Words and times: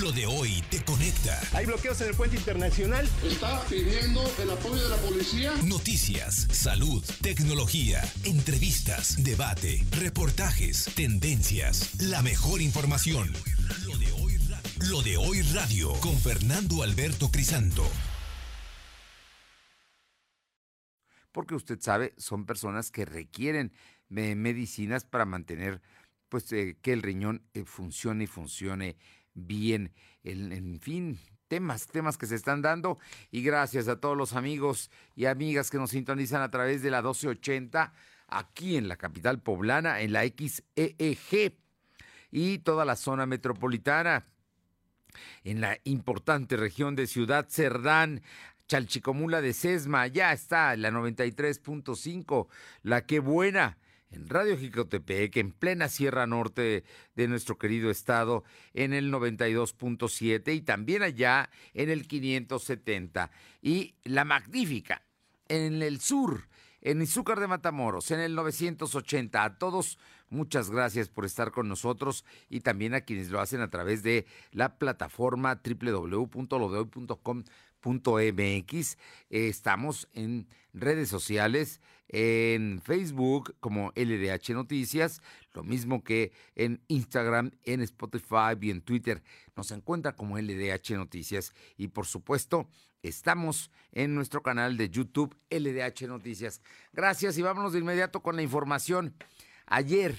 Lo 0.00 0.10
de 0.10 0.26
hoy 0.26 0.60
te 0.70 0.82
conecta. 0.82 1.40
Hay 1.52 1.66
bloqueos 1.66 2.00
en 2.00 2.08
el 2.08 2.16
puente 2.16 2.36
internacional. 2.36 3.08
Está 3.22 3.62
pidiendo 3.68 4.22
el 4.42 4.50
apoyo 4.50 4.82
de 4.82 4.88
la 4.88 4.96
policía. 4.96 5.52
Noticias, 5.64 6.48
salud, 6.50 7.04
tecnología, 7.22 8.02
entrevistas, 8.24 9.22
debate, 9.22 9.84
reportajes, 9.92 10.90
tendencias, 10.96 12.00
la 12.00 12.22
mejor 12.22 12.60
información. 12.60 13.32
Lo 13.86 13.96
de 13.96 14.10
hoy, 14.12 14.38
Lo 14.90 15.02
de 15.02 15.16
hoy 15.16 15.42
radio 15.42 15.92
con 16.00 16.16
Fernando 16.18 16.82
Alberto 16.82 17.30
Crisanto. 17.30 17.84
Porque 21.30 21.54
usted 21.54 21.78
sabe, 21.80 22.14
son 22.16 22.46
personas 22.46 22.90
que 22.90 23.04
requieren 23.04 23.72
eh, 24.16 24.34
medicinas 24.34 25.04
para 25.04 25.24
mantener 25.24 25.80
pues 26.28 26.50
eh, 26.52 26.76
que 26.82 26.92
el 26.92 27.02
riñón 27.02 27.44
eh, 27.54 27.64
funcione 27.64 28.24
y 28.24 28.26
funcione 28.26 28.96
bien. 29.34 29.92
en 30.22 30.80
fin, 30.80 31.18
temas, 31.48 31.86
temas 31.86 32.18
que 32.18 32.26
se 32.26 32.34
están 32.34 32.62
dando. 32.62 32.98
Y 33.30 33.42
gracias 33.42 33.88
a 33.88 34.00
todos 34.00 34.16
los 34.16 34.34
amigos 34.34 34.90
y 35.14 35.26
amigas 35.26 35.70
que 35.70 35.78
nos 35.78 35.90
sintonizan 35.90 36.42
a 36.42 36.50
través 36.50 36.82
de 36.82 36.90
la 36.90 36.98
1280 36.98 37.92
aquí 38.28 38.76
en 38.76 38.88
la 38.88 38.96
capital 38.96 39.40
poblana, 39.40 40.00
en 40.00 40.12
la 40.12 40.24
XEEG 40.24 41.56
y 42.30 42.58
toda 42.58 42.84
la 42.84 42.96
zona 42.96 43.26
metropolitana. 43.26 44.24
En 45.44 45.60
la 45.60 45.78
importante 45.84 46.56
región 46.56 46.96
de 46.96 47.06
Ciudad 47.06 47.46
Cerdán, 47.48 48.22
Chalchicomula 48.66 49.40
de 49.40 49.52
Sesma, 49.52 50.08
ya 50.08 50.32
está 50.32 50.76
la 50.76 50.90
93.5, 50.90 52.48
la 52.82 53.06
que 53.06 53.20
buena 53.20 53.78
en 54.14 54.28
Radio 54.28 54.56
Jicotepec, 54.56 55.36
en 55.36 55.50
plena 55.50 55.88
Sierra 55.88 56.26
Norte 56.26 56.84
de 57.16 57.28
nuestro 57.28 57.58
querido 57.58 57.90
estado, 57.90 58.44
en 58.72 58.92
el 58.92 59.12
92.7 59.12 60.54
y 60.54 60.60
también 60.60 61.02
allá 61.02 61.50
en 61.74 61.90
el 61.90 62.06
570. 62.06 63.30
Y 63.60 63.94
la 64.04 64.24
magnífica, 64.24 65.02
en 65.48 65.82
el 65.82 66.00
sur, 66.00 66.48
en 66.80 67.02
Izúcar 67.02 67.40
de 67.40 67.48
Matamoros, 67.48 68.10
en 68.10 68.20
el 68.20 68.34
980. 68.34 69.42
A 69.42 69.58
todos, 69.58 69.98
muchas 70.28 70.70
gracias 70.70 71.08
por 71.08 71.24
estar 71.24 71.50
con 71.50 71.68
nosotros 71.68 72.24
y 72.48 72.60
también 72.60 72.94
a 72.94 73.00
quienes 73.00 73.30
lo 73.30 73.40
hacen 73.40 73.60
a 73.60 73.70
través 73.70 74.02
de 74.02 74.26
la 74.52 74.78
plataforma 74.78 75.60
www.lodehoy.com.mx. 77.84 78.98
estamos 79.30 80.08
en 80.12 80.48
redes 80.72 81.08
sociales 81.08 81.80
en 82.08 82.80
Facebook 82.82 83.56
como 83.60 83.92
LDH 83.96 84.50
Noticias, 84.50 85.20
lo 85.52 85.62
mismo 85.62 86.04
que 86.04 86.32
en 86.54 86.82
Instagram, 86.88 87.52
en 87.64 87.80
Spotify 87.80 88.56
y 88.60 88.70
en 88.70 88.82
Twitter. 88.82 89.22
Nos 89.56 89.70
encuentra 89.70 90.14
como 90.14 90.38
LDH 90.38 90.92
Noticias 90.92 91.54
y 91.76 91.88
por 91.88 92.06
supuesto 92.06 92.68
estamos 93.02 93.70
en 93.92 94.14
nuestro 94.14 94.42
canal 94.42 94.76
de 94.76 94.90
YouTube 94.90 95.36
LDH 95.50 96.06
Noticias. 96.08 96.60
Gracias 96.92 97.38
y 97.38 97.42
vámonos 97.42 97.72
de 97.72 97.80
inmediato 97.80 98.20
con 98.22 98.36
la 98.36 98.42
información. 98.42 99.14
Ayer 99.66 100.14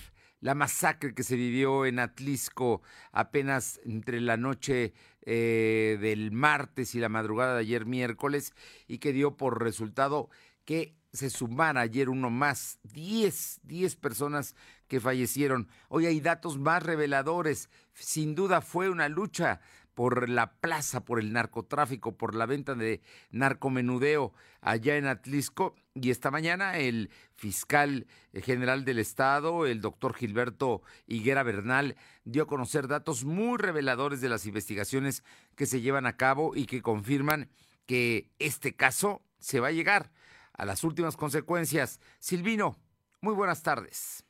la 0.45 0.53
masacre 0.53 1.16
que 1.16 1.23
se 1.23 1.36
vivió 1.36 1.86
en 1.86 1.97
Atlisco 1.97 2.81
apenas 3.11 3.80
entre 3.83 4.21
la 4.21 4.38
noche 4.38 4.93
eh, 5.26 5.98
del 6.00 6.31
martes 6.31 6.95
y 6.95 7.00
la 7.00 7.09
madrugada 7.09 7.56
de 7.56 7.62
ayer 7.62 7.86
miércoles 7.86 8.54
y 8.88 9.00
que 9.00 9.14
dio 9.14 9.38
por 9.38 9.62
resultado 9.62 10.30
que 10.66 10.95
se 11.14 11.30
sumara 11.30 11.82
ayer 11.82 12.09
uno 12.09 12.30
más, 12.30 12.80
10, 12.84 13.62
10 13.64 13.95
personas 13.95 14.56
que 14.88 15.00
fallecieron. 15.00 15.67
Hoy 15.88 16.06
hay 16.06 16.20
datos 16.20 16.58
más 16.58 16.84
reveladores. 16.84 17.70
Sin 17.94 18.36
duda 18.36 18.62
fue 18.62 18.90
una 18.90 19.09
lucha 19.09 19.62
por 19.96 20.30
la 20.30 20.52
plaza, 20.52 21.06
por 21.06 21.20
el 21.20 21.34
narcotráfico, 21.34 22.16
por 22.18 22.36
la 22.36 22.46
venta 22.46 22.76
de 22.76 23.02
narcomenudeo 23.32 24.34
allá 24.62 24.98
en 24.98 25.08
Atlisco. 25.08 25.74
Y 25.96 26.12
esta 26.12 26.30
mañana 26.30 26.78
el 26.78 27.10
fiscal 27.33 28.05
general 28.34 28.84
del 28.84 29.00
Estado, 29.00 29.66
el 29.66 29.82
doctor 29.82 30.14
Gilberto 30.14 30.84
Higuera 31.08 31.44
Bernal, 31.44 31.95
dio 32.26 32.44
a 32.44 32.48
conocer 32.48 32.88
datos 32.88 33.23
muy 33.23 33.58
reveladores 33.58 34.20
de 34.22 34.30
las 34.30 34.45
investigaciones 34.45 35.23
que 35.55 35.66
se 35.66 35.82
llevan 35.82 36.05
a 36.05 36.17
cabo 36.17 36.55
y 36.55 36.66
que 36.66 36.82
confirman 36.82 37.50
que 37.86 38.30
este 38.38 38.76
caso 38.76 39.22
se 39.39 39.61
va 39.61 39.70
a 39.70 39.72
llegar 39.72 40.11
a 40.54 40.66
las 40.66 40.84
últimas 40.84 41.16
consecuencias. 41.16 42.02
Silvino, 42.20 42.78
muy 43.22 43.34
buenas 43.34 43.64
tardes. 43.64 44.26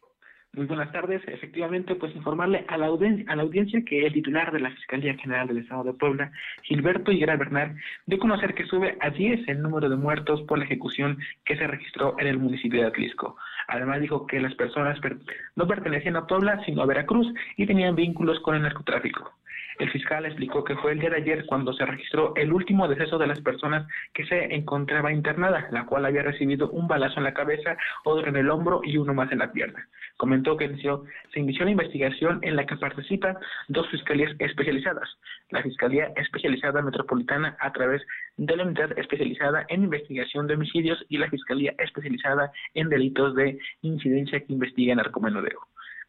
Muy 0.55 0.67
buenas 0.67 0.89
tardes. 0.93 1.21
Efectivamente, 1.27 1.95
pues 1.95 2.15
informarle 2.15 2.63
a 2.69 2.77
la, 2.77 2.85
audiencia, 2.85 3.83
que 3.83 4.05
el 4.05 4.13
titular 4.13 4.53
de 4.53 4.61
la 4.61 4.71
Fiscalía 4.71 5.13
General 5.17 5.47
del 5.47 5.57
Estado 5.57 5.83
de 5.83 5.93
Puebla, 5.93 6.31
Gilberto 6.63 7.11
Higuera 7.11 7.35
Bernal, 7.35 7.75
dio 8.05 8.17
a 8.17 8.21
conocer 8.21 8.53
que 8.53 8.65
sube 8.65 8.97
a 9.01 9.09
10 9.09 9.49
el 9.49 9.61
número 9.61 9.89
de 9.89 9.97
muertos 9.97 10.43
por 10.43 10.57
la 10.57 10.63
ejecución 10.63 11.17
que 11.43 11.57
se 11.57 11.67
registró 11.67 12.15
en 12.19 12.27
el 12.27 12.39
municipio 12.39 12.79
de 12.79 12.87
Atlisco. 12.87 13.35
Además 13.67 13.99
dijo 13.99 14.25
que 14.27 14.39
las 14.39 14.55
personas 14.55 14.97
no 15.57 15.67
pertenecían 15.67 16.15
a 16.15 16.25
Puebla, 16.25 16.63
sino 16.65 16.83
a 16.83 16.85
Veracruz 16.85 17.27
y 17.57 17.65
tenían 17.65 17.95
vínculos 17.95 18.39
con 18.39 18.55
el 18.55 18.61
narcotráfico. 18.61 19.33
El 19.77 19.91
fiscal 19.91 20.25
explicó 20.25 20.63
que 20.63 20.75
fue 20.77 20.93
el 20.93 20.99
día 20.99 21.09
de 21.09 21.17
ayer 21.17 21.45
cuando 21.45 21.73
se 21.73 21.85
registró 21.85 22.33
el 22.35 22.53
último 22.53 22.87
deceso 22.87 23.17
de 23.17 23.27
las 23.27 23.41
personas 23.41 23.87
que 24.13 24.25
se 24.25 24.55
encontraba 24.55 25.11
internada, 25.11 25.67
la 25.71 25.85
cual 25.85 26.05
había 26.05 26.23
recibido 26.23 26.69
un 26.69 26.87
balazo 26.87 27.17
en 27.17 27.25
la 27.25 27.33
cabeza, 27.33 27.77
otro 28.05 28.27
en 28.27 28.37
el 28.37 28.49
hombro 28.49 28.81
y 28.83 28.97
uno 28.97 29.13
más 29.13 29.31
en 29.31 29.39
la 29.39 29.51
pierna. 29.51 29.87
Comentó 30.17 30.55
que 30.55 30.69
se 31.33 31.39
inició 31.39 31.65
la 31.65 31.71
investigación 31.71 32.39
en 32.41 32.55
la 32.55 32.65
que 32.65 32.77
participan 32.77 33.37
dos 33.67 33.89
fiscalías 33.89 34.33
especializadas, 34.39 35.09
la 35.49 35.61
Fiscalía 35.61 36.13
Especializada 36.15 36.81
Metropolitana 36.81 37.57
a 37.59 37.73
través 37.73 38.01
de 38.37 38.55
la 38.55 38.63
Unidad 38.63 38.97
Especializada 38.97 39.65
en 39.67 39.83
Investigación 39.83 40.47
de 40.47 40.53
Homicidios 40.53 41.03
y 41.09 41.17
la 41.17 41.29
Fiscalía 41.29 41.73
Especializada 41.77 42.51
en 42.73 42.87
Delitos 42.87 43.35
de 43.35 43.59
Incidencia 43.81 44.39
que 44.39 44.53
investiga 44.53 44.95
narcomenudeo. 44.95 45.59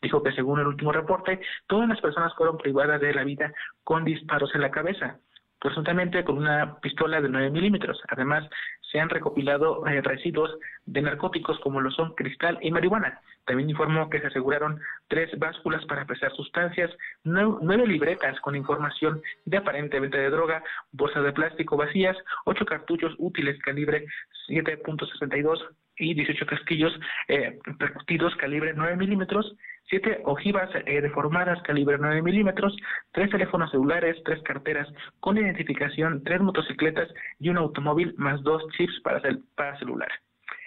Dijo 0.02 0.22
que 0.22 0.32
según 0.32 0.60
el 0.60 0.66
último 0.66 0.92
reporte, 0.92 1.40
todas 1.66 1.88
las 1.88 2.00
personas 2.00 2.34
fueron 2.36 2.58
privadas 2.58 3.00
de 3.00 3.14
la 3.14 3.24
vida 3.24 3.52
con 3.84 4.04
disparos 4.04 4.54
en 4.54 4.60
la 4.60 4.70
cabeza, 4.70 5.18
presuntamente 5.60 6.24
con 6.24 6.38
una 6.38 6.78
pistola 6.80 7.20
de 7.20 7.28
9 7.28 7.50
milímetros. 7.50 8.00
Además, 8.08 8.48
se 8.90 9.00
han 9.00 9.08
recopilado 9.08 9.86
eh, 9.86 10.00
residuos 10.00 10.50
de 10.84 11.02
narcóticos 11.02 11.58
como 11.60 11.80
lo 11.80 11.90
son 11.90 12.14
cristal 12.14 12.58
y 12.62 12.70
marihuana. 12.70 13.20
También 13.44 13.70
informó 13.70 14.08
que 14.10 14.20
se 14.20 14.26
aseguraron 14.28 14.80
tres 15.08 15.30
básculas 15.38 15.84
para 15.86 16.04
pesar 16.04 16.32
sustancias, 16.32 16.90
nueve 17.24 17.86
libretas 17.86 18.40
con 18.40 18.56
información 18.56 19.20
de 19.44 19.56
aparente 19.56 20.00
venta 20.00 20.18
de 20.18 20.30
droga, 20.30 20.62
bolsas 20.92 21.24
de 21.24 21.32
plástico 21.32 21.76
vacías, 21.76 22.16
ocho 22.44 22.64
cartuchos 22.64 23.14
útiles 23.18 23.58
calibre 23.62 24.06
7.62 24.48 25.58
y 25.98 26.14
18 26.14 26.46
casquillos 26.46 26.92
eh, 27.28 27.58
percutidos 27.78 28.34
calibre 28.36 28.72
9 28.74 28.96
milímetros, 28.96 29.54
siete 29.88 30.20
ojivas 30.24 30.70
eh, 30.86 31.00
deformadas 31.00 31.62
calibre 31.62 31.96
9 31.98 32.22
milímetros, 32.22 32.76
tres 33.12 33.30
teléfonos 33.30 33.70
celulares, 33.70 34.16
tres 34.24 34.42
carteras 34.42 34.88
con 35.20 35.38
identificación, 35.38 36.22
tres 36.24 36.40
motocicletas 36.40 37.08
y 37.38 37.48
un 37.48 37.58
automóvil 37.58 38.14
más 38.16 38.42
dos 38.42 38.62
chips 38.76 39.00
para, 39.02 39.20
para 39.54 39.78
celular. 39.78 40.10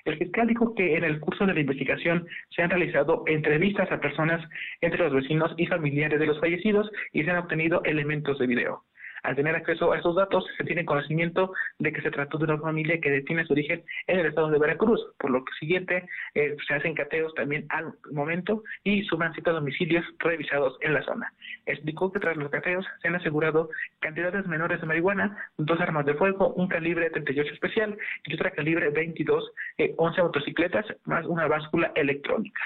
El 0.06 0.18
fiscal 0.18 0.48
dijo 0.48 0.74
que 0.76 0.96
en 0.96 1.04
el 1.04 1.20
curso 1.20 1.46
de 1.46 1.54
la 1.54 1.60
investigación 1.60 2.28
se 2.50 2.64
han 2.64 2.70
realizado 2.70 3.24
entrevistas 3.28 3.92
a 3.92 4.00
personas 4.00 4.44
entre 4.82 5.04
los 5.04 5.14
vecinos 5.14 5.54
y 5.58 5.68
familiares 5.68 6.20
de 6.20 6.26
los 6.26 6.40
fallecidos 6.40 6.90
y 7.12 7.24
se 7.24 7.32
han 7.32 7.38
obtenido 7.38 7.84
elementos 7.84 8.40
de 8.40 8.48
video. 8.48 8.84
Al 9.24 9.36
tener 9.36 9.56
acceso 9.56 9.92
a 9.92 9.98
estos 9.98 10.16
datos, 10.16 10.46
se 10.58 10.64
tiene 10.64 10.86
conocimiento 10.86 11.54
de 11.78 11.92
que 11.92 12.02
se 12.02 12.12
trató 12.12 12.38
de 12.38 12.46
una 12.46 12.58
familia 12.58 13.00
que 13.00 13.22
tiene 13.22 13.46
su 13.46 13.54
origen 13.54 13.84
en 14.08 14.20
el 14.20 14.28
estado 14.28 14.50
de 14.50 14.60
Veracruz, 14.60 15.02
por 15.18 15.32
lo 15.32 15.44
que 15.44 15.54
siguiente 15.60 16.08
eh, 16.36 16.56
se 16.68 16.74
hacen 16.74 16.96
cateos 16.96 17.34
también 17.36 17.66
al 17.70 17.94
momento 18.12 18.64
y 18.84 19.04
suman 19.04 19.34
citas 19.34 19.54
domicilios 19.54 20.06
revisados 20.20 20.78
en 20.82 20.94
la 20.94 21.04
zona. 21.04 21.34
Explicó 21.66 22.12
que 22.12 22.20
tras 22.20 22.38
los 22.38 22.50
cateos 22.50 22.86
se 23.02 23.08
han 23.08 23.16
asegurado 23.16 23.70
cantidades 24.00 24.48
menores 24.48 24.80
de 24.82 24.88
marihuana, 24.88 25.38
dos 25.58 25.80
armas 25.80 26.06
de 26.06 26.14
fuego, 26.16 26.54
un 26.54 26.68
calibre 26.68 27.10
38 27.10 27.54
especial 27.54 27.98
y 28.26 28.34
otra 28.34 28.52
calibre 28.52 28.90
22, 28.90 29.52
11 29.98 30.20
eh, 30.20 30.24
motocicletas, 30.24 30.86
más 31.06 31.26
una 31.26 31.48
báscula 31.48 31.92
electrónica. 31.96 32.62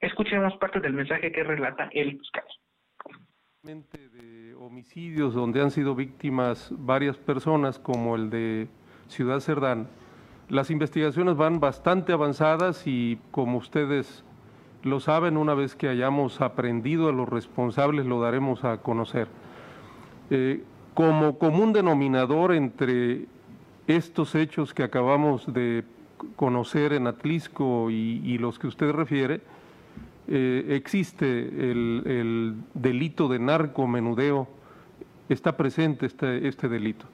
Escuchemos 0.00 0.56
parte 0.58 0.80
del 0.80 0.92
mensaje 0.92 1.32
que 1.32 1.44
relata 1.44 1.88
el 1.92 2.18
fiscal 2.18 2.44
homicidios 4.64 5.34
donde 5.34 5.60
han 5.60 5.70
sido 5.70 5.94
víctimas 5.94 6.70
varias 6.70 7.18
personas, 7.18 7.78
como 7.78 8.16
el 8.16 8.30
de 8.30 8.66
Ciudad 9.08 9.40
Cerdán, 9.40 9.88
las 10.48 10.70
investigaciones 10.70 11.36
van 11.36 11.60
bastante 11.60 12.14
avanzadas 12.14 12.86
y 12.86 13.18
como 13.30 13.58
ustedes 13.58 14.24
lo 14.82 15.00
saben, 15.00 15.36
una 15.36 15.52
vez 15.52 15.74
que 15.74 15.88
hayamos 15.88 16.40
aprendido 16.40 17.10
a 17.10 17.12
los 17.12 17.28
responsables 17.28 18.06
lo 18.06 18.22
daremos 18.22 18.64
a 18.64 18.78
conocer. 18.78 19.28
Eh, 20.30 20.64
como 20.94 21.38
común 21.38 21.74
denominador 21.74 22.54
entre 22.54 23.26
estos 23.86 24.34
hechos 24.34 24.72
que 24.72 24.82
acabamos 24.82 25.52
de 25.52 25.84
conocer 26.36 26.94
en 26.94 27.06
Atlisco 27.06 27.90
y 27.90 28.38
los 28.38 28.58
que 28.58 28.68
usted 28.68 28.92
refiere, 28.92 29.42
eh, 30.28 30.64
existe 30.70 31.26
el, 31.26 32.54
delito 32.74 33.28
de 33.28 33.38
narcomenudeo 33.38 34.48
está 35.28 35.56
presente 35.56 36.06
este, 36.06 36.46
este 36.46 36.68
delito. 36.68 37.06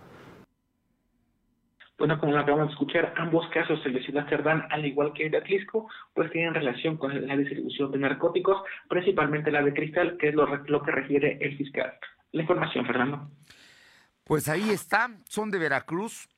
Bueno, 1.99 2.19
como 2.19 2.33
lo 2.33 2.41
acabamos 2.41 2.69
de 2.69 2.73
escuchar, 2.73 3.13
ambos 3.19 3.47
casos, 3.51 3.79
el 3.85 3.93
de 3.93 4.03
Ciudad 4.03 4.27
Cerdán, 4.29 4.67
al 4.71 4.87
igual 4.87 5.13
que 5.13 5.27
el 5.27 5.33
de 5.33 5.37
Atlisco, 5.37 5.87
pues 6.15 6.31
tienen 6.31 6.55
relación 6.55 6.97
con 6.97 7.27
la 7.27 7.37
distribución 7.37 7.93
de 7.93 7.99
narcóticos, 7.99 8.63
principalmente 8.89 9.51
la 9.51 9.63
de 9.63 9.75
cristal, 9.75 10.17
que 10.17 10.31
es 10.31 10.35
lo, 10.35 10.47
lo 10.47 10.83
que 10.83 10.93
refiere 10.93 11.37
el 11.43 11.59
fiscal. 11.59 11.93
La 12.33 12.41
información, 12.41 12.87
Fernando. 12.87 13.31
Pues 14.25 14.49
ahí 14.49 14.71
está, 14.71 15.11
son 15.29 15.51
de 15.51 15.59
Veracruz, 15.59 16.29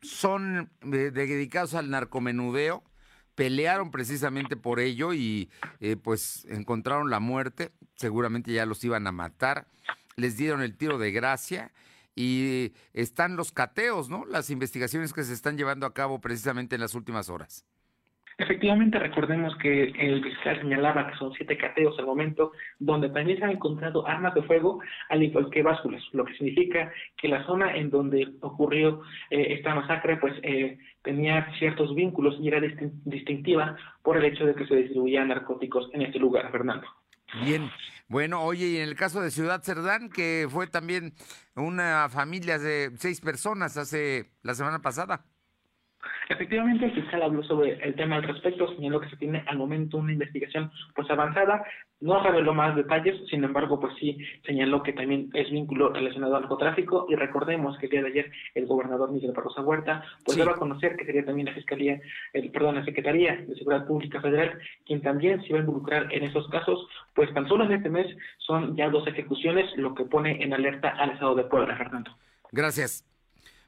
son 0.00 0.70
eh, 0.84 1.10
dedicados 1.12 1.74
al 1.74 1.90
narcomenudeo, 1.90 2.82
pelearon 3.34 3.90
precisamente 3.90 4.56
por 4.56 4.80
ello 4.80 5.12
y 5.12 5.50
eh, 5.80 5.96
pues 5.96 6.46
encontraron 6.48 7.10
la 7.10 7.20
muerte, 7.20 7.72
seguramente 7.94 8.52
ya 8.52 8.66
los 8.66 8.82
iban 8.84 9.06
a 9.06 9.12
matar, 9.12 9.66
les 10.16 10.36
dieron 10.36 10.62
el 10.62 10.76
tiro 10.76 10.98
de 10.98 11.12
gracia 11.12 11.72
y 12.14 12.72
están 12.92 13.36
los 13.36 13.52
cateos, 13.52 14.08
¿no? 14.08 14.24
Las 14.26 14.50
investigaciones 14.50 15.12
que 15.12 15.24
se 15.24 15.32
están 15.32 15.56
llevando 15.56 15.86
a 15.86 15.94
cabo 15.94 16.20
precisamente 16.20 16.74
en 16.74 16.80
las 16.80 16.94
últimas 16.94 17.28
horas. 17.28 17.64
Efectivamente, 18.40 18.98
recordemos 18.98 19.54
que 19.58 19.92
el 19.98 20.24
fiscal 20.24 20.58
señalaba 20.62 21.10
que 21.10 21.18
son 21.18 21.30
siete 21.34 21.58
cateos 21.58 21.98
al 21.98 22.06
momento, 22.06 22.52
donde 22.78 23.10
también 23.10 23.38
se 23.38 23.44
han 23.44 23.50
encontrado 23.50 24.06
armas 24.06 24.32
de 24.34 24.42
fuego, 24.44 24.80
al 25.10 25.22
igual 25.22 25.50
que 25.50 25.62
básculas, 25.62 26.02
lo 26.12 26.24
que 26.24 26.32
significa 26.38 26.90
que 27.18 27.28
la 27.28 27.44
zona 27.44 27.76
en 27.76 27.90
donde 27.90 28.26
ocurrió 28.40 29.02
eh, 29.28 29.48
esta 29.50 29.74
masacre, 29.74 30.16
pues 30.16 30.32
eh, 30.42 30.78
tenía 31.02 31.52
ciertos 31.58 31.94
vínculos 31.94 32.34
y 32.40 32.48
era 32.48 32.62
distintiva 33.04 33.76
por 34.02 34.16
el 34.16 34.24
hecho 34.24 34.46
de 34.46 34.54
que 34.54 34.66
se 34.66 34.74
distribuían 34.74 35.28
narcóticos 35.28 35.90
en 35.92 36.00
este 36.00 36.18
lugar, 36.18 36.50
Fernando. 36.50 36.86
Bien, 37.44 37.68
bueno, 38.08 38.42
oye, 38.42 38.68
y 38.68 38.76
en 38.78 38.88
el 38.88 38.96
caso 38.96 39.20
de 39.20 39.30
Ciudad 39.30 39.62
Cerdán, 39.62 40.08
que 40.08 40.48
fue 40.48 40.66
también 40.66 41.12
una 41.56 42.08
familia 42.08 42.58
de 42.58 42.92
seis 42.96 43.20
personas 43.20 43.76
hace 43.76 44.30
la 44.42 44.54
semana 44.54 44.78
pasada. 44.78 45.26
Efectivamente, 46.30 46.84
el 46.84 46.92
fiscal 46.92 47.22
habló 47.22 47.42
sobre 47.42 47.72
el 47.84 47.96
tema 47.96 48.14
al 48.14 48.22
respecto, 48.22 48.72
señaló 48.76 49.00
que 49.00 49.10
se 49.10 49.16
tiene 49.16 49.42
al 49.48 49.58
momento 49.58 49.96
una 49.96 50.12
investigación 50.12 50.70
pues 50.94 51.10
avanzada, 51.10 51.64
no 52.00 52.22
reveló 52.22 52.54
más 52.54 52.76
detalles, 52.76 53.20
sin 53.28 53.42
embargo, 53.42 53.80
pues 53.80 53.94
sí 53.98 54.16
señaló 54.46 54.80
que 54.84 54.92
también 54.92 55.28
es 55.34 55.50
vínculo 55.50 55.92
relacionado 55.92 56.36
al 56.36 56.42
narcotráfico 56.42 57.06
y 57.08 57.16
recordemos 57.16 57.76
que 57.78 57.86
el 57.86 57.90
día 57.90 58.02
de 58.02 58.08
ayer 58.10 58.32
el 58.54 58.66
gobernador 58.66 59.10
Miguel 59.10 59.32
Barroso 59.32 59.62
Huerta 59.62 60.04
pues 60.24 60.38
debe 60.38 60.54
conocer 60.54 60.94
que 60.94 61.04
sería 61.04 61.24
también 61.24 61.46
la 61.46 61.54
Fiscalía, 61.54 62.00
el, 62.32 62.52
perdón, 62.52 62.76
la 62.76 62.84
Secretaría 62.84 63.34
de 63.34 63.56
Seguridad 63.56 63.88
Pública 63.88 64.20
Federal 64.20 64.56
quien 64.86 65.02
también 65.02 65.42
se 65.42 65.52
va 65.52 65.58
a 65.58 65.62
involucrar 65.62 66.14
en 66.14 66.22
esos 66.22 66.48
casos, 66.48 66.86
pues 67.12 67.34
tan 67.34 67.48
solo 67.48 67.64
en 67.64 67.72
este 67.72 67.88
mes 67.88 68.06
son 68.38 68.76
ya 68.76 68.88
dos 68.88 69.04
ejecuciones, 69.08 69.68
lo 69.76 69.96
que 69.96 70.04
pone 70.04 70.44
en 70.44 70.54
alerta 70.54 70.90
al 70.90 71.10
Estado 71.10 71.34
de 71.34 71.42
Puebla, 71.42 71.76
Fernando. 71.76 72.12
Gracias. 72.52 73.09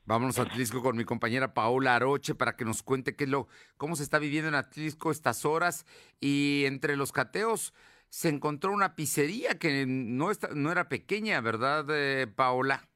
Vámonos 0.04 0.38
a 0.38 0.43
Atlisco 0.43 0.82
con 0.82 0.96
mi 0.96 1.04
compañera 1.04 1.54
Paola 1.54 1.94
Aroche 1.94 2.34
para 2.34 2.56
que 2.56 2.64
nos 2.64 2.82
cuente 2.82 3.14
qué 3.14 3.26
lo, 3.26 3.46
cómo 3.76 3.94
se 3.94 4.02
está 4.02 4.19
viviendo 4.19 4.49
en 4.49 4.56
Atlisco 4.56 5.10
estas 5.10 5.44
horas. 5.44 5.87
Y 6.20 6.64
entre 6.66 6.96
los 6.96 7.12
cateos 7.12 7.72
se 8.08 8.28
encontró 8.28 8.72
una 8.72 8.96
pizzería 8.96 9.58
que 9.58 9.87
no, 9.87 10.31
no 10.54 10.72
era 10.72 10.88
pequeña, 10.88 11.40
¿verdad, 11.40 11.87
eh, 11.90 12.26
Paola? 12.26 12.88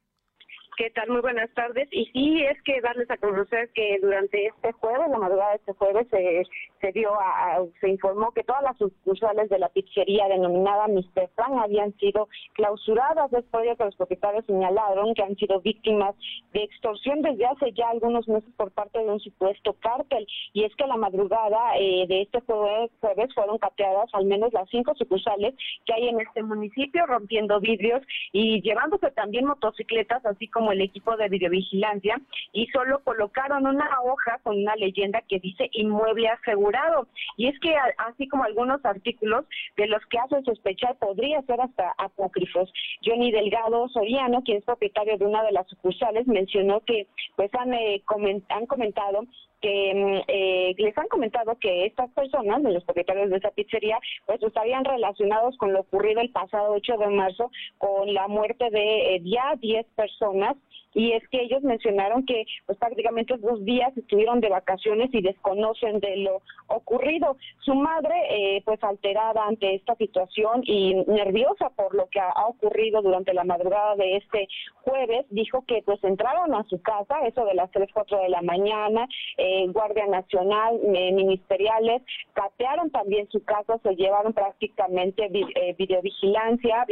¿Qué 0.77 0.91
tal? 0.91 1.09
Muy 1.09 1.23
buenas 1.23 1.49
tardes. 1.55 1.89
Y 1.91 2.05
sí, 2.13 2.43
es 2.43 2.61
que 2.63 2.83
darles 2.83 3.11
a 3.11 3.17
conocer 3.17 3.71
que 3.75 3.99
durante 4.03 4.49
este 4.49 4.73
jueves, 4.73 5.09
la 5.09 5.19
madrugada 5.19 5.53
de 5.53 5.57
este 5.57 5.73
jueves, 5.73 6.07
se, 6.11 6.43
se 6.83 6.93
dio 6.93 7.15
a, 7.15 7.65
se 7.81 7.89
informó 7.89 8.31
que 8.33 8.43
todas 8.43 8.63
las 8.63 8.77
sucursales 8.77 9.49
de 9.49 9.59
la 9.59 9.71
pizzería 9.71 10.29
denominada 10.29 10.87
Mr. 10.89 11.31
Frank 11.35 11.63
habían 11.63 11.97
sido 11.97 12.29
clausuradas 12.53 13.31
después 13.31 13.65
de 13.65 13.75
que 13.75 13.85
los 13.85 13.97
propietarios 13.97 14.45
señalaron 14.45 15.15
que 15.15 15.23
han 15.23 15.35
sido 15.37 15.63
víctimas 15.63 16.15
de 16.53 16.65
extorsión 16.65 17.23
desde 17.23 17.47
hace 17.47 17.73
ya 17.73 17.89
algunos 17.89 18.29
meses 18.29 18.53
por 18.59 18.71
parte 18.71 18.99
de 18.99 19.11
un 19.11 19.21
supuesto 19.21 19.73
cártel. 19.81 20.27
Y 20.53 20.65
es 20.65 20.77
que 20.77 20.87
la 20.87 20.99
madrugada 20.99 21.79
eh, 21.79 22.05
de 22.07 22.21
este 22.21 22.43
jueves, 22.43 22.91
jueves 23.01 23.33
fueron 23.35 23.57
cateadas 23.57 24.11
al 24.13 24.27
menos 24.27 24.53
las 24.53 24.69
cinco 24.69 24.95
sucursales 24.95 25.55
que 25.87 25.95
hay 25.95 26.09
en 26.09 26.21
este 26.21 26.43
municipio, 26.43 27.07
rompiendo 27.07 27.61
vidrios 27.61 28.03
y 28.33 28.61
llevándose 28.61 29.11
también 29.13 29.47
motocicletas, 29.47 30.25
así 30.27 30.49
como 30.49 30.66
el 30.73 30.81
equipo 30.81 31.17
de 31.17 31.29
videovigilancia 31.29 32.21
y 32.53 32.67
solo 32.69 33.01
colocaron 33.05 33.67
una 33.67 33.89
hoja 34.05 34.39
con 34.43 34.59
una 34.59 34.77
leyenda 34.77 35.23
que 35.29 35.39
dice 35.39 35.69
inmueble 35.73 36.29
asegurado. 36.29 37.09
Y 37.37 37.49
es 37.49 37.59
que 37.61 37.75
así 37.99 38.29
como 38.29 38.45
algunos 38.45 38.85
artículos 38.85 39.45
de 39.77 39.87
los 39.87 40.05
que 40.07 40.19
hacen 40.19 40.45
sospechar 40.45 40.97
podría 40.99 41.43
ser 41.43 41.61
hasta 41.61 41.95
apócrifos. 41.99 42.73
Johnny 43.05 43.31
Delgado 43.33 43.89
Soriano, 43.89 44.43
quien 44.43 44.59
es 44.59 44.65
propietario 44.65 45.19
de 45.19 45.27
una 45.27 45.43
de 45.43 45.53
las 45.53 45.67
sucursales, 45.69 46.27
mencionó 46.27 46.81
que 46.81 47.07
pues 47.37 47.51
han, 47.55 47.73
eh, 47.75 48.03
han 48.49 48.67
comentado 48.67 49.25
que 49.61 49.93
mm, 49.95 50.23
eh, 50.29 50.75
les 50.79 50.97
han 50.99 51.09
comentado 51.09 51.57
que 51.59 51.87
estas 51.87 52.11
personas, 52.11 52.63
los 52.63 52.85
propietarios 52.85 53.31
de 53.31 53.37
esa 53.37 53.51
pizzería, 53.51 53.99
pues 54.27 54.43
estarían 54.43 54.85
relacionados 54.85 55.57
con 55.57 55.73
lo 55.73 55.81
ocurrido 55.81 56.21
el 56.21 56.31
pasado 56.31 56.73
8 56.73 56.97
de 56.99 57.09
marzo 57.09 57.51
con 57.79 58.13
la 58.13 58.29
muerte 58.29 58.71
de 58.71 59.17
eh, 59.17 59.23
ya 59.25 59.55
10 59.61 59.87
personas 59.95 60.57
y 60.97 61.13
es 61.13 61.29
que 61.29 61.43
ellos 61.43 61.63
mencionaron 61.63 62.25
que 62.25 62.47
pues 62.65 62.79
prácticamente 62.79 63.37
dos 63.37 63.63
días 63.67 63.95
estuvieron 63.99 64.41
de 64.41 64.49
vacaciones 64.49 65.11
y 65.13 65.21
desconocen 65.21 66.01
de 66.01 66.17
lo 66.17 66.41
ocurrido. 66.69 67.37
Su 67.61 67.75
madre, 67.75 68.15
eh, 68.31 68.63
pues 68.65 68.83
alterada 68.83 69.45
ante 69.47 69.75
esta 69.75 69.95
situación 69.97 70.63
y 70.65 70.95
nerviosa 71.07 71.69
por 71.77 71.95
lo 71.95 72.09
que 72.09 72.19
ha, 72.19 72.33
ocurrido 72.47 73.03
durante 73.03 73.35
la 73.35 73.45
madrugada 73.45 73.95
de 73.97 74.17
este 74.17 74.49
jueves, 74.85 75.27
dijo 75.29 75.65
que 75.67 75.83
pues 75.85 76.03
entraron 76.03 76.55
a 76.55 76.65
su 76.65 76.81
casa, 76.81 77.27
eso 77.27 77.45
de 77.45 77.55
las 77.55 77.71
3, 77.73 77.91
4 77.93 78.19
de 78.19 78.29
la 78.31 78.41
mañana, 78.41 79.07
eh, 79.37 79.67
Guardia 79.69 80.07
Nacional, 80.07 80.81
eh, 80.83 81.13
ministeriales, 81.13 82.03
catearon 82.33 82.91
también 82.91 83.29
su 83.31 83.45
casa, 83.45 83.79
se 83.83 83.97
llevaron 83.97 84.33
prácticamente 84.33 85.29
videovigilancia, 85.77 86.87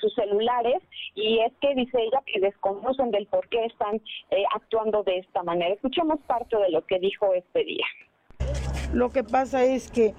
sus 0.00 0.14
celulares, 0.14 0.82
y 1.14 1.38
es 1.38 1.52
que 1.60 1.74
dice 1.74 1.98
ella 1.98 2.22
que 2.26 2.40
desconocen 2.40 3.10
de 3.10 3.21
por 3.26 3.48
qué 3.48 3.64
están 3.66 3.96
eh, 4.30 4.44
actuando 4.54 5.02
de 5.02 5.18
esta 5.18 5.42
manera. 5.42 5.74
Escuchemos 5.74 6.20
parte 6.26 6.56
de 6.56 6.70
lo 6.70 6.84
que 6.86 6.98
dijo 6.98 7.32
este 7.34 7.64
día. 7.64 7.86
Lo 8.92 9.10
que 9.10 9.24
pasa 9.24 9.64
es 9.64 9.90
que 9.90 10.14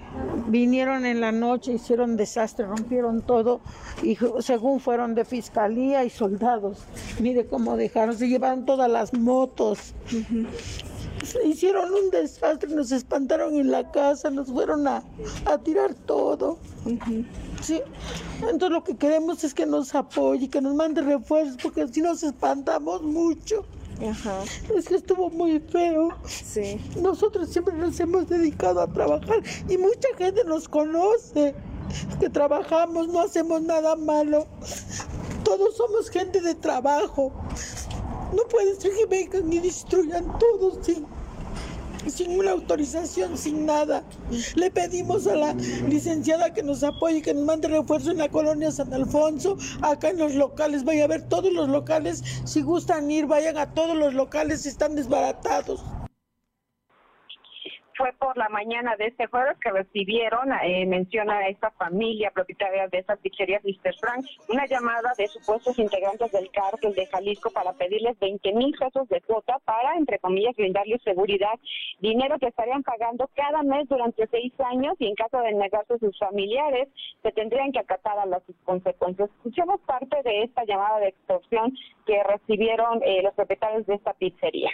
vinieron 0.48 1.06
en 1.06 1.20
la 1.20 1.30
noche, 1.30 1.72
hicieron 1.72 2.16
desastre, 2.16 2.66
rompieron 2.66 3.22
todo 3.22 3.60
y 4.02 4.16
según 4.40 4.80
fueron 4.80 5.14
de 5.14 5.24
fiscalía 5.24 6.04
y 6.04 6.10
soldados. 6.10 6.84
Mire 7.20 7.46
cómo 7.46 7.76
dejaron, 7.76 8.16
se 8.16 8.28
llevaron 8.28 8.66
todas 8.66 8.90
las 8.90 9.14
motos. 9.14 9.94
Hicieron 11.44 11.92
un 11.92 12.10
desastre, 12.10 12.68
nos 12.74 12.92
espantaron 12.92 13.54
en 13.56 13.70
la 13.70 13.90
casa, 13.90 14.30
nos 14.30 14.48
fueron 14.48 14.86
a, 14.86 15.02
tirar 15.64 15.94
todo. 15.94 16.58
Sí. 17.62 17.80
Entonces 18.40 18.70
lo 18.70 18.84
que 18.84 18.96
queremos 18.96 19.44
es 19.44 19.54
que 19.54 19.66
nos 19.66 19.94
apoye, 19.94 20.48
que 20.48 20.60
nos 20.60 20.74
mande 20.74 21.02
refuerzos, 21.02 21.56
porque 21.62 21.86
si 21.88 22.00
nos 22.00 22.22
espantamos 22.22 23.02
mucho. 23.02 23.64
Ajá. 24.08 24.42
Es 24.76 24.88
que 24.88 24.96
estuvo 24.96 25.30
muy 25.30 25.60
feo. 25.60 26.08
Sí. 26.26 26.80
Nosotros 27.00 27.48
siempre 27.48 27.74
nos 27.74 27.98
hemos 28.00 28.28
dedicado 28.28 28.80
a 28.80 28.86
trabajar 28.88 29.42
y 29.68 29.78
mucha 29.78 30.08
gente 30.18 30.44
nos 30.44 30.68
conoce. 30.68 31.54
Que 32.18 32.30
trabajamos, 32.30 33.08
no 33.08 33.20
hacemos 33.20 33.62
nada 33.62 33.94
malo. 33.94 34.46
Todos 35.44 35.76
somos 35.76 36.08
gente 36.08 36.40
de 36.40 36.54
trabajo. 36.54 37.32
No 38.34 38.42
puede 38.50 38.74
ser 38.80 38.92
que 38.94 39.06
vengan 39.06 39.52
y 39.52 39.60
destruyan 39.60 40.38
todo 40.38 40.82
sin 40.82 41.06
sin 42.14 42.38
una 42.38 42.52
autorización, 42.52 43.36
sin 43.36 43.66
nada. 43.66 44.04
Le 44.54 44.70
pedimos 44.70 45.26
a 45.26 45.34
la 45.34 45.54
licenciada 45.88 46.54
que 46.54 46.62
nos 46.62 46.82
apoye, 46.82 47.22
que 47.22 47.34
nos 47.34 47.44
mande 47.44 47.68
refuerzo 47.68 48.10
en 48.10 48.18
la 48.18 48.28
colonia 48.28 48.70
San 48.70 48.92
Alfonso, 48.94 49.56
acá 49.82 50.10
en 50.10 50.18
los 50.18 50.34
locales, 50.34 50.84
vaya 50.84 51.04
a 51.04 51.08
ver 51.08 51.22
todos 51.22 51.52
los 51.52 51.68
locales, 51.68 52.22
si 52.44 52.62
gustan 52.62 53.10
ir, 53.10 53.26
vayan 53.26 53.58
a 53.58 53.74
todos 53.74 53.96
los 53.96 54.14
locales, 54.14 54.66
están 54.66 54.94
desbaratados 54.94 55.82
fue 57.96 58.12
por 58.18 58.36
la 58.36 58.48
mañana 58.48 58.96
de 58.96 59.06
este 59.06 59.26
jueves 59.26 59.56
que 59.58 59.70
recibieron, 59.70 60.52
eh, 60.62 60.86
menciona 60.86 61.38
a 61.38 61.48
esta 61.48 61.70
familia 61.72 62.30
propietaria 62.30 62.88
de 62.88 62.98
esa 62.98 63.16
pizzería 63.16 63.60
Mr. 63.62 63.94
Frank, 64.00 64.24
una 64.48 64.66
llamada 64.66 65.12
de 65.16 65.26
supuestos 65.28 65.78
integrantes 65.78 66.30
del 66.32 66.50
cártel 66.50 66.94
de 66.94 67.06
Jalisco 67.06 67.50
para 67.50 67.72
pedirles 67.72 68.18
20 68.18 68.52
mil 68.52 68.74
pesos 68.78 69.08
de 69.08 69.20
cuota 69.20 69.58
para, 69.64 69.94
entre 69.96 70.18
comillas, 70.18 70.56
brindarles 70.56 71.02
seguridad, 71.02 71.58
dinero 72.00 72.38
que 72.38 72.48
estarían 72.48 72.82
pagando 72.82 73.28
cada 73.34 73.62
mes 73.62 73.88
durante 73.88 74.26
seis 74.28 74.52
años 74.60 74.94
y 74.98 75.06
en 75.06 75.14
caso 75.14 75.38
de 75.38 75.52
negarse 75.52 75.98
sus 75.98 76.18
familiares, 76.18 76.88
se 77.22 77.32
tendrían 77.32 77.72
que 77.72 77.80
acatar 77.80 78.18
a 78.18 78.26
las 78.26 78.42
consecuencias. 78.64 79.30
Escuchemos 79.36 79.80
parte 79.82 80.22
de 80.22 80.42
esta 80.42 80.64
llamada 80.64 80.98
de 80.98 81.08
extorsión 81.08 81.76
que 82.06 82.22
recibieron 82.22 83.00
eh, 83.02 83.22
los 83.22 83.34
propietarios 83.34 83.86
de 83.86 83.94
esta 83.94 84.14
pizzería. 84.14 84.70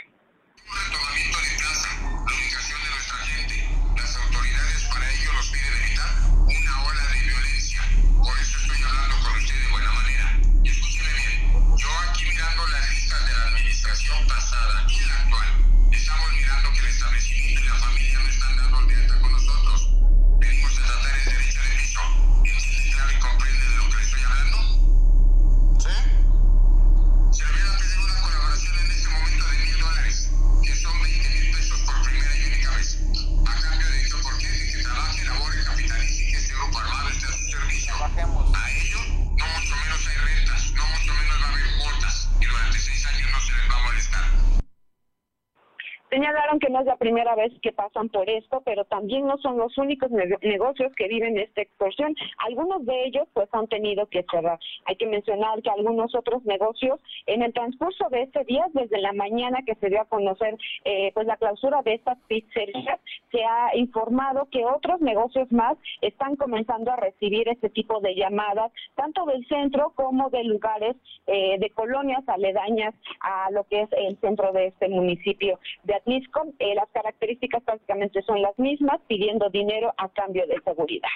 Señalaron 46.11 46.59
que 46.59 46.71
no 46.71 46.81
es 46.81 46.87
la 46.87 46.97
primera 46.97 47.37
vez 47.37 47.53
que 47.63 47.73
pasan 47.73 48.09
por 48.09 48.29
esto, 48.29 48.63
pero 48.65 48.85
también 48.85 49.27
no 49.27 49.39
son 49.39 49.57
los 49.59 49.79
únicos 49.79 50.11
negocios 50.11 50.93
que 50.97 51.07
viven 51.07 51.39
esta 51.39 51.63
extorsión. 51.63 52.17
Algunos 52.39 52.85
de 52.85 53.05
ellos 53.05 53.29
pues 53.33 53.49
han 53.53 53.69
tenido 53.69 54.07
que 54.07 54.25
cerrar. 54.29 54.59
Hay 54.87 54.97
que 54.97 55.07
mencionar 55.07 55.63
que 55.63 55.71
algunos 55.71 56.13
otros 56.17 56.45
negocios 56.45 56.99
en 57.27 57.43
el 57.43 57.53
transcurso 57.53 58.09
de 58.11 58.23
este 58.23 58.43
día, 58.45 58.67
desde 58.73 58.99
la 58.99 59.13
mañana 59.13 59.61
que 59.65 59.77
se 59.77 59.89
dio 59.89 60.01
a 60.01 60.07
conocer 60.07 60.59
eh, 60.85 61.13
pues 61.15 61.29
la 61.29 61.37
clausura 61.37 61.83
de 61.83 61.95
estas 61.95 62.19
pizzerías, 62.27 62.99
se 63.31 63.45
ha 63.45 63.77
informado 63.77 64.49
que 64.51 64.65
otros 64.65 65.01
negocios 65.01 65.51
más 65.53 65.79
están 66.01 66.35
comenzando 66.35 66.91
a 66.91 66.97
recibir 66.97 67.49
este 67.49 67.71
tipo 67.71 68.01
de 68.01 68.17
llamadas, 68.17 68.73
tanto 68.97 69.27
del 69.27 69.47
centro 69.47 69.93
como 69.95 70.29
de 70.31 70.43
lugares 70.43 70.97
eh, 71.29 71.57
de 71.61 71.71
colonias 71.71 72.29
aledañas 72.29 72.95
a 73.21 73.51
lo 73.53 73.63
que 73.65 73.83
es 73.83 73.93
el 73.93 74.19
centro 74.19 74.53
de 74.53 74.67
este 74.67 74.89
municipio 74.89 75.61
de 75.85 76.00
Atlisco. 76.01 76.53
Eh, 76.59 76.75
las 76.75 76.89
características 76.93 77.63
prácticamente 77.63 78.23
son 78.23 78.43
las 78.43 78.59
mismas, 78.59 79.01
pidiendo 79.09 79.49
dinero 79.51 79.93
a 79.97 80.09
cambio 80.09 80.47
de 80.47 80.61
seguridad. 80.65 81.09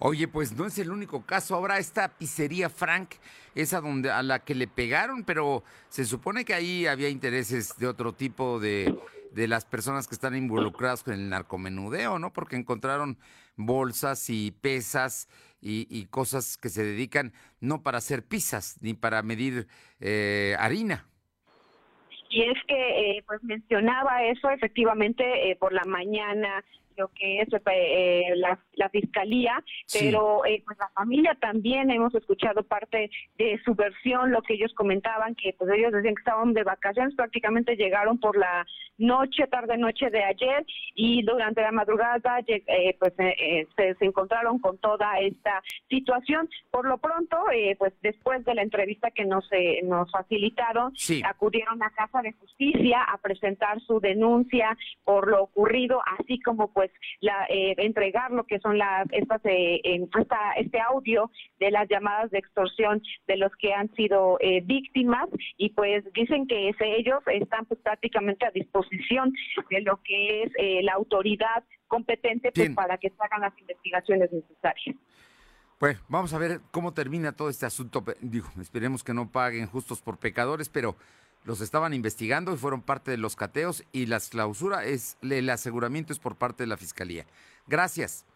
Oye, 0.00 0.28
pues 0.28 0.56
no 0.56 0.66
es 0.66 0.78
el 0.78 0.90
único 0.90 1.22
caso. 1.26 1.56
Ahora 1.56 1.78
esta 1.78 2.08
pizzería 2.08 2.68
Frank, 2.68 3.14
esa 3.54 3.80
donde 3.80 4.10
a 4.10 4.22
la 4.22 4.38
que 4.38 4.54
le 4.54 4.68
pegaron, 4.68 5.24
pero 5.24 5.64
se 5.88 6.04
supone 6.04 6.44
que 6.44 6.54
ahí 6.54 6.86
había 6.86 7.08
intereses 7.08 7.76
de 7.78 7.88
otro 7.88 8.12
tipo 8.12 8.60
de, 8.60 8.94
de 9.32 9.48
las 9.48 9.64
personas 9.64 10.06
que 10.06 10.14
están 10.14 10.36
involucradas 10.36 11.02
con 11.02 11.14
el 11.14 11.28
narcomenudeo, 11.28 12.18
¿no? 12.18 12.32
Porque 12.32 12.56
encontraron 12.56 13.18
bolsas 13.56 14.30
y 14.30 14.52
pesas 14.52 15.28
y, 15.60 16.06
cosas 16.06 16.56
que 16.56 16.68
se 16.68 16.84
dedican 16.84 17.32
no 17.60 17.82
para 17.82 17.98
hacer 17.98 18.24
pizzas 18.24 18.76
ni 18.80 18.94
para 18.94 19.22
medir 19.22 19.66
eh, 20.00 20.56
harina. 20.58 21.08
Y 22.30 22.42
es 22.42 22.58
que, 22.66 22.76
eh, 23.18 23.24
pues 23.26 23.42
mencionaba 23.42 24.24
eso 24.24 24.50
efectivamente 24.50 25.50
eh, 25.50 25.56
por 25.56 25.72
la 25.72 25.84
mañana 25.84 26.64
lo 26.98 27.08
que 27.08 27.40
es 27.40 27.48
eh, 27.52 28.34
la, 28.36 28.88
fiscalía, 28.90 29.62
pero 29.92 30.44
eh, 30.44 30.62
pues 30.64 30.78
la 30.78 30.88
familia 30.88 31.36
también 31.40 31.90
hemos 31.90 32.14
escuchado 32.14 32.62
parte 32.62 33.10
de 33.36 33.60
su 33.64 33.74
versión, 33.74 34.32
lo 34.32 34.42
que 34.42 34.54
ellos 34.54 34.72
comentaban, 34.74 35.34
que 35.34 35.54
pues 35.56 35.70
ellos 35.70 35.92
decían 35.92 36.14
que 36.14 36.20
estaban 36.20 36.52
de 36.54 36.64
vacaciones, 36.64 37.14
prácticamente 37.14 37.76
llegaron 37.76 38.18
por 38.18 38.36
la 38.36 38.66
noche, 38.96 39.46
tarde 39.46 39.76
noche 39.76 40.10
de 40.10 40.24
ayer 40.24 40.66
y 40.94 41.22
durante 41.22 41.62
la 41.62 41.70
madrugada 41.70 42.40
eh, 42.46 42.96
pues 42.98 43.12
se, 43.14 43.96
encontraron 44.00 44.58
con 44.58 44.78
toda 44.78 45.20
esta 45.20 45.62
situación. 45.88 46.48
Por 46.70 46.86
lo 46.86 46.98
pronto, 46.98 47.36
pues 47.78 47.92
después 48.02 48.44
de 48.44 48.54
la 48.54 48.62
entrevista 48.62 49.10
que 49.10 49.24
nos, 49.24 49.48
nos 49.84 50.10
facilitaron, 50.10 50.92
acudieron 51.24 51.82
a 51.82 51.90
Casa 51.90 52.22
de 52.22 52.32
Justicia 52.32 53.02
a 53.02 53.18
presentar 53.18 53.80
su 53.82 54.00
denuncia 54.00 54.76
por 55.04 55.28
lo 55.28 55.42
ocurrido, 55.44 56.00
así 56.18 56.40
como 56.40 56.72
pues 56.72 56.87
pues, 56.88 57.00
la, 57.20 57.46
eh, 57.48 57.74
entregar 57.78 58.30
lo 58.30 58.44
que 58.44 58.58
son 58.58 58.78
las 58.78 59.06
estas 59.12 59.40
eh, 59.44 59.80
este 60.56 60.80
audio 60.80 61.30
de 61.58 61.70
las 61.70 61.88
llamadas 61.88 62.30
de 62.30 62.38
extorsión 62.38 63.02
de 63.26 63.36
los 63.36 63.54
que 63.56 63.72
han 63.72 63.92
sido 63.94 64.38
eh, 64.40 64.60
víctimas 64.64 65.28
y 65.56 65.70
pues 65.70 66.04
dicen 66.12 66.46
que 66.46 66.70
ellos 66.80 67.22
están 67.26 67.66
pues, 67.66 67.80
prácticamente 67.80 68.46
a 68.46 68.50
disposición 68.50 69.32
de 69.70 69.80
lo 69.82 70.00
que 70.02 70.42
es 70.42 70.52
la 70.82 70.92
autoridad 70.92 71.64
competente 71.86 72.52
pues, 72.52 72.70
para 72.70 72.98
que 72.98 73.10
se 73.10 73.16
hagan 73.20 73.40
las 73.40 73.58
investigaciones 73.58 74.32
necesarias. 74.32 74.96
Bueno, 75.80 76.00
vamos 76.08 76.34
a 76.34 76.38
ver 76.38 76.60
cómo 76.72 76.92
termina 76.92 77.32
todo 77.32 77.48
este 77.48 77.64
asunto. 77.64 78.04
Digo, 78.20 78.48
esperemos 78.60 79.04
que 79.04 79.14
no 79.14 79.30
paguen 79.30 79.66
justos 79.66 80.02
por 80.02 80.18
pecadores, 80.18 80.68
pero 80.68 80.96
los 81.48 81.62
estaban 81.62 81.94
investigando 81.94 82.52
y 82.52 82.58
fueron 82.58 82.82
parte 82.82 83.10
de 83.10 83.16
los 83.16 83.34
cateos 83.34 83.82
y 83.90 84.04
la 84.04 84.20
clausura 84.20 84.84
es, 84.84 85.16
el 85.22 85.48
aseguramiento 85.48 86.12
es 86.12 86.18
por 86.18 86.36
parte 86.36 86.62
de 86.62 86.66
la 86.66 86.76
fiscalía. 86.76 87.24
Gracias. 87.66 88.26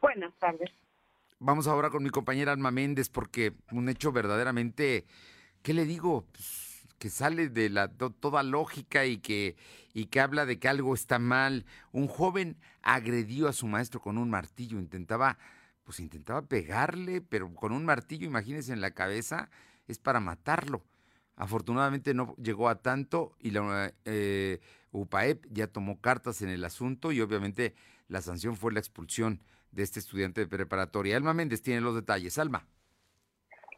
Buenas 0.00 0.32
tardes. 0.38 0.70
Vamos 1.40 1.66
ahora 1.66 1.90
con 1.90 2.04
mi 2.04 2.10
compañera 2.10 2.52
Alma 2.52 2.70
Méndez 2.70 3.08
porque 3.08 3.52
un 3.72 3.88
hecho 3.88 4.12
verdaderamente, 4.12 5.04
¿qué 5.64 5.74
le 5.74 5.86
digo? 5.86 6.24
Pues, 6.30 6.84
que 7.00 7.10
sale 7.10 7.48
de 7.48 7.68
la 7.68 7.88
toda 7.88 8.44
lógica 8.44 9.06
y 9.06 9.18
que 9.18 9.56
y 9.92 10.06
que 10.06 10.20
habla 10.20 10.46
de 10.46 10.60
que 10.60 10.68
algo 10.68 10.94
está 10.94 11.18
mal. 11.18 11.66
Un 11.90 12.06
joven 12.06 12.56
agredió 12.80 13.48
a 13.48 13.52
su 13.52 13.66
maestro 13.66 14.00
con 14.00 14.18
un 14.18 14.30
martillo, 14.30 14.78
intentaba 14.78 15.36
pues 15.82 15.98
intentaba 15.98 16.42
pegarle, 16.42 17.22
pero 17.22 17.52
con 17.56 17.72
un 17.72 17.84
martillo, 17.84 18.24
imagínense 18.24 18.72
en 18.72 18.80
la 18.80 18.92
cabeza, 18.92 19.50
es 19.88 19.98
para 19.98 20.20
matarlo. 20.20 20.84
Afortunadamente 21.36 22.14
no 22.14 22.36
llegó 22.36 22.68
a 22.68 22.82
tanto 22.82 23.34
y 23.40 23.50
la 23.50 23.92
eh, 24.04 24.60
UPAEP 24.92 25.46
ya 25.50 25.66
tomó 25.66 26.00
cartas 26.00 26.42
en 26.42 26.50
el 26.50 26.64
asunto 26.64 27.12
y 27.12 27.20
obviamente 27.20 27.74
la 28.08 28.20
sanción 28.20 28.56
fue 28.56 28.72
la 28.72 28.80
expulsión 28.80 29.40
de 29.70 29.82
este 29.82 29.98
estudiante 29.98 30.42
de 30.42 30.46
preparatoria. 30.46 31.16
Alma 31.16 31.32
Méndez 31.32 31.62
tiene 31.62 31.80
los 31.80 31.94
detalles. 31.94 32.38
Alma. 32.38 32.66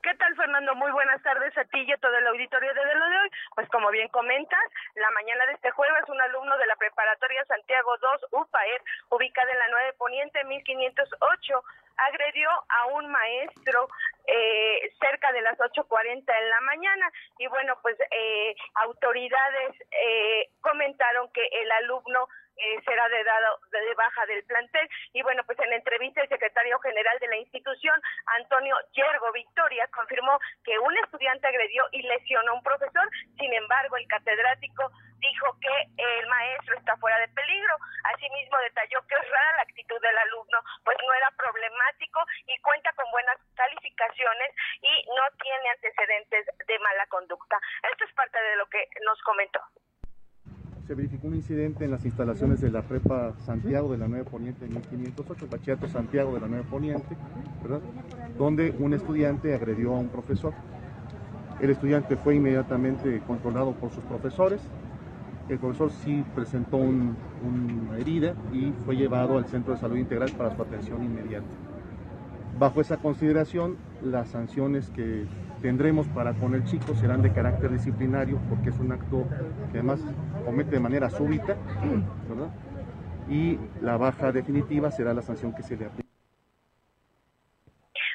¿Qué 0.05 0.15
tal, 0.17 0.37
Fernando? 0.37 0.75
Muy 0.75 0.93
buenas 0.93 1.23
tardes 1.23 1.57
a 1.57 1.65
ti 1.65 1.81
y 1.81 1.91
a 1.91 1.97
todo 1.97 2.15
el 2.15 2.27
auditorio 2.27 2.75
de 2.75 2.95
lo 2.95 3.09
de 3.09 3.19
hoy. 3.21 3.31
Pues 3.55 3.67
como 3.71 3.91
bien 3.91 4.09
comentas, 4.09 4.61
la 4.97 5.11
mañana 5.13 5.47
de 5.47 5.55
este 5.55 5.71
jueves 5.71 6.05
un 6.09 6.21
alumno 6.21 6.59
de 6.59 6.67
la 6.67 6.77
preparatoria 6.77 7.43
Santiago 7.47 7.97
2 7.97 8.27
UPAEP, 8.33 8.83
ubicada 9.09 9.51
en 9.51 9.59
la 9.61 9.69
9 9.71 9.95
Poniente 9.97 10.45
1508, 10.45 11.65
agredió 11.97 12.51
a 12.51 12.87
un 12.93 13.11
maestro 13.11 13.89
eh, 14.27 14.93
cerca 15.01 15.33
de 15.33 15.41
las 15.41 15.57
8.40 15.57 16.19
en 16.19 16.51
la 16.51 16.61
mañana 16.61 17.11
y 17.39 17.47
bueno, 17.47 17.79
pues 17.81 17.97
eh, 18.11 18.55
autoridades 18.75 19.73
eh, 19.91 20.51
comentaron 20.61 21.33
que 21.33 21.47
el 21.47 21.73
alumno 21.73 22.29
eh, 22.57 22.81
será 22.85 23.09
de, 23.09 23.25
dado, 23.25 23.59
de 23.71 23.95
baja 23.95 24.27
del 24.27 24.45
plantel. 24.45 24.89
Y 25.13 25.23
bueno, 25.23 25.43
pues 25.45 25.59
en 25.59 25.73
entrevista 25.73 26.23
el 26.23 26.29
secretario 26.29 26.79
general 26.81 27.19
de 27.19 27.29
la 27.29 27.37
institución, 27.37 28.01
Antonio 28.39 28.77
Yergo 28.93 29.33
Victoria, 29.33 29.89
confirmó 29.89 30.39
que 30.65 30.79
un 30.79 30.97
estudiante 30.99 31.47
agredió 31.47 31.85
y 31.93 32.03
lesionó 32.03 32.53
a 32.53 32.55
un 32.55 32.63
profesor. 32.63 33.09
Sin 33.39 33.53
embargo, 33.53 33.97
el 33.97 34.07
catedrático 34.09 34.91
dijo 35.19 35.57
que 35.61 35.75
el 35.97 36.27
maestro 36.27 36.77
está 36.77 36.97
fuera 36.97 37.19
de 37.19 37.29
peligro. 37.29 37.77
Asimismo, 38.15 38.59
detalló 38.59 39.01
que 39.07 39.15
es 39.15 39.31
rara 39.31 39.57
la 39.57 39.63
actitud 39.63 40.01
del 40.01 40.19
alumno, 40.19 40.63
pues 40.85 40.97
no 41.01 41.15
era 41.15 41.31
problemático 41.37 42.21
y 42.47 42.59
cuenta 42.61 42.93
con 42.93 43.11
buenas 43.11 43.39
calificaciones 43.57 44.55
y 44.83 45.07
no 45.17 45.23
tiene 45.43 45.71
antecedentes 45.71 46.47
de 46.67 46.79
mala 46.79 47.07
conducta. 47.07 47.59
Esto 47.91 48.05
es 48.05 48.13
parte 48.13 48.41
de 48.41 48.57
lo 48.57 48.67
que 48.67 48.87
nos 49.03 49.21
comentó 49.23 49.61
se 50.87 50.95
verificó 50.95 51.29
un 51.29 51.35
incidente 51.35 51.85
en 51.85 51.91
las 51.91 52.05
instalaciones 52.05 52.61
de 52.61 52.71
la 52.71 52.83
Prepa 52.83 53.33
Santiago 53.47 53.91
de 53.93 53.99
la 53.99 54.07
9 54.07 54.27
Poniente 54.31 54.67
1508, 54.67 55.47
Bachillerato 55.51 55.89
Santiago 55.89 56.35
de 56.35 56.41
la 56.41 56.47
9 56.49 56.65
Poniente, 56.71 57.17
¿verdad? 57.63 57.81
donde 58.39 58.75
un 58.79 58.93
estudiante 58.93 59.55
agredió 59.55 59.95
a 59.95 59.99
un 59.99 60.09
profesor. 60.09 60.53
El 61.61 61.71
estudiante 61.71 62.17
fue 62.17 62.35
inmediatamente 62.35 63.23
controlado 63.27 63.73
por 63.73 63.91
sus 63.91 64.05
profesores. 64.05 64.61
El 65.49 65.59
profesor 65.59 65.91
sí 65.91 66.25
presentó 66.35 66.77
una 66.77 67.99
herida 67.99 68.35
y 68.53 68.73
fue 68.85 68.97
llevado 68.97 69.39
al 69.39 69.47
Centro 69.47 69.75
de 69.75 69.81
Salud 69.81 69.97
Integral 69.97 70.33
para 70.33 70.55
su 70.55 70.61
atención 70.61 71.03
inmediata. 71.03 71.47
Bajo 72.59 72.81
esa 72.81 72.99
consideración, 72.99 73.77
las 74.03 74.29
sanciones 74.29 74.91
que 74.91 75.27
tendremos 75.65 76.07
para 76.09 76.35
con 76.35 76.55
el 76.55 76.65
chico 76.65 76.95
serán 76.95 77.23
de 77.23 77.33
carácter 77.33 77.73
disciplinario 77.73 78.39
porque 78.51 78.69
es 78.69 78.79
un 78.79 78.93
acto 78.93 79.25
que 79.73 79.79
además 79.79 80.01
comete 80.45 80.71
de 80.73 80.81
manera 80.81 81.11
súbita, 81.11 81.57
¿verdad? 82.29 82.51
Y 83.29 83.59
la 83.81 83.97
baja 83.97 84.33
definitiva 84.33 84.91
será 84.91 85.15
la 85.15 85.23
sanción 85.23 85.55
que 85.55 85.63
se 85.63 85.77
le 85.77 85.87
aplique. 85.87 86.05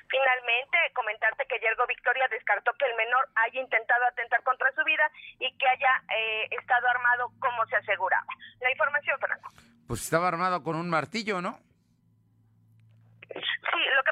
Finalmente, 0.08 0.78
comentarte 0.94 1.46
que 1.48 1.60
Yergo 1.60 1.86
Victoria 1.88 2.28
descartó 2.30 2.72
que 2.78 2.86
el 2.86 2.96
menor 2.96 3.28
haya 3.36 3.62
intentado 3.62 4.06
atentar 4.06 4.42
contra 4.44 4.72
su 4.74 4.84
vida 4.84 5.10
y 5.40 5.52
que 5.58 5.68
haya 5.68 6.04
eh, 6.16 6.48
estado 6.60 6.88
armado 6.88 7.32
como 7.40 7.66
se 7.68 7.76
aseguraba. 7.76 8.26
La 8.62 8.72
información, 8.72 9.20
Fernando. 9.20 9.48
Pues 9.88 10.02
estaba 10.04 10.28
armado 10.28 10.64
con 10.64 10.76
un 10.76 10.90
martillo, 10.90 11.42
¿no? 11.42 11.60
Sí, 13.30 13.82
lo 13.96 14.04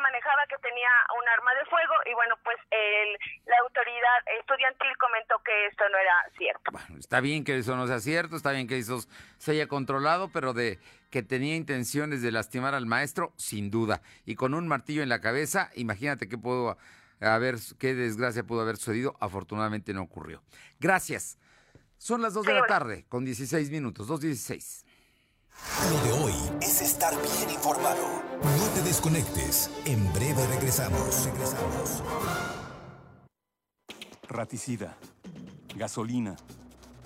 que 0.00 0.02
manejaba 0.02 0.46
que 0.48 0.56
tenía 0.62 0.88
un 1.20 1.28
arma 1.28 1.52
de 1.54 1.64
fuego 1.66 1.94
y 2.10 2.14
bueno, 2.14 2.34
pues 2.42 2.56
el, 2.70 3.18
la 3.46 3.56
autoridad 3.62 4.18
estudiantil 4.40 4.96
comentó 4.98 5.36
que 5.44 5.66
esto 5.66 5.84
no 5.90 5.98
era 5.98 6.14
cierto. 6.38 6.70
Bueno, 6.72 6.98
está 6.98 7.20
bien 7.20 7.44
que 7.44 7.58
eso 7.58 7.76
no 7.76 7.86
sea 7.86 8.00
cierto, 8.00 8.36
está 8.36 8.52
bien 8.52 8.66
que 8.66 8.78
eso 8.78 9.00
se 9.38 9.52
haya 9.52 9.66
controlado, 9.68 10.30
pero 10.32 10.52
de 10.52 10.78
que 11.10 11.22
tenía 11.22 11.56
intenciones 11.56 12.22
de 12.22 12.32
lastimar 12.32 12.74
al 12.74 12.86
maestro, 12.86 13.32
sin 13.36 13.70
duda. 13.70 14.00
Y 14.24 14.36
con 14.36 14.54
un 14.54 14.68
martillo 14.68 15.02
en 15.02 15.08
la 15.08 15.20
cabeza, 15.20 15.70
imagínate 15.74 16.28
qué 16.28 16.38
pudo 16.38 16.78
haber, 17.20 17.56
qué 17.78 17.94
desgracia 17.94 18.44
pudo 18.44 18.62
haber 18.62 18.76
sucedido. 18.76 19.16
Afortunadamente 19.20 19.92
no 19.92 20.02
ocurrió. 20.02 20.42
Gracias. 20.78 21.38
Son 21.98 22.22
las 22.22 22.32
2 22.32 22.46
de 22.46 22.54
la 22.54 22.66
tarde, 22.66 23.04
con 23.10 23.26
16 23.26 23.70
minutos, 23.70 24.08
2.16. 24.08 24.86
Lo 25.90 26.00
de 26.04 26.24
hoy 26.24 26.34
es 26.60 26.82
estar 26.82 27.14
bien 27.14 27.50
informado. 27.50 28.22
No 28.42 28.66
te 28.74 28.82
desconectes. 28.82 29.70
En 29.84 30.12
breve 30.12 30.46
regresamos. 30.46 31.24
Regresamos. 31.24 32.02
Raticida, 34.28 34.96
gasolina, 35.76 36.36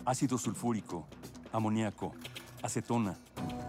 ácido 0.05 0.37
sulfúrico 0.37 1.07
amoníaco, 1.55 2.13
acetona. 2.63 3.17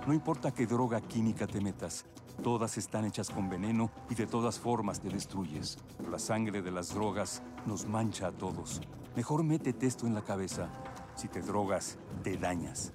No 0.08 0.13
importa 0.13 0.51
qué 0.51 0.65
droga 0.65 1.00
química 1.01 1.46
te 1.48 1.62
metas, 1.62 2.05
todas 2.44 2.77
están 2.77 3.05
hechas 3.05 3.29
con 3.29 3.48
veneno 3.48 3.91
y 4.10 4.15
de 4.15 4.25
todas 4.25 4.60
formas 4.60 5.00
te 5.00 5.10
destruyes. 5.10 5.77
La 6.12 6.20
sangre 6.20 6.62
de 6.62 6.72
las 6.72 6.94
drogas 6.94 7.44
nos 7.65 7.86
mancha 7.86 8.27
a 8.27 8.32
todos. 8.32 8.82
Mejor 9.15 9.44
métete 9.44 9.86
esto 9.86 10.08
en 10.08 10.15
la 10.15 10.24
cabeza. 10.24 10.67
Si 11.15 11.27
te 11.27 11.41
drogas, 11.41 11.98
te 12.24 12.38
dañas. 12.38 12.91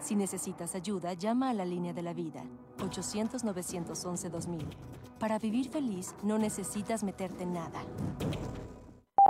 Si 0.00 0.16
necesitas 0.16 0.74
ayuda, 0.74 1.12
llama 1.12 1.50
a 1.50 1.54
la 1.54 1.64
línea 1.64 1.92
de 1.92 2.02
la 2.02 2.14
vida, 2.14 2.42
800-911-2000. 2.78 4.64
Para 5.18 5.38
vivir 5.38 5.68
feliz, 5.70 6.14
no 6.22 6.38
necesitas 6.38 7.02
meterte 7.04 7.42
en 7.42 7.52
nada. 7.52 7.82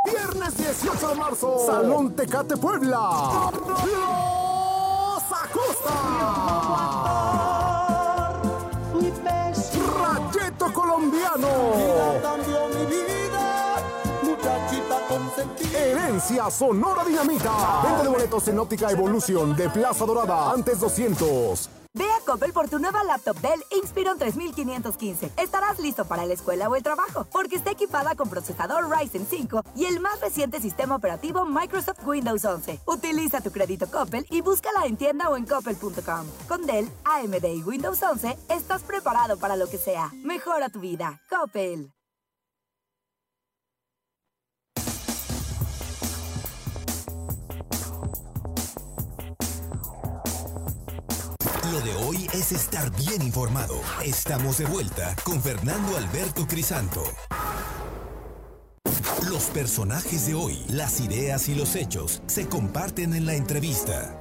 Viernes 0.04 0.56
18 0.56 1.08
de 1.08 1.14
marzo, 1.16 1.58
Salón 1.66 2.14
Tecate 2.14 2.56
Puebla. 2.56 3.50
Los 3.84 5.22
Acosta. 5.32 6.30
Rayeto 10.00 10.72
Colombiano. 10.72 11.48
Herencia 15.74 16.50
Sonora 16.50 17.04
Dinamita. 17.04 17.82
Venta 17.82 18.02
de 18.02 18.08
boletos 18.08 18.48
en 18.48 18.58
óptica 18.58 18.90
Evolución 18.90 19.56
de 19.56 19.68
Plaza 19.70 20.04
Dorada. 20.04 20.52
Antes 20.52 20.80
200. 20.80 21.70
Ve 21.92 22.04
a 22.04 22.24
Coppel 22.24 22.52
por 22.52 22.68
tu 22.68 22.78
nueva 22.78 23.02
laptop 23.02 23.36
Dell 23.40 23.64
Inspiron 23.72 24.16
3515. 24.16 25.32
Estarás 25.36 25.80
listo 25.80 26.04
para 26.04 26.24
la 26.24 26.34
escuela 26.34 26.68
o 26.68 26.76
el 26.76 26.84
trabajo, 26.84 27.26
porque 27.32 27.56
está 27.56 27.72
equipada 27.72 28.14
con 28.14 28.28
procesador 28.28 28.88
Ryzen 28.88 29.26
5 29.28 29.64
y 29.74 29.86
el 29.86 29.98
más 29.98 30.20
reciente 30.20 30.60
sistema 30.60 30.94
operativo 30.94 31.44
Microsoft 31.44 32.06
Windows 32.06 32.44
11. 32.44 32.80
Utiliza 32.86 33.40
tu 33.40 33.50
crédito 33.50 33.90
Coppel 33.90 34.24
y 34.30 34.40
búscala 34.40 34.86
en 34.86 34.96
tienda 34.96 35.30
o 35.30 35.36
en 35.36 35.46
coppel.com. 35.46 36.26
Con 36.46 36.64
Dell, 36.64 36.88
AMD 37.04 37.44
y 37.44 37.62
Windows 37.64 38.00
11, 38.02 38.38
estás 38.48 38.82
preparado 38.82 39.36
para 39.36 39.56
lo 39.56 39.66
que 39.66 39.78
sea. 39.78 40.12
Mejora 40.22 40.68
tu 40.68 40.78
vida. 40.78 41.20
Coppel. 41.28 41.92
Lo 51.70 51.80
de 51.82 51.94
hoy 51.94 52.26
es 52.32 52.50
estar 52.50 52.90
bien 52.96 53.22
informado. 53.22 53.80
Estamos 54.04 54.58
de 54.58 54.64
vuelta 54.64 55.14
con 55.22 55.40
Fernando 55.40 55.96
Alberto 55.96 56.44
Crisanto. 56.48 57.04
Los 59.28 59.44
personajes 59.50 60.26
de 60.26 60.34
hoy, 60.34 60.58
las 60.68 61.00
ideas 61.00 61.48
y 61.48 61.54
los 61.54 61.76
hechos 61.76 62.22
se 62.26 62.48
comparten 62.48 63.14
en 63.14 63.24
la 63.24 63.34
entrevista. 63.34 64.18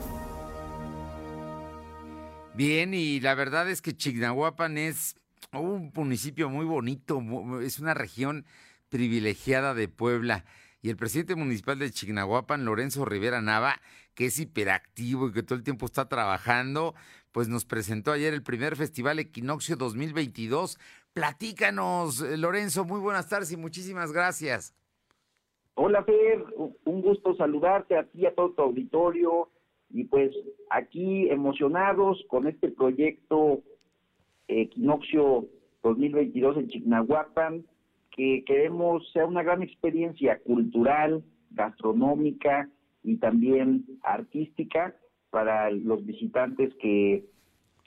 Bien, 2.53 2.93
y 2.93 3.19
la 3.19 3.33
verdad 3.33 3.67
es 3.67 3.81
que 3.81 3.97
Chignahuapan 3.97 4.77
es 4.77 5.15
un 5.51 5.91
municipio 5.95 6.49
muy 6.49 6.65
bonito, 6.65 7.19
es 7.63 7.79
una 7.79 7.95
región 7.95 8.45
privilegiada 8.89 9.73
de 9.73 9.87
Puebla. 9.87 10.45
Y 10.81 10.89
el 10.89 10.97
presidente 10.97 11.35
municipal 11.35 11.79
de 11.79 11.91
Chignahuapan, 11.91 12.63
Lorenzo 12.63 13.05
Rivera 13.05 13.41
Nava, 13.41 13.81
que 14.13 14.27
es 14.27 14.39
hiperactivo 14.39 15.27
y 15.27 15.31
que 15.31 15.43
todo 15.43 15.57
el 15.57 15.63
tiempo 15.63 15.85
está 15.85 16.07
trabajando, 16.07 16.93
pues 17.31 17.47
nos 17.47 17.65
presentó 17.65 18.11
ayer 18.11 18.33
el 18.33 18.43
primer 18.43 18.75
Festival 18.75 19.19
Equinoccio 19.19 19.75
2022. 19.75 20.77
Platícanos, 21.13 22.21
eh, 22.21 22.37
Lorenzo, 22.37 22.85
muy 22.85 22.99
buenas 22.99 23.29
tardes 23.29 23.51
y 23.51 23.57
muchísimas 23.57 24.11
gracias. 24.11 24.75
Hola, 25.75 26.03
Fer, 26.03 26.43
un 26.85 27.01
gusto 27.01 27.35
saludarte 27.35 27.97
a 27.97 28.03
ti, 28.03 28.25
a 28.25 28.33
todo 28.33 28.51
tu 28.51 28.61
auditorio, 28.61 29.49
y 29.89 30.03
pues 30.03 30.31
aquí 30.69 31.29
emocionados 31.29 32.23
con 32.27 32.47
este 32.47 32.69
proyecto 32.69 33.61
Equinoccio 34.47 35.47
2022 35.83 36.57
en 36.57 36.67
Chignahuapan, 36.67 37.65
que 38.11 38.43
queremos 38.45 39.09
sea 39.13 39.25
una 39.25 39.43
gran 39.43 39.63
experiencia 39.63 40.39
cultural, 40.39 41.23
gastronómica 41.51 42.69
y 43.03 43.17
también 43.17 43.85
artística 44.03 44.95
para 45.29 45.71
los 45.71 46.05
visitantes 46.05 46.73
que, 46.75 47.25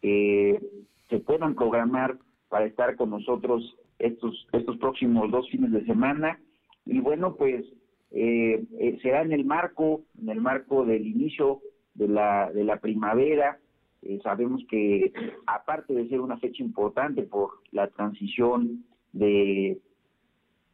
se 0.03 1.19
puedan 1.21 1.55
programar 1.55 2.19
para 2.49 2.65
estar 2.65 2.97
con 2.97 3.11
nosotros 3.11 3.77
estos, 3.99 4.49
estos 4.53 4.79
próximos 4.79 5.31
dos 5.31 5.49
fines 5.49 5.71
de 5.71 5.85
semana. 5.85 6.41
Y 6.87 6.99
bueno, 7.01 7.37
pues 7.37 7.65
eh, 8.11 8.65
eh, 8.79 8.99
será 9.01 9.23
en 9.23 9.33
el 9.33 9.45
marco, 9.45 10.03
en 10.21 10.31
el 10.31 10.41
marco 10.41 10.85
del 10.85 11.07
inicio 11.07 11.61
de 11.95 12.09
la, 12.09 12.51
de 12.53 12.65
la 12.65 12.79
primavera. 12.79 13.59
Eh, 14.03 14.21
sabemos 14.23 14.63
que 14.69 15.13
aparte 15.47 15.95
de 15.95 16.09
ser 16.09 16.21
una 16.21 16.39
fecha 16.39 16.63
importante 16.63 17.23
por 17.23 17.61
la 17.71 17.89
transición 17.89 18.85
de 19.13 19.79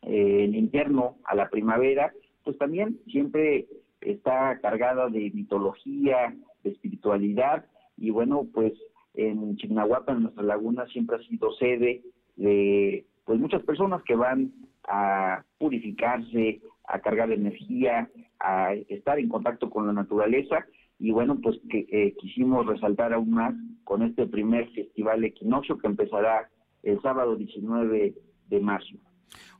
el 0.02 0.54
invierno 0.54 1.16
a 1.24 1.34
la 1.34 1.50
primavera, 1.50 2.12
pues 2.44 2.56
también 2.56 2.98
siempre 3.08 3.66
está 4.00 4.58
cargada 4.60 5.08
de 5.08 5.30
mitología, 5.34 6.34
de 6.62 6.70
espiritualidad 6.70 7.66
y 7.96 8.10
bueno, 8.10 8.46
pues 8.52 8.72
en 9.14 9.56
Chignahuapan, 9.56 10.16
en 10.16 10.22
nuestra 10.24 10.44
laguna, 10.44 10.86
siempre 10.86 11.16
ha 11.16 11.28
sido 11.28 11.52
sede 11.54 12.02
de 12.36 13.04
pues 13.24 13.38
muchas 13.38 13.62
personas 13.62 14.02
que 14.04 14.14
van 14.14 14.52
a 14.88 15.44
purificarse, 15.58 16.60
a 16.84 17.00
cargar 17.00 17.30
energía, 17.30 18.08
a 18.40 18.74
estar 18.88 19.18
en 19.18 19.28
contacto 19.28 19.68
con 19.68 19.86
la 19.86 19.92
naturaleza 19.92 20.64
y 20.98 21.10
bueno, 21.10 21.38
pues 21.40 21.58
que 21.70 21.86
eh, 21.90 22.14
quisimos 22.18 22.66
resaltar 22.66 23.12
aún 23.12 23.30
más 23.30 23.54
con 23.84 24.02
este 24.02 24.26
primer 24.26 24.68
festival 24.70 25.24
equinoccio 25.24 25.78
que 25.78 25.86
empezará 25.86 26.48
el 26.82 27.00
sábado 27.02 27.36
19 27.36 28.14
de 28.48 28.60
marzo. 28.60 28.96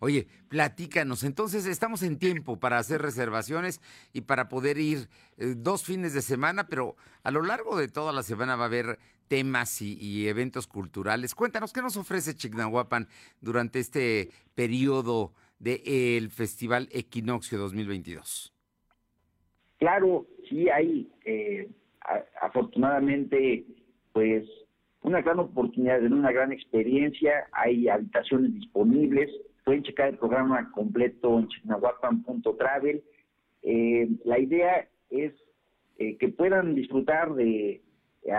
Oye, 0.01 0.27
platícanos, 0.49 1.25
entonces 1.25 1.67
estamos 1.67 2.03
en 2.03 2.19
tiempo 2.19 2.59
para 2.59 2.79
hacer 2.79 3.03
reservaciones 3.03 3.81
y 4.13 4.23
para 4.23 4.49
poder 4.49 4.79
ir 4.79 5.09
eh, 5.37 5.55
dos 5.57 5.85
fines 5.85 6.15
de 6.15 6.23
semana, 6.23 6.67
pero 6.67 6.97
a 7.23 7.31
lo 7.31 7.43
largo 7.43 7.77
de 7.77 7.89
toda 7.89 8.13
la 8.13 8.23
semana 8.23 8.57
va 8.57 8.65
a 8.65 8.67
haber 8.69 8.99
temas 9.29 9.83
y, 9.83 10.27
eventos 10.27 10.67
culturales. 10.67 11.35
Cuéntanos, 11.35 11.73
¿qué 11.73 11.83
nos 11.83 11.97
ofrece 11.97 12.35
Chignahuapan 12.35 13.09
durante 13.41 13.79
este 13.79 14.31
periodo 14.55 15.33
del 15.59 16.31
Festival 16.31 16.89
Equinoccio 16.93 17.59
2022? 17.59 18.55
Claro, 19.79 20.27
sí 20.49 20.69
hay, 20.71 21.11
eh, 21.25 21.69
afortunadamente, 22.41 23.65
pues 24.13 24.45
una 25.03 25.21
gran 25.21 25.39
oportunidad, 25.39 26.03
una 26.03 26.33
gran 26.33 26.53
experiencia, 26.53 27.47
hay 27.53 27.89
habitaciones 27.89 28.53
disponibles, 28.55 29.31
Pueden 29.69 29.83
checar 29.83 30.09
el 30.09 30.17
programa 30.17 30.73
completo 30.73 31.39
en 31.39 31.47
chignahuapan.travel. 31.47 33.05
Eh, 33.63 34.09
la 34.25 34.39
idea 34.39 34.89
es 35.11 35.35
eh, 35.99 36.17
que 36.17 36.31
puedan 36.31 36.75
disfrutar 36.75 37.35
de 37.35 37.83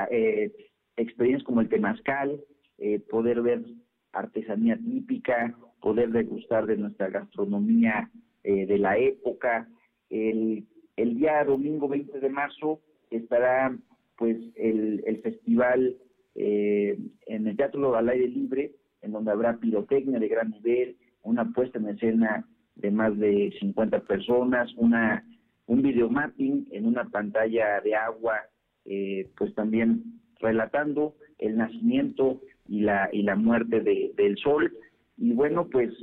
eh, 0.09 0.51
experiencias 0.97 1.45
como 1.45 1.61
el 1.61 1.69
temazcal, 1.69 2.43
eh, 2.79 2.99
poder 3.11 3.43
ver 3.43 3.63
artesanía 4.11 4.75
típica, 4.77 5.55
poder 5.83 6.09
degustar 6.09 6.65
de 6.65 6.77
nuestra 6.77 7.09
gastronomía 7.09 8.09
de 8.43 8.77
la 8.79 8.97
época. 8.97 9.69
El, 10.09 10.65
el, 10.95 11.15
día 11.15 11.43
domingo 11.43 11.87
20 11.87 12.21
de 12.21 12.29
marzo 12.29 12.81
estará 13.11 13.77
pues 14.17 14.35
el, 14.55 15.03
el 15.05 15.21
festival 15.21 15.95
en 16.33 17.47
el 17.47 17.55
Teatro 17.55 17.95
al 17.95 18.09
Aire 18.09 18.29
Libre, 18.29 18.71
en 19.03 19.11
donde 19.11 19.29
habrá 19.29 19.57
pirotecnia 19.57 20.17
de 20.17 20.27
gran 20.27 20.49
nivel, 20.49 20.97
una 21.23 21.45
puesta 21.51 21.79
en 21.79 21.89
escena 21.89 22.45
de 22.75 22.91
más 22.91 23.17
de 23.17 23.53
50 23.59 23.99
personas, 24.01 24.71
una 24.77 25.25
un 25.65 25.83
videomapping 25.83 26.67
en 26.71 26.87
una 26.87 27.05
pantalla 27.05 27.79
de 27.81 27.93
agua, 27.93 28.39
eh, 28.85 29.29
pues 29.37 29.53
también 29.53 30.19
relatando 30.39 31.15
el 31.37 31.57
nacimiento 31.57 32.41
y 32.67 32.81
la 32.81 33.09
y 33.11 33.21
la 33.21 33.35
muerte 33.35 33.81
de, 33.81 34.11
del 34.15 34.37
sol. 34.37 34.73
Y 35.17 35.33
bueno 35.33 35.67
pues 35.69 35.93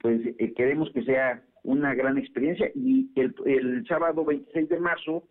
pues 0.00 0.20
eh, 0.38 0.52
queremos 0.54 0.90
que 0.92 1.04
sea 1.04 1.42
una 1.62 1.94
gran 1.94 2.18
experiencia. 2.18 2.70
Y 2.74 3.10
el, 3.14 3.34
el 3.46 3.86
sábado 3.86 4.24
26 4.24 4.68
de 4.68 4.80
marzo 4.80 5.24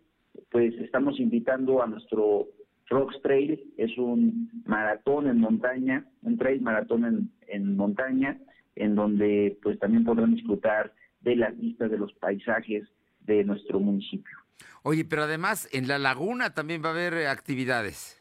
pues 0.50 0.74
estamos 0.78 1.20
invitando 1.20 1.82
a 1.82 1.86
nuestro 1.86 2.46
Rocks 2.88 3.20
Trail, 3.22 3.60
es 3.76 3.96
un 3.98 4.50
maratón 4.64 5.28
en 5.28 5.38
montaña, 5.38 6.06
un 6.22 6.38
trail 6.38 6.60
maratón 6.62 7.04
en, 7.04 7.30
en 7.46 7.76
montaña 7.76 8.38
en 8.80 8.94
donde 8.94 9.58
pues 9.62 9.78
también 9.78 10.04
podrán 10.04 10.34
disfrutar 10.34 10.92
de 11.20 11.36
las 11.36 11.56
vistas 11.58 11.90
de 11.90 11.98
los 11.98 12.12
paisajes 12.14 12.88
de 13.20 13.44
nuestro 13.44 13.78
municipio. 13.80 14.36
Oye, 14.82 15.04
pero 15.04 15.22
además 15.22 15.68
en 15.72 15.86
la 15.88 15.98
laguna 15.98 16.54
también 16.54 16.82
va 16.82 16.88
a 16.88 16.92
haber 16.92 17.26
actividades. 17.28 18.20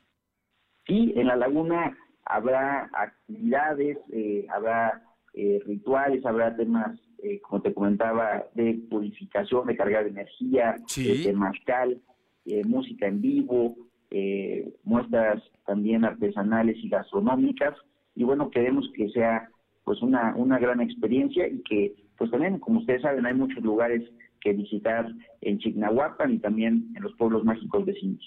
Sí, 0.86 1.14
en 1.16 1.28
la 1.28 1.36
laguna 1.36 1.98
habrá 2.26 2.90
actividades, 2.94 3.98
eh, 4.12 4.46
habrá 4.50 5.02
eh, 5.34 5.60
rituales, 5.66 6.26
habrá 6.26 6.56
temas, 6.56 7.00
eh, 7.24 7.40
como 7.42 7.62
te 7.62 7.74
comentaba, 7.74 8.46
de 8.56 8.80
purificación, 8.90 9.68
de 9.68 9.78
cargar 9.78 10.08
energía, 10.08 10.76
de 10.96 11.34
mascal. 11.34 12.02
eh, 12.46 12.64
música 12.66 13.08
en 13.08 13.22
vivo, 13.22 13.76
eh, 14.12 14.74
muestras 14.84 15.42
también 15.66 16.04
artesanales 16.04 16.78
y 16.84 16.90
gastronómicas. 16.90 17.76
Y 18.16 18.24
bueno, 18.24 18.50
queremos 18.50 18.90
que 18.96 19.10
sea 19.10 19.50
pues 19.90 20.04
una, 20.04 20.36
una 20.36 20.60
gran 20.60 20.82
experiencia 20.82 21.48
y 21.48 21.64
que 21.64 21.96
pues 22.16 22.30
también, 22.30 22.60
como 22.60 22.80
ustedes 22.80 23.02
saben, 23.02 23.26
hay 23.26 23.34
muchos 23.34 23.64
lugares 23.64 24.08
que 24.40 24.54
visitar 24.54 25.12
en 25.42 25.58
Chignahuapan 25.58 26.32
y 26.32 26.38
también 26.38 26.94
en 26.96 27.02
los 27.02 27.12
pueblos 27.16 27.44
mágicos 27.44 27.88
vecinos. 27.88 28.24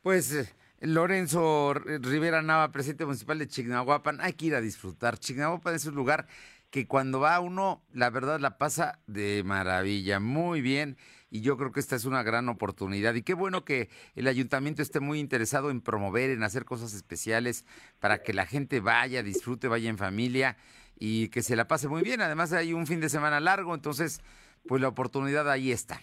Pues 0.00 0.32
eh, 0.32 0.54
Lorenzo 0.80 1.74
Rivera 1.74 2.40
Nava, 2.40 2.70
presidente 2.70 3.04
municipal 3.04 3.40
de 3.40 3.48
Chignahuapan, 3.48 4.20
hay 4.20 4.34
que 4.34 4.46
ir 4.46 4.54
a 4.54 4.60
disfrutar. 4.60 5.18
Chignahuapan 5.18 5.74
es 5.74 5.86
un 5.86 5.96
lugar 5.96 6.28
que 6.70 6.86
cuando 6.86 7.18
va 7.18 7.40
uno, 7.40 7.82
la 7.92 8.10
verdad 8.10 8.38
la 8.38 8.56
pasa 8.56 9.00
de 9.08 9.42
maravilla, 9.44 10.20
muy 10.20 10.60
bien. 10.60 10.96
Y 11.30 11.42
yo 11.42 11.56
creo 11.56 11.70
que 11.70 11.80
esta 11.80 11.94
es 11.94 12.04
una 12.04 12.24
gran 12.24 12.48
oportunidad. 12.48 13.14
Y 13.14 13.22
qué 13.22 13.34
bueno 13.34 13.64
que 13.64 13.88
el 14.16 14.26
ayuntamiento 14.26 14.82
esté 14.82 14.98
muy 14.98 15.20
interesado 15.20 15.70
en 15.70 15.80
promover, 15.80 16.30
en 16.30 16.42
hacer 16.42 16.64
cosas 16.64 16.92
especiales 16.92 17.64
para 18.00 18.22
que 18.22 18.32
la 18.32 18.46
gente 18.46 18.80
vaya, 18.80 19.22
disfrute, 19.22 19.68
vaya 19.68 19.88
en 19.88 19.96
familia 19.96 20.56
y 20.98 21.28
que 21.28 21.42
se 21.42 21.54
la 21.54 21.68
pase 21.68 21.88
muy 21.88 22.02
bien. 22.02 22.20
Además 22.20 22.52
hay 22.52 22.72
un 22.72 22.86
fin 22.86 23.00
de 23.00 23.08
semana 23.08 23.38
largo, 23.38 23.74
entonces 23.74 24.20
pues 24.66 24.82
la 24.82 24.88
oportunidad 24.88 25.48
ahí 25.48 25.70
está. 25.70 26.00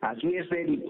Así 0.00 0.34
es, 0.34 0.48
Félix. 0.48 0.84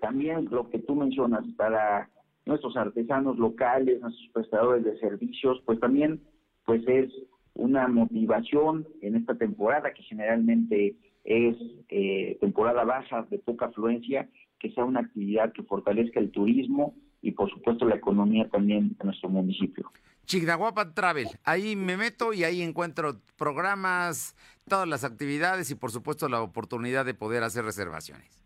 También 0.00 0.48
lo 0.50 0.70
que 0.70 0.78
tú 0.78 0.94
mencionas 0.94 1.44
para 1.56 2.08
nuestros 2.46 2.76
artesanos 2.76 3.36
locales, 3.36 4.00
nuestros 4.00 4.28
prestadores 4.32 4.84
de 4.84 4.98
servicios, 5.00 5.60
pues 5.66 5.78
también 5.80 6.22
pues 6.64 6.82
es 6.86 7.10
una 7.54 7.88
motivación 7.88 8.86
en 9.02 9.16
esta 9.16 9.34
temporada 9.34 9.92
que 9.92 10.02
generalmente 10.04 10.96
es 11.28 11.56
eh, 11.90 12.38
temporada 12.40 12.84
baja 12.84 13.26
de 13.30 13.38
poca 13.38 13.66
afluencia, 13.66 14.30
que 14.58 14.72
sea 14.72 14.84
una 14.84 15.00
actividad 15.00 15.52
que 15.52 15.62
fortalezca 15.62 16.20
el 16.20 16.30
turismo 16.30 16.94
y 17.20 17.32
por 17.32 17.50
supuesto 17.50 17.84
la 17.84 17.96
economía 17.96 18.48
también 18.48 18.96
de 18.96 19.04
nuestro 19.04 19.28
municipio. 19.28 19.92
Chignahuapan 20.24 20.94
Travel, 20.94 21.28
ahí 21.44 21.76
me 21.76 21.98
meto 21.98 22.32
y 22.32 22.44
ahí 22.44 22.62
encuentro 22.62 23.20
programas, 23.36 24.36
todas 24.68 24.88
las 24.88 25.04
actividades 25.04 25.70
y 25.70 25.74
por 25.74 25.90
supuesto 25.90 26.30
la 26.30 26.40
oportunidad 26.40 27.04
de 27.04 27.12
poder 27.12 27.42
hacer 27.42 27.64
reservaciones. 27.64 28.42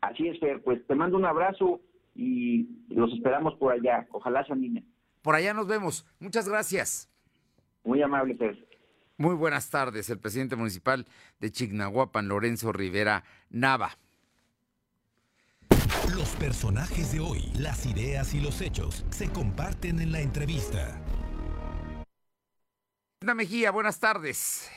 Así 0.00 0.26
es, 0.26 0.40
Fer, 0.40 0.60
pues 0.62 0.84
te 0.88 0.96
mando 0.96 1.16
un 1.16 1.24
abrazo 1.24 1.80
y 2.16 2.66
los 2.88 3.12
esperamos 3.12 3.54
por 3.54 3.72
allá. 3.72 4.08
Ojalá 4.10 4.44
se 4.44 4.52
animen. 4.52 4.84
Por 5.22 5.36
allá 5.36 5.54
nos 5.54 5.68
vemos. 5.68 6.04
Muchas 6.18 6.48
gracias. 6.48 7.08
Muy 7.84 8.02
amable, 8.02 8.34
Fer. 8.34 8.71
Muy 9.18 9.34
buenas 9.34 9.68
tardes, 9.70 10.08
el 10.10 10.18
presidente 10.18 10.56
municipal 10.56 11.06
de 11.38 11.52
Chignahuapan, 11.52 12.28
Lorenzo 12.28 12.72
Rivera 12.72 13.24
Nava. 13.50 13.96
Los 16.16 16.30
personajes 16.30 17.12
de 17.12 17.20
hoy, 17.20 17.52
las 17.58 17.86
ideas 17.86 18.34
y 18.34 18.40
los 18.40 18.60
hechos 18.60 19.04
se 19.10 19.30
comparten 19.30 20.00
en 20.00 20.12
la 20.12 20.20
entrevista. 20.20 21.00
Ana 23.22 23.34
Mejía, 23.34 23.70
buenas 23.70 24.00
tardes. 24.00 24.70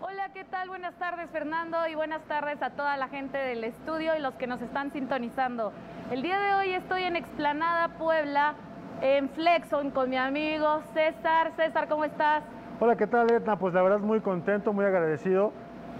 Hola, 0.00 0.32
¿qué 0.32 0.44
tal? 0.44 0.68
Buenas 0.68 0.98
tardes, 0.98 1.30
Fernando, 1.30 1.86
y 1.88 1.94
buenas 1.94 2.26
tardes 2.26 2.62
a 2.62 2.70
toda 2.70 2.96
la 2.96 3.08
gente 3.08 3.36
del 3.36 3.64
estudio 3.64 4.16
y 4.16 4.20
los 4.20 4.34
que 4.34 4.46
nos 4.46 4.62
están 4.62 4.92
sintonizando. 4.92 5.72
El 6.10 6.22
día 6.22 6.40
de 6.40 6.54
hoy 6.54 6.74
estoy 6.74 7.02
en 7.02 7.16
Explanada, 7.16 7.98
Puebla, 7.98 8.54
en 9.02 9.28
Flexon 9.30 9.90
con 9.90 10.08
mi 10.08 10.16
amigo 10.16 10.80
César. 10.94 11.50
César, 11.56 11.88
¿cómo 11.88 12.04
estás? 12.04 12.44
Hola, 12.78 12.96
¿qué 12.96 13.08
tal, 13.08 13.30
Edna? 13.30 13.56
Pues 13.58 13.74
la 13.74 13.82
verdad 13.82 13.98
muy 13.98 14.20
contento, 14.20 14.72
muy 14.72 14.84
agradecido 14.84 15.52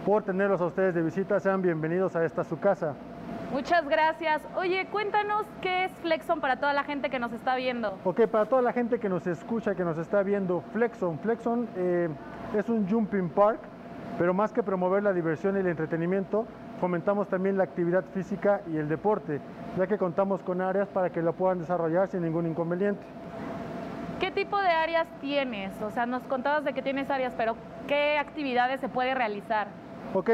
por 0.07 0.23
tenerlos 0.23 0.61
a 0.61 0.67
ustedes 0.67 0.95
de 0.95 1.03
visita. 1.03 1.39
Sean 1.41 1.63
bienvenidos 1.63 2.15
a 2.15 2.25
esta 2.25 2.45
su 2.45 2.59
casa. 2.61 2.95
Muchas 3.53 3.87
gracias. 3.89 4.41
Oye, 4.57 4.87
cuéntanos 4.87 5.45
qué 5.61 5.85
es 5.85 5.93
Flexon 6.01 6.41
para 6.41 6.57
toda 6.57 6.73
la 6.73 6.85
gente 6.85 7.11
que 7.11 7.19
nos 7.19 7.33
está 7.33 7.57
viendo. 7.57 7.99
Ok, 8.05 8.27
para 8.29 8.47
toda 8.47 8.63
la 8.63 8.73
gente 8.73 9.01
que 9.01 9.09
nos 9.09 9.27
escucha, 9.27 9.75
que 9.75 9.85
nos 9.85 9.99
está 9.99 10.23
viendo, 10.23 10.63
Flexon. 10.73 11.19
Flexon 11.19 11.69
eh, 11.77 12.09
es 12.57 12.69
un 12.69 12.89
jumping 12.89 13.29
park, 13.31 13.59
pero 14.17 14.33
más 14.33 14.53
que 14.53 14.63
promover 14.63 15.03
la 15.03 15.13
diversión 15.13 15.57
y 15.57 15.61
el 15.61 15.67
entretenimiento, 15.67 16.47
fomentamos 16.83 17.29
también 17.29 17.57
la 17.57 17.63
actividad 17.63 18.05
física 18.13 18.61
y 18.67 18.77
el 18.77 18.89
deporte, 18.89 19.41
ya 19.79 19.87
que 19.87 19.99
contamos 19.99 20.43
con 20.43 20.61
áreas 20.61 20.89
para 20.89 21.11
que 21.11 21.23
lo 21.23 21.33
puedan 21.33 21.61
desarrollar 21.61 22.09
sin 22.09 22.23
ningún 22.23 22.45
inconveniente. 22.45 23.01
¿Qué 24.19 24.33
tipo 24.33 24.61
de 24.61 24.67
áreas 24.67 25.07
tienes? 25.21 25.81
O 25.81 25.93
sea, 25.93 26.07
nos 26.07 26.25
contabas 26.25 26.65
de 26.65 26.73
que 26.73 26.83
tienes 26.83 27.09
áreas, 27.09 27.35
pero 27.37 27.55
¿qué 27.87 28.19
actividades 28.19 28.81
se 28.81 28.89
puede 28.89 29.15
realizar? 29.15 29.69
Ok, 30.13 30.31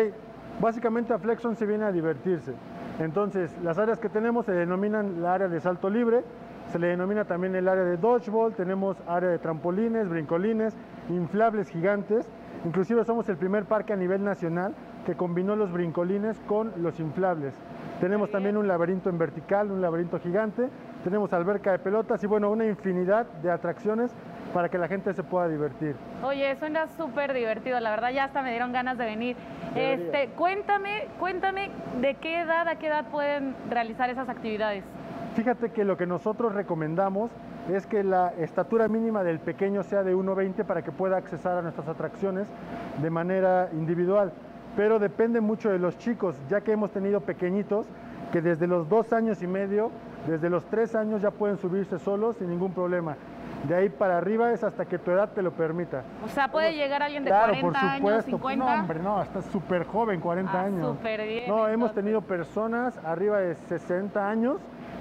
básicamente 0.59 1.13
a 1.13 1.19
Flexon 1.19 1.55
se 1.55 1.67
viene 1.67 1.85
a 1.85 1.93
divertirse. 1.93 2.55
Entonces, 2.99 3.55
las 3.63 3.79
áreas 3.79 3.99
que 3.99 4.09
tenemos 4.09 4.47
se 4.47 4.53
denominan 4.53 5.21
la 5.21 5.35
área 5.35 5.49
de 5.49 5.61
salto 5.61 5.91
libre, 5.91 6.25
se 6.73 6.79
le 6.79 6.87
denomina 6.87 7.27
también 7.27 7.57
el 7.57 7.69
área 7.69 7.85
de 7.85 7.99
dodgeball, 7.99 8.55
tenemos 8.55 8.97
área 9.07 9.29
de 9.29 9.39
trampolines, 9.39 10.09
brincolines, 10.09 10.75
inflables 11.11 11.69
gigantes, 11.69 12.27
inclusive 12.65 13.05
somos 13.05 13.29
el 13.29 13.37
primer 13.37 13.65
parque 13.65 13.93
a 13.93 13.97
nivel 13.97 14.25
nacional 14.25 14.75
que 15.07 15.15
combinó 15.15 15.57
los 15.57 15.73
brincolines 15.73 16.39
con 16.47 16.73
los 16.83 16.99
inflables. 17.01 17.55
Tenemos 18.01 18.31
también 18.31 18.57
un 18.57 18.69
laberinto 18.69 19.11
en 19.11 19.19
vertical, 19.19 19.71
un 19.71 19.81
laberinto 19.81 20.21
gigante, 20.21 20.69
tenemos 21.03 21.33
alberca 21.33 21.73
de 21.73 21.79
pelotas 21.79 22.23
y 22.23 22.27
bueno, 22.27 22.51
una 22.51 22.67
infinidad 22.67 23.27
de 23.43 23.51
atracciones 23.51 24.13
para 24.53 24.69
que 24.69 24.79
la 24.79 24.89
gente 24.89 25.13
se 25.15 25.23
pueda 25.23 25.49
divertir. 25.49 25.97
Oye, 26.23 26.55
suena 26.57 26.87
súper 26.89 27.33
divertido, 27.33 27.81
la 27.81 27.91
verdad 27.91 28.11
ya 28.11 28.25
hasta 28.25 28.43
me 28.43 28.51
dieron 28.51 28.73
ganas 28.73 28.99
de 28.99 29.05
venir. 29.05 29.37
Este, 29.75 30.29
cuéntame, 30.37 31.09
cuéntame 31.19 31.71
de 32.01 32.15
qué 32.15 32.41
edad 32.41 32.69
a 32.69 32.77
qué 32.77 32.87
edad 32.87 33.07
pueden 33.11 33.55
realizar 33.69 34.11
esas 34.11 34.29
actividades. 34.29 34.85
Fíjate 35.39 35.71
que 35.71 35.85
lo 35.85 35.97
que 35.97 36.05
nosotros 36.05 36.53
recomendamos 36.53 37.31
es 37.73 37.87
que 37.87 38.03
la 38.03 38.33
estatura 38.41 38.89
mínima 38.89 39.23
del 39.23 39.39
pequeño 39.39 39.85
sea 39.85 40.03
de 40.03 40.13
1,20 40.17 40.65
para 40.65 40.83
que 40.83 40.91
pueda 40.91 41.17
accesar 41.17 41.57
a 41.59 41.63
nuestras 41.63 41.87
atracciones 41.87 42.49
de 43.01 43.09
manera 43.09 43.69
individual. 43.73 44.33
Pero 44.77 44.99
depende 44.99 45.41
mucho 45.41 45.71
de 45.71 45.79
los 45.79 45.97
chicos, 45.97 46.35
ya 46.51 46.61
que 46.63 46.73
hemos 46.73 46.91
tenido 46.91 47.21
pequeñitos 47.21 47.87
que 48.33 48.43
desde 48.43 48.67
los 48.67 48.89
dos 48.89 49.13
años 49.13 49.41
y 49.41 49.47
medio, 49.47 49.93
desde 50.27 50.51
los 50.51 50.65
tres 50.65 50.97
años 50.97 51.23
ya 51.23 51.31
pueden 51.31 51.57
subirse 51.57 52.01
solos 52.01 52.35
sin 52.39 52.51
ningún 52.51 52.73
problema. 52.73 53.15
De 53.69 53.77
ahí 53.77 53.91
para 53.91 54.19
arriba 54.19 54.51
es 54.53 54.65
hasta 54.65 54.87
que 54.87 54.99
tu 54.99 55.13
edad 55.13 55.29
te 55.37 55.43
lo 55.43 55.53
permita. 55.53 56.03
O 56.25 56.29
sea, 56.29 56.49
puede 56.51 56.75
llegar 56.75 57.01
alguien 57.01 57.23
de 57.23 57.31
claro, 57.31 57.53
40 57.53 57.63
por 57.63 57.75
supuesto. 57.95 58.09
años, 58.09 58.25
50. 58.25 58.65
No, 58.65 58.81
hombre, 58.81 58.99
no, 59.01 59.23
estás 59.23 59.45
súper 59.47 59.85
joven, 59.87 60.21
40 60.21 60.53
Ah, 60.53 60.65
años. 60.65 60.97
súper 60.97 61.25
bien, 61.25 61.49
No, 61.49 61.69
hemos 61.69 61.95
tenido 61.95 62.23
personas 62.23 62.99
arriba 63.05 63.39
de 63.39 63.55
60 63.55 64.29
años 64.29 64.57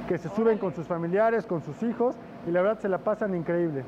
que 0.07 0.17
se 0.17 0.29
suben 0.29 0.57
con 0.57 0.73
sus 0.73 0.87
familiares, 0.87 1.45
con 1.45 1.61
sus 1.61 1.83
hijos 1.83 2.15
y 2.47 2.51
la 2.51 2.61
verdad 2.61 2.79
se 2.79 2.89
la 2.89 2.99
pasan 2.99 3.35
increíble. 3.35 3.83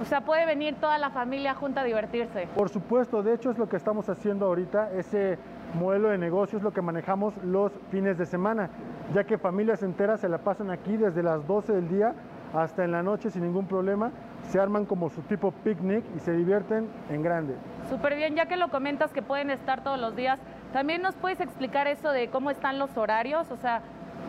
O 0.00 0.04
sea, 0.04 0.22
puede 0.22 0.46
venir 0.46 0.74
toda 0.80 0.98
la 0.98 1.10
familia 1.10 1.54
junta 1.54 1.82
a 1.82 1.84
divertirse. 1.84 2.48
Por 2.56 2.68
supuesto, 2.70 3.22
de 3.22 3.34
hecho 3.34 3.50
es 3.50 3.58
lo 3.58 3.68
que 3.68 3.76
estamos 3.76 4.08
haciendo 4.08 4.46
ahorita, 4.46 4.90
ese 4.92 5.38
modelo 5.74 6.08
de 6.08 6.18
negocio 6.18 6.58
es 6.58 6.64
lo 6.64 6.72
que 6.72 6.82
manejamos 6.82 7.36
los 7.44 7.70
fines 7.90 8.18
de 8.18 8.26
semana, 8.26 8.70
ya 9.14 9.24
que 9.24 9.38
familias 9.38 9.82
enteras 9.82 10.20
se 10.20 10.28
la 10.28 10.38
pasan 10.38 10.70
aquí 10.70 10.96
desde 10.96 11.22
las 11.22 11.46
12 11.46 11.72
del 11.74 11.88
día 11.88 12.14
hasta 12.52 12.84
en 12.84 12.92
la 12.92 13.02
noche 13.02 13.30
sin 13.30 13.42
ningún 13.42 13.66
problema, 13.66 14.10
se 14.48 14.58
arman 14.58 14.84
como 14.84 15.08
su 15.08 15.22
tipo 15.22 15.52
picnic 15.52 16.04
y 16.16 16.18
se 16.18 16.32
divierten 16.32 16.88
en 17.08 17.22
grande. 17.22 17.54
Súper 17.88 18.16
bien, 18.16 18.34
ya 18.34 18.46
que 18.46 18.56
lo 18.56 18.68
comentas 18.68 19.12
que 19.12 19.22
pueden 19.22 19.50
estar 19.50 19.82
todos 19.84 19.98
los 19.98 20.16
días, 20.16 20.38
también 20.72 21.00
nos 21.00 21.14
puedes 21.14 21.40
explicar 21.40 21.86
eso 21.86 22.10
de 22.10 22.28
cómo 22.28 22.50
están 22.50 22.78
los 22.78 22.96
horarios, 22.96 23.50
o 23.50 23.56
sea, 23.56 23.82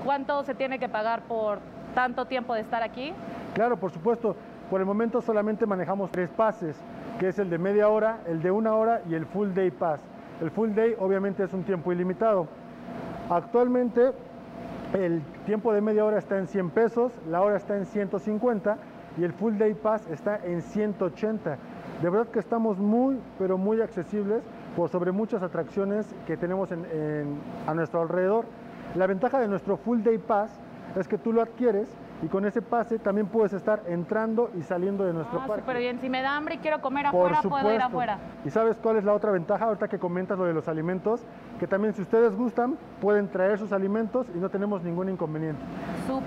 cuánto 0.04 0.44
se 0.44 0.54
tiene 0.56 0.80
que 0.80 0.90
pagar 0.90 1.22
por 1.24 1.60
tanto 1.96 2.26
tiempo 2.26 2.54
de 2.54 2.62
estar 2.62 2.82
aquí. 2.84 3.14
Claro, 3.54 3.78
por 3.78 3.92
supuesto, 3.92 4.36
por 4.70 4.80
el 4.80 4.86
momento 4.86 5.22
solamente 5.22 5.66
manejamos 5.66 6.12
tres 6.12 6.30
pases, 6.30 6.76
que 7.20 7.28
es 7.30 7.38
el 7.40 7.50
de 7.50 7.58
media 7.58 7.90
hora, 7.90 8.20
el 8.28 8.42
de 8.42 8.50
una 8.52 8.74
hora 8.76 9.02
y 9.10 9.14
el 9.14 9.26
full 9.26 9.50
day 9.54 9.70
pass. 9.72 10.02
El 10.42 10.50
full 10.52 10.72
day 10.74 10.96
obviamente 11.00 11.44
es 11.44 11.54
un 11.54 11.64
tiempo 11.64 11.92
ilimitado. 11.92 12.48
Actualmente 13.30 14.12
el 14.94 15.22
tiempo 15.46 15.74
de 15.74 15.82
media 15.82 16.06
hora 16.06 16.20
está 16.20 16.38
en 16.38 16.48
100 16.48 16.70
pesos, 16.72 17.12
la 17.30 17.42
hora 17.42 17.58
está 17.58 17.76
en 17.78 17.86
150 17.86 18.78
y 19.18 19.24
el 19.24 19.34
full 19.34 19.58
day 19.58 19.74
pass 19.74 20.08
está 20.10 20.40
en 20.44 20.62
180. 20.62 21.58
De 22.02 22.10
verdad 22.10 22.28
que 22.28 22.40
estamos 22.40 22.78
muy, 22.78 23.20
pero 23.40 23.58
muy 23.58 23.82
accesibles 23.82 24.42
por 24.76 24.90
sobre 24.90 25.12
muchas 25.12 25.42
atracciones 25.44 26.06
que 26.28 26.36
tenemos 26.38 26.72
en- 26.72 26.86
en- 26.92 27.38
a 27.68 27.74
nuestro 27.74 28.02
alrededor. 28.02 28.46
La 28.96 29.08
ventaja 29.08 29.40
de 29.40 29.48
nuestro 29.48 29.78
full 29.78 30.02
day 30.02 30.18
pass 30.18 30.52
es 30.96 31.08
que 31.08 31.18
tú 31.18 31.34
lo 31.34 31.42
adquieres 31.42 31.88
y 32.24 32.28
con 32.28 32.46
ese 32.46 32.62
pase 32.62 33.00
también 33.00 33.28
puedes 33.28 33.52
estar 33.54 33.84
entrando 33.88 34.50
y 34.58 34.62
saliendo 34.62 35.04
de 35.04 35.14
nuestro 35.14 35.40
Ah, 35.42 35.48
parque. 35.48 35.62
súper 35.62 35.78
bien, 35.78 36.00
si 36.00 36.10
me 36.10 36.22
da 36.22 36.36
hambre 36.38 36.56
y 36.56 36.58
quiero 36.60 36.80
comer 36.82 37.08
Por 37.12 37.34
afuera, 37.34 37.50
puedo 37.50 37.74
ir 37.76 37.82
afuera. 37.82 38.18
¿Y 38.46 38.50
sabes 38.50 38.78
cuál 38.78 38.96
es 38.98 39.04
la 39.04 39.14
otra 39.14 39.32
ventaja 39.32 39.66
ahorita 39.66 39.88
que 39.90 40.00
comentas 40.00 40.38
lo 40.38 40.46
de 40.46 40.54
los 40.54 40.68
alimentos? 40.68 41.26
Que 41.60 41.68
también 41.68 41.94
si 41.94 42.02
ustedes 42.02 42.36
gustan 42.36 42.78
pueden 43.02 43.28
traer 43.28 43.60
sus 43.60 43.74
alimentos 43.74 44.28
y 44.34 44.38
no 44.38 44.50
tenemos 44.50 44.84
ningún 44.84 45.10
inconveniente. 45.10 45.62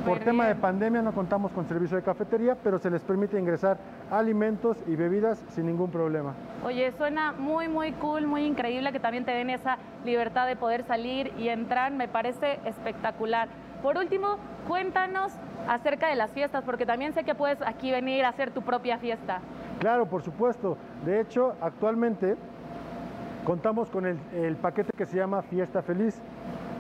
Por 0.05 0.19
tema 0.21 0.47
de 0.47 0.55
pandemia 0.55 1.03
no 1.03 1.13
contamos 1.13 1.51
con 1.53 1.67
servicio 1.67 1.97
de 1.97 2.03
cafetería, 2.03 2.57
pero 2.63 2.79
se 2.79 2.91
les 2.91 3.03
permite 3.03 3.39
ingresar 3.39 3.79
alimentos 4.11 4.77
y 4.87 4.97
bebidas 4.97 5.43
sin 5.49 5.67
ningún 5.67 5.91
problema. 5.91 6.35
Oye, 6.65 6.93
suena 6.93 7.33
muy, 7.33 7.69
muy 7.69 7.93
cool, 7.93 8.27
muy 8.27 8.45
increíble 8.45 8.93
que 8.93 9.01
también 9.01 9.25
te 9.25 9.33
den 9.33 9.51
esa 9.51 9.79
libertad 10.05 10.47
de 10.47 10.57
poder 10.57 10.85
salir 10.85 11.33
y 11.39 11.49
entrar. 11.49 11.93
Me 11.93 12.09
parece 12.09 12.61
espectacular. 12.65 13.49
Por 13.87 13.99
último, 13.99 14.39
cuéntanos 14.67 15.33
acerca 15.69 16.09
de 16.09 16.17
las 16.17 16.33
fiestas, 16.33 16.65
porque 16.65 16.85
también 16.85 17.13
sé 17.13 17.23
que 17.23 17.37
puedes 17.37 17.63
aquí 17.63 17.93
venir 17.93 18.25
a 18.25 18.31
hacer 18.31 18.51
tu 18.51 18.63
propia 18.63 18.99
fiesta. 18.99 19.39
Claro, 19.79 20.07
por 20.07 20.23
supuesto. 20.23 20.77
De 21.05 21.21
hecho, 21.21 21.55
actualmente 21.61 22.35
contamos 23.45 23.89
con 23.89 24.05
el, 24.05 24.57
paquete 24.57 24.91
que 24.97 25.07
se 25.07 25.19
llama 25.19 25.41
Fiesta 25.43 25.83
Feliz. 25.83 26.21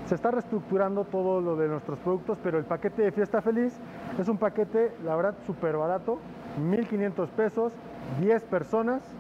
Se 0.07 0.17
está 0.17 0.33
reestructurando 0.33 1.05
todo 1.05 1.41
lo 1.41 1.55
de 1.55 1.69
nuestros 1.69 1.97
productos, 2.01 2.41
pero 2.43 2.59
el 2.59 2.65
paquete 2.65 3.03
de 3.03 3.13
Fiesta 3.13 3.41
Feliz 3.41 3.79
es 4.19 4.27
un 4.27 4.39
paquete, 4.39 4.91
la 5.05 5.15
verdad, 5.15 5.37
súper 5.47 5.77
barato, 5.77 6.19
1.500 6.61 7.29
pesos, 7.29 7.73
10 8.19 8.43
personas, 8.47 9.15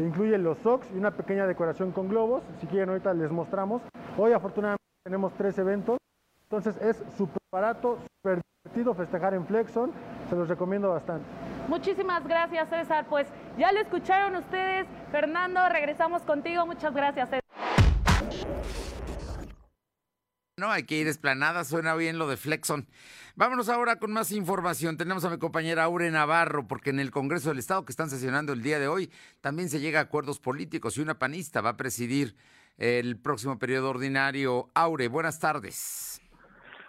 incluye 0.00 0.36
los 0.38 0.58
socks 0.58 0.90
y 0.92 0.98
una 0.98 1.12
pequeña 1.12 1.46
decoración 1.46 1.92
con 1.92 2.08
globos. 2.08 2.42
Si 2.60 2.66
quieren, 2.66 2.88
ahorita 2.88 3.14
les 3.14 3.30
mostramos. 3.30 3.80
Hoy, 4.16 4.32
afortunadamente, 4.32 4.82
tenemos 5.04 5.32
tres 5.34 5.56
eventos, 5.56 5.98
entonces 6.50 6.80
es 6.80 6.96
súper 7.16 7.42
barato, 7.52 7.98
súper 8.16 8.40
divertido 8.64 8.94
festejar 8.94 9.34
en 9.34 9.46
Flexon, 9.46 9.92
se 10.30 10.36
los 10.36 10.48
recomiendo 10.48 10.88
bastante. 10.88 11.26
Muchísimas 11.68 12.26
gracias, 12.26 12.70
César. 12.70 13.06
Pues 13.06 13.26
ya 13.58 13.70
lo 13.70 13.80
escucharon 13.80 14.36
ustedes. 14.36 14.86
Fernando, 15.12 15.60
regresamos 15.68 16.22
contigo. 16.22 16.64
Muchas 16.64 16.94
gracias, 16.94 17.28
César. 17.28 17.42
No, 20.56 20.70
hay 20.70 20.84
que 20.84 20.96
ir 20.96 21.06
esplanada, 21.06 21.64
suena 21.64 21.94
bien 21.94 22.18
lo 22.18 22.26
de 22.26 22.36
Flexon. 22.36 22.88
Vámonos 23.36 23.68
ahora 23.68 23.96
con 23.96 24.10
más 24.10 24.32
información. 24.32 24.96
Tenemos 24.96 25.24
a 25.24 25.30
mi 25.30 25.38
compañera 25.38 25.84
Aure 25.84 26.10
Navarro, 26.10 26.66
porque 26.66 26.90
en 26.90 26.98
el 26.98 27.10
Congreso 27.10 27.50
del 27.50 27.58
Estado 27.58 27.84
que 27.84 27.92
están 27.92 28.10
sesionando 28.10 28.54
el 28.54 28.62
día 28.62 28.78
de 28.78 28.88
hoy, 28.88 29.12
también 29.42 29.68
se 29.68 29.80
llega 29.80 30.00
a 30.00 30.04
acuerdos 30.04 30.40
políticos 30.40 30.96
y 30.96 31.02
una 31.02 31.18
panista 31.18 31.60
va 31.60 31.70
a 31.70 31.76
presidir 31.76 32.34
el 32.78 33.18
próximo 33.18 33.58
periodo 33.58 33.90
ordinario. 33.90 34.70
Aure, 34.74 35.08
buenas 35.08 35.38
tardes. 35.38 36.07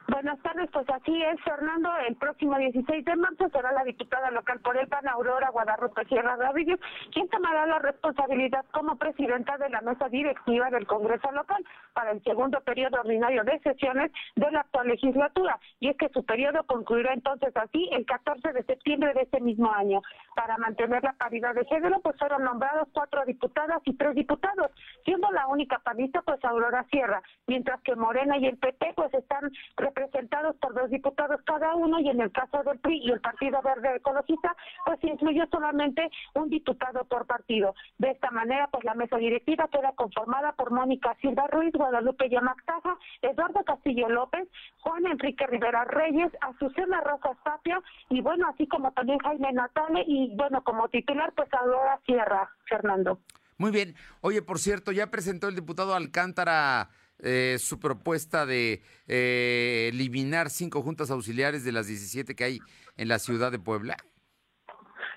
Buenas 0.09 0.39
tardes, 0.41 0.67
pues 0.73 0.89
así 0.89 1.21
es, 1.21 1.39
Fernando. 1.43 1.87
El 2.07 2.15
próximo 2.15 2.57
16 2.57 3.05
de 3.05 3.15
marzo 3.15 3.47
será 3.49 3.71
la 3.71 3.83
diputada 3.83 4.31
local 4.31 4.59
por 4.61 4.75
el 4.75 4.87
PAN, 4.87 5.07
Aurora 5.07 5.51
Guadalupe 5.51 6.03
Sierra 6.05 6.35
Gavillo, 6.35 6.77
quien 7.13 7.29
tomará 7.29 7.67
la 7.67 7.77
responsabilidad 7.77 8.65
como 8.71 8.95
presidenta 8.95 9.57
de 9.59 9.69
la 9.69 9.81
mesa 9.81 10.09
directiva 10.09 10.71
del 10.71 10.87
Congreso 10.87 11.31
local 11.31 11.63
para 11.93 12.11
el 12.11 12.23
segundo 12.23 12.59
periodo 12.61 12.99
ordinario 13.01 13.43
de 13.43 13.59
sesiones 13.59 14.11
de 14.35 14.49
la 14.49 14.61
actual 14.61 14.87
legislatura. 14.87 15.59
Y 15.79 15.89
es 15.89 15.97
que 15.97 16.09
su 16.09 16.25
periodo 16.25 16.63
concluirá 16.63 17.13
entonces 17.13 17.55
así 17.55 17.87
el 17.91 18.05
14 18.07 18.51
de 18.51 18.63
septiembre 18.63 19.13
de 19.13 19.21
este 19.21 19.39
mismo 19.41 19.71
año. 19.71 20.01
Para 20.39 20.57
mantener 20.57 21.03
la 21.03 21.11
paridad 21.11 21.53
de 21.53 21.65
género, 21.65 21.99
pues 21.99 22.15
fueron 22.17 22.45
nombrados 22.45 22.87
cuatro 22.93 23.25
diputadas 23.25 23.81
y 23.83 23.93
tres 23.97 24.15
diputados, 24.15 24.71
siendo 25.03 25.29
la 25.31 25.47
única 25.47 25.79
panista 25.79 26.21
pues 26.21 26.41
Aurora 26.45 26.85
Sierra, 26.89 27.21
mientras 27.45 27.81
que 27.81 27.93
Morena 27.97 28.37
y 28.37 28.45
el 28.45 28.57
PP 28.57 28.93
pues 28.95 29.13
están 29.13 29.51
representados 29.75 30.55
por 30.55 30.73
dos 30.73 30.89
diputados 30.91 31.41
cada 31.43 31.75
uno 31.75 31.99
y 31.99 32.07
en 32.07 32.21
el 32.21 32.31
caso 32.31 32.63
del 32.63 32.79
PRI 32.79 33.01
y 33.03 33.11
el 33.11 33.19
Partido 33.19 33.61
Verde 33.61 33.97
Ecologista 33.97 34.55
pues 34.85 35.03
incluyó 35.03 35.45
solamente 35.51 36.09
un 36.35 36.49
diputado 36.49 37.03
por 37.03 37.27
partido. 37.27 37.75
De 37.97 38.11
esta 38.11 38.31
manera 38.31 38.69
pues 38.71 38.85
la 38.85 38.93
mesa 38.93 39.17
directiva 39.17 39.67
queda 39.67 39.91
conformada 39.91 40.53
por 40.53 40.71
Mónica 40.71 41.17
Silva 41.19 41.47
Ruiz, 41.47 41.73
Guadalupe 41.73 42.29
Yamactaja, 42.29 42.97
Eduardo 43.23 43.61
Castillo 43.65 44.07
López, 44.07 44.47
Juan 44.83 45.05
Enrique 45.05 45.45
Rivera 45.47 45.83
Reyes, 45.83 46.31
Azucena 46.39 47.01
Rosa 47.01 47.35
Tapia 47.43 47.81
y 48.07 48.21
bueno 48.21 48.47
así 48.47 48.65
como 48.67 48.93
también 48.93 49.19
Jaime 49.19 49.51
Natale 49.51 50.05
y 50.07 50.28
bueno 50.35 50.63
como 50.63 50.89
titular 50.89 51.33
pues 51.35 51.49
Aurora 51.53 51.99
Sierra, 52.05 52.49
Fernando. 52.67 53.19
Muy 53.57 53.71
bien. 53.71 53.95
Oye, 54.21 54.41
por 54.41 54.59
cierto, 54.59 54.91
ya 54.91 55.11
presentó 55.11 55.49
el 55.49 55.55
diputado 55.55 55.93
Alcántara 55.93 56.89
eh, 57.21 57.57
su 57.59 57.79
propuesta 57.79 58.45
de 58.45 58.81
eh, 59.07 59.89
eliminar 59.91 60.49
cinco 60.49 60.81
juntas 60.81 61.11
auxiliares 61.11 61.65
de 61.65 61.73
las 61.73 61.87
17 61.87 62.33
que 62.33 62.43
hay 62.45 62.59
en 62.95 63.09
la 63.09 63.19
ciudad 63.19 63.51
de 63.51 63.59
Puebla? 63.59 63.97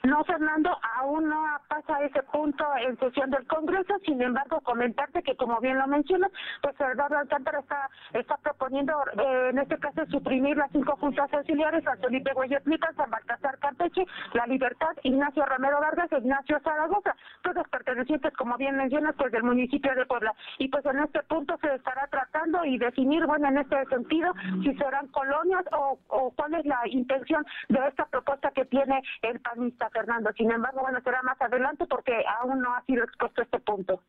No, 0.04 0.24
Fernando, 0.24 0.76
aún 0.98 1.28
no 1.28 1.40
pasa 1.68 2.02
ese 2.02 2.24
punto 2.24 2.64
en 2.84 2.98
sesión 2.98 3.30
del 3.30 3.46
Congreso, 3.46 3.94
sin 4.04 4.20
embargo, 4.20 4.60
comentarte 4.62 5.22
que, 5.22 5.36
como 5.36 5.60
bien 5.60 5.78
lo 5.78 5.86
mencionas, 5.86 6.32
pues 6.60 6.74
Eduardo 6.80 7.18
Alcántara 7.18 7.60
está, 7.60 7.88
está 8.12 8.36
proponiendo, 8.38 8.92
eh, 9.16 9.50
en 9.50 9.58
este 9.60 9.78
caso, 9.78 10.04
suprimir 10.06 10.56
las 10.56 10.72
cinco 10.72 10.96
juntas 10.96 11.32
auxiliares, 11.32 11.84
San 11.84 12.00
Felipe 12.00 12.32
Guayaplica, 12.32 12.92
San 12.94 13.12
Baltasar 13.12 13.58
Campeche, 13.60 14.04
La 14.32 14.44
Libertad, 14.46 14.90
Ignacio 15.04 15.46
Romero 15.46 15.78
Vargas 15.80 16.10
e 16.10 16.18
Ignacio 16.18 16.58
Zaragoza, 16.64 17.14
todos 17.42 17.68
pertenecientes, 17.68 18.32
como 18.34 18.56
bien 18.56 18.76
mencionas, 18.76 19.14
pues 19.16 19.30
del 19.30 19.44
municipio 19.44 19.94
de 19.94 20.04
Puebla. 20.06 20.34
Y 20.58 20.66
pues 20.66 20.84
en 20.84 20.98
este 20.98 21.22
punto 21.22 21.56
se 21.58 21.76
estará 21.76 22.08
tratando 22.08 22.64
y 22.64 22.76
definir, 22.76 23.24
bueno, 23.26 23.46
en 23.46 23.58
este 23.58 23.84
sentido, 23.86 24.32
si 24.64 24.74
serán 24.74 25.06
colonias 25.08 25.64
o, 25.70 25.96
o 26.08 26.32
cuál 26.32 26.54
es 26.54 26.66
la 26.66 26.80
intención 26.86 27.46
de 27.68 27.86
esta 27.86 28.04
propuesta 28.06 28.50
que 28.50 28.64
tiene 28.64 29.00
el 29.22 29.38
panista 29.38 29.91
Fernando. 29.92 30.30
Sin 30.36 30.50
embargo, 30.50 30.80
bueno, 30.80 31.00
será 31.02 31.22
más 31.22 31.40
adelante 31.40 31.86
porque 31.86 32.12
aún 32.40 32.60
no 32.60 32.74
ha 32.74 32.84
sido 32.84 33.04
expuesto 33.04 33.42
este 33.42 33.60
punto. 33.60 34.02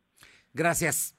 Gracias. 0.53 1.15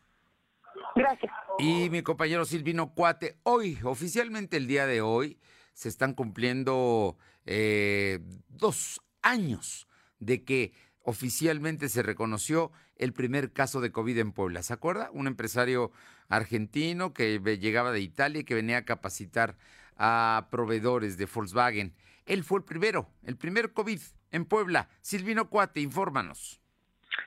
Gracias. 0.95 1.33
Y 1.59 1.91
mi 1.91 2.03
compañero 2.03 2.45
Silvino 2.45 2.95
Cuate, 2.95 3.39
hoy, 3.43 3.79
oficialmente 3.85 4.57
el 4.57 4.67
día 4.67 4.87
de 4.87 5.01
hoy, 5.01 5.39
se 5.73 5.89
están 5.89 6.15
cumpliendo 6.15 7.17
eh, 7.47 8.21
dos 8.49 9.01
años 9.23 9.89
de 10.19 10.45
que 10.45 10.73
oficialmente 11.03 11.89
se 11.89 12.03
reconoció 12.03 12.73
el 12.97 13.13
primer 13.13 13.53
caso 13.53 13.81
de 13.81 13.93
COVID 13.93 14.19
en 14.19 14.33
Puebla. 14.33 14.63
¿Se 14.63 14.73
acuerda? 14.73 15.11
Un 15.13 15.27
empresario 15.27 15.91
argentino 16.29 17.13
que 17.13 17.39
llegaba 17.61 17.93
de 17.93 18.01
Italia 18.01 18.41
y 18.41 18.45
que 18.45 18.55
venía 18.55 18.79
a 18.79 18.85
capacitar 18.85 19.57
a 19.97 20.49
proveedores 20.51 21.17
de 21.19 21.27
Volkswagen. 21.27 21.95
Él 22.27 22.43
fue 22.43 22.59
el 22.59 22.65
primero, 22.65 23.09
el 23.25 23.37
primer 23.37 23.73
COVID 23.73 24.01
en 24.31 24.45
Puebla. 24.45 24.89
Silvino 25.01 25.49
Cuate, 25.49 25.81
infórmanos. 25.81 26.61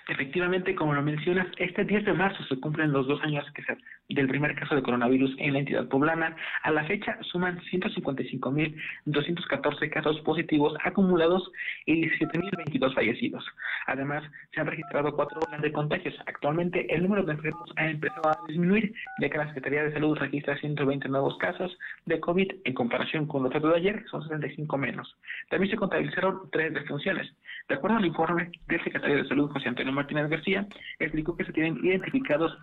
Efectivamente, 0.10 0.75
como 0.75 0.93
lo 0.93 1.01
mencionas, 1.01 1.47
este 1.57 1.83
10 1.83 2.05
de 2.05 2.13
marzo 2.13 2.43
se 2.45 2.60
cumplen 2.60 2.91
los 2.91 3.07
dos 3.07 3.21
años 3.23 3.45
que 3.53 3.63
se, 3.63 3.77
del 4.10 4.28
primer 4.28 4.56
caso 4.56 4.76
de 4.76 4.82
coronavirus 4.82 5.34
en 5.38 5.54
la 5.54 5.60
entidad 5.60 5.88
poblana. 5.88 6.36
A 6.63 6.72
la 6.72 6.84
fecha 6.86 7.17
suman 7.24 7.62
155.214 7.72 9.89
casos 9.89 10.20
positivos 10.22 10.74
acumulados 10.84 11.52
y 11.86 12.02
17.022 12.04 12.93
fallecidos. 12.93 13.46
Además, 13.88 14.24
se 14.54 14.62
han 14.62 14.67
registrado 14.67 15.15
cuatro 15.15 15.39
olas 15.48 15.62
de 15.62 15.72
contagios. 15.72 16.15
Actualmente, 16.26 16.93
el 16.93 17.04
número 17.04 17.24
de 17.24 17.32
enfermos 17.34 17.70
ha 17.76 17.88
empezado 17.88 18.30
a 18.30 18.38
disminuir, 18.48 18.93
ya 19.20 19.30
que 19.30 19.38
la 19.38 19.48
Secretaría 19.48 19.84
de 19.84 19.93
Salud 19.93 20.17
registra 20.17 20.58
120 20.58 21.10
nuevos 21.10 21.38
casos 21.38 21.78
de 22.06 22.20
COVID 22.20 22.52
en 22.63 22.74
comparación 22.74 23.28
con 23.28 23.43
los 23.43 23.52
datos 23.52 23.72
de 23.72 23.78
ayer, 23.78 24.04
son 24.10 24.24
65 24.24 24.78
menos. 24.78 25.15
También 25.50 25.72
se 25.72 25.78
contabilizaron 25.78 26.50
tres 26.52 26.74
defunciones. 26.74 27.28
De 27.67 27.76
acuerdo 27.76 27.98
al 27.98 28.06
informe 28.06 28.50
del 28.67 28.84
secretario 28.84 29.17
de 29.17 29.28
Salud, 29.28 29.52
José 29.52 29.67
Antonio 29.67 29.91
Martínez 29.91 30.30
García, 30.30 30.65
explicó 31.00 31.36
que 31.36 31.43
se 31.43 31.52
tienen 31.52 31.84
identificados 31.84 32.58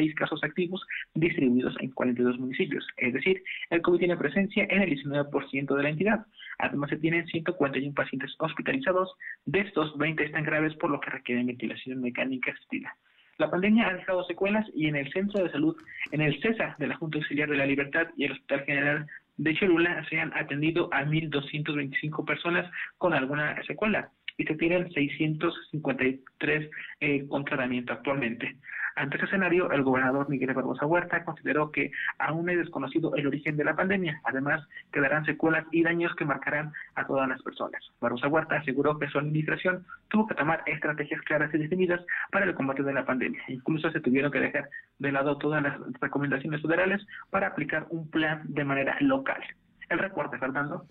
596 0.00 0.14
casos 0.14 0.42
activos 0.42 0.86
distribuidos 1.14 1.74
en 1.80 1.90
42 1.90 2.38
municipios. 2.38 2.86
Es 2.96 3.12
decir, 3.12 3.42
el 3.70 3.82
COVID 3.82 3.98
tiene 3.98 4.16
presencia 4.16 4.66
en 4.68 4.82
el 4.82 4.90
19% 4.90 5.76
de 5.76 5.82
la 5.82 5.90
entidad. 5.90 6.26
Además, 6.58 6.90
se 6.90 6.96
tienen 6.96 7.26
141 7.26 7.94
pacientes 7.94 8.34
hospitalizados. 8.38 9.14
De 9.44 9.60
estos, 9.60 9.96
20 9.98 10.24
están 10.24 10.44
graves, 10.44 10.74
por 10.76 10.90
lo 10.90 11.00
que 11.00 11.10
requieren 11.10 11.46
ventilación 11.46 12.00
mecánica 12.00 12.52
asistida. 12.52 12.94
La 13.38 13.50
pandemia 13.50 13.88
ha 13.88 13.94
dejado 13.94 14.22
secuelas 14.24 14.66
y 14.74 14.86
en 14.86 14.96
el 14.96 15.10
Centro 15.12 15.42
de 15.42 15.50
Salud, 15.50 15.74
en 16.12 16.20
el 16.20 16.38
CESA 16.42 16.76
de 16.78 16.86
la 16.86 16.96
Junta 16.96 17.16
Auxiliar 17.18 17.48
de 17.48 17.56
la 17.56 17.64
Libertad 17.64 18.08
y 18.16 18.24
el 18.24 18.32
Hospital 18.32 18.64
General 18.64 19.06
de 19.38 19.54
Cholula 19.54 20.04
se 20.10 20.20
han 20.20 20.30
atendido 20.36 20.92
a 20.92 21.04
1.225 21.06 22.26
personas 22.26 22.70
con 22.98 23.14
alguna 23.14 23.56
secuela 23.62 24.10
y 24.36 24.44
se 24.44 24.54
tienen 24.56 24.92
653 24.92 26.70
eh, 27.00 27.26
con 27.28 27.44
tratamiento 27.46 27.94
actualmente. 27.94 28.56
Ante 29.00 29.16
ese 29.16 29.24
escenario, 29.24 29.72
el 29.72 29.82
gobernador 29.82 30.28
Miguel 30.28 30.52
Barbosa 30.52 30.84
Huerta 30.84 31.24
consideró 31.24 31.72
que 31.72 31.90
aún 32.18 32.50
es 32.50 32.58
desconocido 32.58 33.16
el 33.16 33.26
origen 33.26 33.56
de 33.56 33.64
la 33.64 33.74
pandemia. 33.74 34.20
Además, 34.24 34.62
quedarán 34.92 35.24
secuelas 35.24 35.64
y 35.70 35.82
daños 35.82 36.14
que 36.16 36.26
marcarán 36.26 36.74
a 36.96 37.06
todas 37.06 37.26
las 37.26 37.40
personas. 37.40 37.82
Barbosa 37.98 38.28
Huerta 38.28 38.56
aseguró 38.56 38.98
que 38.98 39.08
su 39.08 39.18
administración 39.18 39.86
tuvo 40.08 40.26
que 40.26 40.34
tomar 40.34 40.62
estrategias 40.66 41.22
claras 41.22 41.48
y 41.54 41.56
definidas 41.56 42.02
para 42.30 42.44
el 42.44 42.54
combate 42.54 42.82
de 42.82 42.92
la 42.92 43.06
pandemia. 43.06 43.40
Incluso 43.48 43.90
se 43.90 44.00
tuvieron 44.00 44.30
que 44.30 44.40
dejar 44.40 44.68
de 44.98 45.12
lado 45.12 45.38
todas 45.38 45.62
las 45.62 45.78
recomendaciones 45.98 46.60
federales 46.60 47.00
para 47.30 47.46
aplicar 47.46 47.86
un 47.88 48.06
plan 48.10 48.42
de 48.44 48.64
manera 48.64 48.98
local. 49.00 49.42
El 49.88 49.98
reporte, 49.98 50.36
Fernando. 50.36 50.84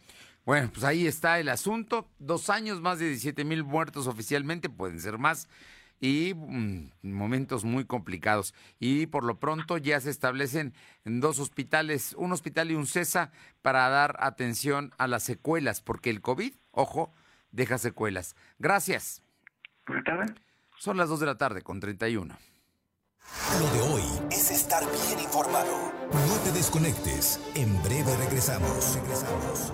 Bueno, 0.47 0.71
pues 0.73 0.83
ahí 0.83 1.05
está 1.05 1.39
el 1.39 1.47
asunto. 1.47 2.07
Dos 2.17 2.49
años, 2.49 2.81
más 2.81 2.97
de 2.97 3.05
17 3.05 3.43
mil 3.43 3.63
muertos 3.63 4.07
oficialmente, 4.07 4.67
pueden 4.67 4.99
ser 4.99 5.19
más. 5.19 5.47
Y 5.99 6.33
mm, 6.35 6.91
momentos 7.03 7.63
muy 7.63 7.85
complicados. 7.85 8.53
Y 8.79 9.07
por 9.07 9.23
lo 9.23 9.39
pronto 9.39 9.77
ya 9.77 9.99
se 9.99 10.09
establecen 10.09 10.73
dos 11.03 11.39
hospitales, 11.39 12.13
un 12.17 12.31
hospital 12.31 12.71
y 12.71 12.75
un 12.75 12.88
CESA, 12.88 13.31
para 13.62 13.89
dar 13.89 14.17
atención 14.19 14.91
a 14.97 15.07
las 15.07 15.23
secuelas, 15.23 15.81
porque 15.81 16.09
el 16.09 16.21
COVID, 16.21 16.53
ojo, 16.71 17.13
deja 17.51 17.77
secuelas. 17.77 18.35
Gracias. 18.57 19.21
Son 20.77 20.97
las 20.97 21.09
2 21.09 21.19
de 21.19 21.25
la 21.25 21.38
tarde 21.38 21.62
con 21.62 21.79
31. 21.79 22.38
Lo 23.59 23.71
de 23.71 23.81
hoy 23.81 24.03
es 24.31 24.49
estar 24.51 24.83
bien 24.83 25.19
informado. 25.19 25.91
No 26.12 26.38
te 26.43 26.51
desconectes. 26.51 27.39
En 27.55 27.81
breve 27.83 28.15
regresamos. 28.17 28.95
Regresamos. 28.95 29.73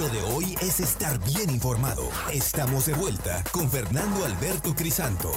Lo 0.00 0.08
de 0.08 0.22
hoy 0.22 0.54
es 0.62 0.80
estar 0.80 1.18
bien 1.22 1.50
informado. 1.50 2.08
Estamos 2.32 2.86
de 2.86 2.94
vuelta 2.94 3.44
con 3.52 3.70
Fernando 3.70 4.24
Alberto 4.24 4.74
Crisanto. 4.74 5.30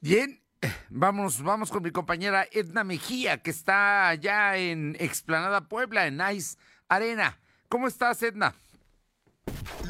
Bien, 0.00 0.42
vamos, 0.90 1.42
vamos 1.42 1.70
con 1.70 1.82
mi 1.82 1.90
compañera 1.90 2.46
Edna 2.52 2.84
Mejía, 2.84 3.38
que 3.38 3.50
está 3.50 4.08
allá 4.08 4.56
en 4.58 4.96
Explanada 5.00 5.66
Puebla, 5.66 6.06
en 6.06 6.18
Nice 6.18 6.58
Arena. 6.88 7.38
¿Cómo 7.68 7.88
estás, 7.88 8.22
Edna? 8.22 8.54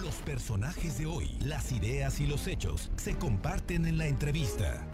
Los 0.00 0.14
personajes 0.16 0.98
de 0.98 1.06
hoy, 1.06 1.36
las 1.40 1.72
ideas 1.72 2.20
y 2.20 2.26
los 2.26 2.46
hechos 2.46 2.92
se 2.96 3.16
comparten 3.16 3.86
en 3.86 3.98
la 3.98 4.06
entrevista. 4.06 4.86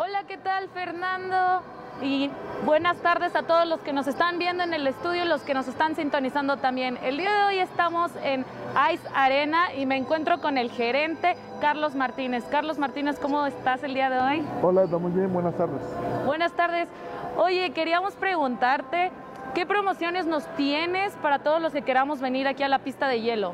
Hola, 0.00 0.22
¿qué 0.28 0.38
tal 0.38 0.68
Fernando? 0.68 1.60
Y 2.00 2.30
buenas 2.64 2.98
tardes 2.98 3.34
a 3.34 3.42
todos 3.42 3.66
los 3.66 3.80
que 3.80 3.92
nos 3.92 4.06
están 4.06 4.38
viendo 4.38 4.62
en 4.62 4.72
el 4.72 4.86
estudio 4.86 5.24
y 5.24 5.26
los 5.28 5.42
que 5.42 5.54
nos 5.54 5.66
están 5.66 5.96
sintonizando 5.96 6.56
también. 6.58 7.00
El 7.02 7.16
día 7.16 7.34
de 7.34 7.44
hoy 7.48 7.58
estamos 7.58 8.12
en 8.22 8.44
Ice 8.92 9.02
Arena 9.12 9.74
y 9.74 9.86
me 9.86 9.96
encuentro 9.96 10.40
con 10.40 10.56
el 10.56 10.70
gerente 10.70 11.36
Carlos 11.60 11.96
Martínez. 11.96 12.44
Carlos 12.48 12.78
Martínez, 12.78 13.18
¿cómo 13.18 13.44
estás 13.44 13.82
el 13.82 13.92
día 13.92 14.08
de 14.08 14.20
hoy? 14.20 14.46
Hola, 14.62 14.84
está 14.84 14.98
muy 14.98 15.10
bien, 15.10 15.32
buenas 15.32 15.56
tardes. 15.56 15.82
Buenas 16.24 16.52
tardes. 16.52 16.88
Oye, 17.36 17.70
queríamos 17.70 18.14
preguntarte, 18.14 19.10
¿qué 19.52 19.66
promociones 19.66 20.26
nos 20.26 20.46
tienes 20.54 21.12
para 21.16 21.40
todos 21.40 21.60
los 21.60 21.72
que 21.72 21.82
queramos 21.82 22.20
venir 22.20 22.46
aquí 22.46 22.62
a 22.62 22.68
la 22.68 22.78
pista 22.78 23.08
de 23.08 23.20
hielo? 23.20 23.52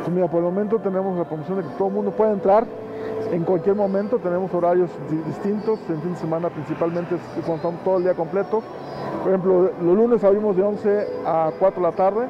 Pues 0.00 0.10
mira, 0.10 0.28
por 0.28 0.40
el 0.40 0.44
momento 0.44 0.78
tenemos 0.80 1.16
la 1.16 1.24
promoción 1.24 1.62
de 1.62 1.64
que 1.66 1.74
todo 1.78 1.88
el 1.88 1.94
mundo 1.94 2.10
puede 2.10 2.32
entrar 2.32 2.66
en 3.30 3.44
cualquier 3.44 3.74
momento 3.76 4.18
tenemos 4.18 4.52
horarios 4.54 4.90
di- 5.10 5.16
distintos, 5.26 5.78
en 5.88 6.00
fin 6.00 6.12
de 6.14 6.18
semana 6.18 6.48
principalmente 6.48 7.16
cuando 7.44 7.56
estamos 7.56 7.80
todo 7.84 7.96
el 7.98 8.04
día 8.04 8.14
completo. 8.14 8.62
Por 9.22 9.28
ejemplo, 9.28 9.70
los 9.82 9.96
lunes 9.96 10.22
abrimos 10.24 10.56
de 10.56 10.62
11 10.62 11.06
a 11.26 11.50
4 11.58 11.80
de 11.82 11.86
la 11.90 11.94
tarde, 11.94 12.26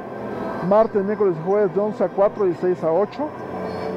martes, 0.69 1.05
miércoles 1.05 1.35
y 1.41 1.49
jueves 1.49 1.75
de 1.75 1.81
11 1.81 2.05
a 2.05 2.09
4 2.09 2.47
y 2.49 2.55
6 2.55 2.85
a 2.85 2.93
8, 2.93 3.29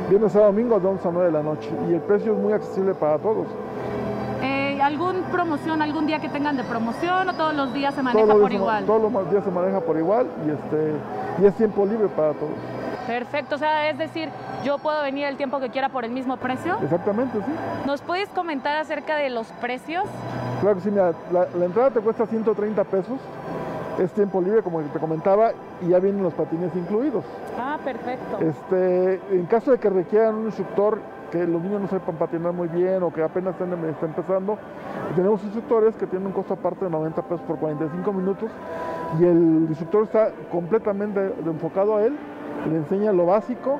viernes 0.09 0.35
a 0.35 0.39
domingo 0.45 0.79
de 0.79 0.87
11 0.87 1.07
a 1.07 1.11
9 1.11 1.25
de 1.27 1.31
la 1.33 1.43
noche. 1.43 1.69
Y 1.89 1.93
el 1.93 2.01
precio 2.01 2.33
es 2.33 2.39
muy 2.39 2.53
accesible 2.53 2.93
para 2.93 3.17
todos. 3.17 3.47
Eh, 4.43 4.79
¿Algún 4.81 5.21
promoción, 5.31 5.81
algún 5.81 6.07
día 6.07 6.19
que 6.19 6.27
tengan 6.29 6.57
de 6.57 6.63
promoción 6.63 7.29
o 7.29 7.33
todos 7.33 7.53
los 7.53 7.71
días 7.73 7.93
se 7.93 8.01
maneja 8.01 8.25
Todos 8.25 8.41
por 8.41 8.49
días 8.49 8.61
igual? 8.61 8.85
Todos 8.85 9.11
los 9.11 9.31
días 9.31 9.43
se 9.43 9.51
maneja 9.51 9.79
por 9.79 9.97
igual 9.97 10.27
y, 10.45 10.49
este, 10.49 10.93
y 11.41 11.45
es 11.45 11.53
tiempo 11.55 11.85
libre 11.85 12.07
para 12.09 12.33
todos. 12.33 12.49
Perfecto, 13.11 13.55
o 13.55 13.57
sea, 13.57 13.89
es 13.89 13.97
decir, 13.97 14.29
yo 14.63 14.77
puedo 14.77 15.01
venir 15.03 15.25
el 15.25 15.35
tiempo 15.35 15.59
que 15.59 15.69
quiera 15.69 15.89
por 15.89 16.05
el 16.05 16.11
mismo 16.11 16.37
precio. 16.37 16.77
Exactamente, 16.81 17.39
sí. 17.39 17.51
¿Nos 17.85 18.01
puedes 18.01 18.29
comentar 18.29 18.77
acerca 18.77 19.17
de 19.17 19.29
los 19.29 19.47
precios? 19.59 20.05
Claro 20.61 20.77
que 20.77 20.81
sí, 20.81 20.91
mira, 20.91 21.11
la, 21.29 21.45
la 21.53 21.65
entrada 21.65 21.89
te 21.91 21.99
cuesta 21.99 22.25
130 22.25 22.81
pesos, 22.85 23.19
es 23.99 24.13
tiempo 24.13 24.39
libre 24.39 24.63
como 24.63 24.79
te 24.79 24.97
comentaba 24.97 25.51
y 25.81 25.89
ya 25.89 25.99
vienen 25.99 26.23
los 26.23 26.33
patines 26.33 26.73
incluidos. 26.73 27.25
Ah, 27.59 27.77
perfecto. 27.83 28.37
Este, 28.39 29.19
en 29.29 29.45
caso 29.47 29.71
de 29.71 29.77
que 29.77 29.89
requieran 29.89 30.35
un 30.35 30.45
instructor 30.45 31.01
que 31.31 31.45
los 31.45 31.61
niños 31.61 31.81
no 31.81 31.87
sepan 31.89 32.15
patinar 32.15 32.53
muy 32.53 32.69
bien 32.69 33.03
o 33.03 33.11
que 33.11 33.23
apenas 33.23 33.55
estén, 33.55 33.73
estén 33.89 34.09
empezando, 34.09 34.57
tenemos 35.17 35.43
instructores 35.43 35.95
que 35.95 36.07
tienen 36.07 36.27
un 36.27 36.33
costo 36.33 36.53
aparte 36.53 36.85
de 36.85 36.91
90 36.91 37.21
pesos 37.23 37.41
por 37.41 37.57
45 37.57 38.13
minutos 38.13 38.49
y 39.19 39.25
el 39.25 39.65
instructor 39.67 40.03
está 40.03 40.31
completamente 40.49 41.33
enfocado 41.45 41.97
a 41.97 42.03
él, 42.03 42.17
le 42.69 42.77
enseña 42.77 43.11
lo 43.11 43.25
básico 43.25 43.79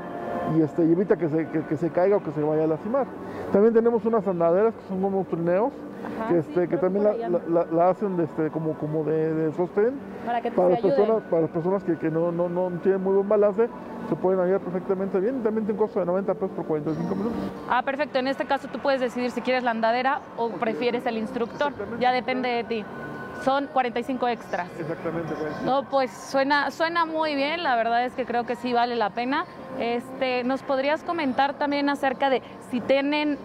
y, 0.56 0.62
este, 0.62 0.86
y 0.86 0.92
evita 0.92 1.16
que 1.16 1.30
se, 1.30 1.48
que, 1.48 1.62
que 1.62 1.78
se 1.78 1.90
caiga 1.90 2.18
o 2.18 2.24
que 2.24 2.32
se 2.32 2.42
vaya 2.42 2.64
a 2.64 2.68
lastimar. 2.68 3.06
También 3.52 3.74
tenemos 3.74 4.04
unas 4.06 4.28
andaderas 4.28 4.74
que 4.74 4.88
son 4.88 5.02
como 5.02 5.24
trineos, 5.26 5.72
Ajá, 6.04 6.30
que, 6.30 6.42
sí, 6.42 6.50
este, 6.50 6.68
que 6.68 6.78
también 6.78 7.06
la, 7.06 7.90
hacen 7.90 8.18
de, 8.18 8.24
este, 8.24 8.50
como, 8.50 8.74
como 8.74 9.04
de, 9.04 9.34
de 9.34 9.54
sostén 9.54 9.94
Para 10.26 10.42
que 10.42 10.50
te 10.50 10.58
para 10.58 10.70
las 10.70 10.82
personas, 10.82 11.22
para 11.30 11.42
las 11.44 11.52
personas 11.52 11.84
que, 11.84 11.96
que 11.98 12.10
no, 12.10 12.32
no, 12.32 12.50
no 12.50 12.70
tienen 12.80 13.04
muy 13.04 13.14
buen 13.14 13.30
balance, 13.30 13.70
se 14.10 14.16
pueden 14.16 14.40
ayudar 14.40 14.62
perfectamente 14.62 15.20
bien. 15.20 15.40
Y 15.40 15.44
también 15.44 15.66
tiene 15.66 15.80
un 15.80 15.86
costo 15.86 16.00
de 16.00 16.06
90 16.06 16.34
pesos 16.34 16.52
por 16.52 16.66
45 16.66 17.16
minutos. 17.16 17.38
Ah, 17.70 17.84
perfecto. 17.84 18.20
En 18.20 18.28
este 18.28 18.46
caso 18.46 18.68
tú 18.72 18.80
puedes 18.80 19.00
decidir 19.00 19.32
si 19.32 19.42
quieres 19.42 19.64
la 19.64 19.72
andadera 19.72 20.22
o 20.38 20.50
prefieres 20.50 21.06
el 21.06 21.18
instructor. 21.18 21.74
Ya 22.00 22.12
depende 22.12 22.50
de 22.50 22.64
ti. 22.64 22.86
Son 23.44 23.68
45 23.68 24.28
extras. 24.28 24.68
Exactamente. 24.80 25.34
pues. 25.34 25.62
No, 25.64 25.84
pues 25.90 26.12
suena, 26.12 26.70
suena 26.72 27.06
muy 27.06 27.36
bien, 27.36 27.64
la 27.64 27.76
verdad 27.76 28.06
es 28.06 28.14
que 28.14 28.26
creo 28.26 28.46
que 28.46 28.56
sí 28.56 28.72
vale 28.74 28.96
la 28.96 29.10
pena. 29.10 29.46
Este, 29.80 30.44
¿Nos 30.44 30.62
podrías 30.64 31.02
comentar 31.04 31.54
también 31.56 31.90
acerca 31.90 32.30
de 32.30 32.42
si 32.70 32.82
tienen 32.82 33.38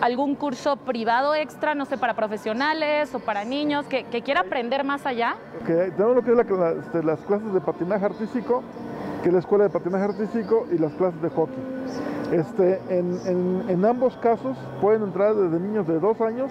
algún 0.00 0.34
curso 0.34 0.76
privado 0.76 1.34
extra, 1.34 1.74
no 1.74 1.84
sé, 1.84 1.98
para 1.98 2.14
profesionales 2.14 3.14
o 3.14 3.20
para 3.20 3.44
niños 3.44 3.86
que, 3.86 4.04
que 4.04 4.22
quiera 4.22 4.40
aprender 4.40 4.82
más 4.84 5.06
allá? 5.06 5.36
Que 5.66 5.92
tenemos 5.92 6.16
lo 6.16 6.22
que 6.22 6.30
es 6.32 6.36
la- 6.36 6.44
la- 6.56 6.80
este, 6.80 7.02
las 7.02 7.20
clases 7.20 7.52
de 7.52 7.60
patinaje 7.60 8.04
artístico, 8.04 8.62
que 9.22 9.28
es 9.28 9.32
la 9.32 9.40
escuela 9.40 9.64
de 9.64 9.70
patinaje 9.70 10.04
artístico 10.04 10.66
y 10.72 10.78
las 10.78 10.92
clases 10.94 11.20
de 11.22 11.28
hockey. 11.30 11.62
Este, 12.32 12.80
en, 12.88 13.18
en- 13.26 13.64
en 13.68 13.84
ambos 13.84 14.16
casos 14.16 14.56
pueden 14.80 15.02
entrar 15.04 15.34
desde 15.34 15.60
niños 15.60 15.86
de 15.86 16.00
dos 16.00 16.20
años 16.20 16.50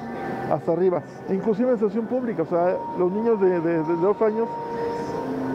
hasta 0.53 0.71
arriba, 0.71 1.01
inclusive 1.29 1.71
en 1.71 1.79
sesión 1.79 2.05
pública, 2.05 2.43
o 2.43 2.45
sea, 2.45 2.75
los 2.97 3.11
niños 3.11 3.39
de, 3.41 3.59
de- 3.59 3.83
de 3.83 3.95
dos 3.97 4.21
años 4.21 4.47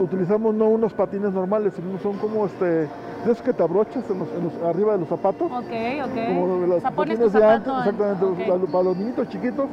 utilizamos 0.01 0.55
no 0.55 0.67
unos 0.67 0.93
patines 0.93 1.33
normales, 1.33 1.73
sino 1.75 1.99
son 1.99 2.17
como 2.19 2.47
este, 2.47 2.65
de 2.65 2.89
esos 3.25 3.43
que 3.43 3.53
te 3.53 3.63
abrochas 3.63 4.05
en 4.11 4.19
los- 4.19 4.29
en 4.33 4.45
los- 4.45 4.63
arriba 4.69 4.93
de 4.93 4.99
los 5.01 5.09
zapatos. 5.09 5.51
Ok, 5.51 5.73
ok. 6.05 6.27
Como 6.29 6.67
los 6.67 6.79
O 6.79 6.81
sea, 6.81 6.91
pones 6.91 7.19
patines 7.19 7.33
de 7.33 7.45
antes, 7.45 7.73
en- 7.73 7.79
exactamente, 7.79 8.59
los- 8.59 8.71
para, 8.71 8.85
los 8.85 8.97
niñitos 8.97 9.29
chiquitos, 9.29 9.67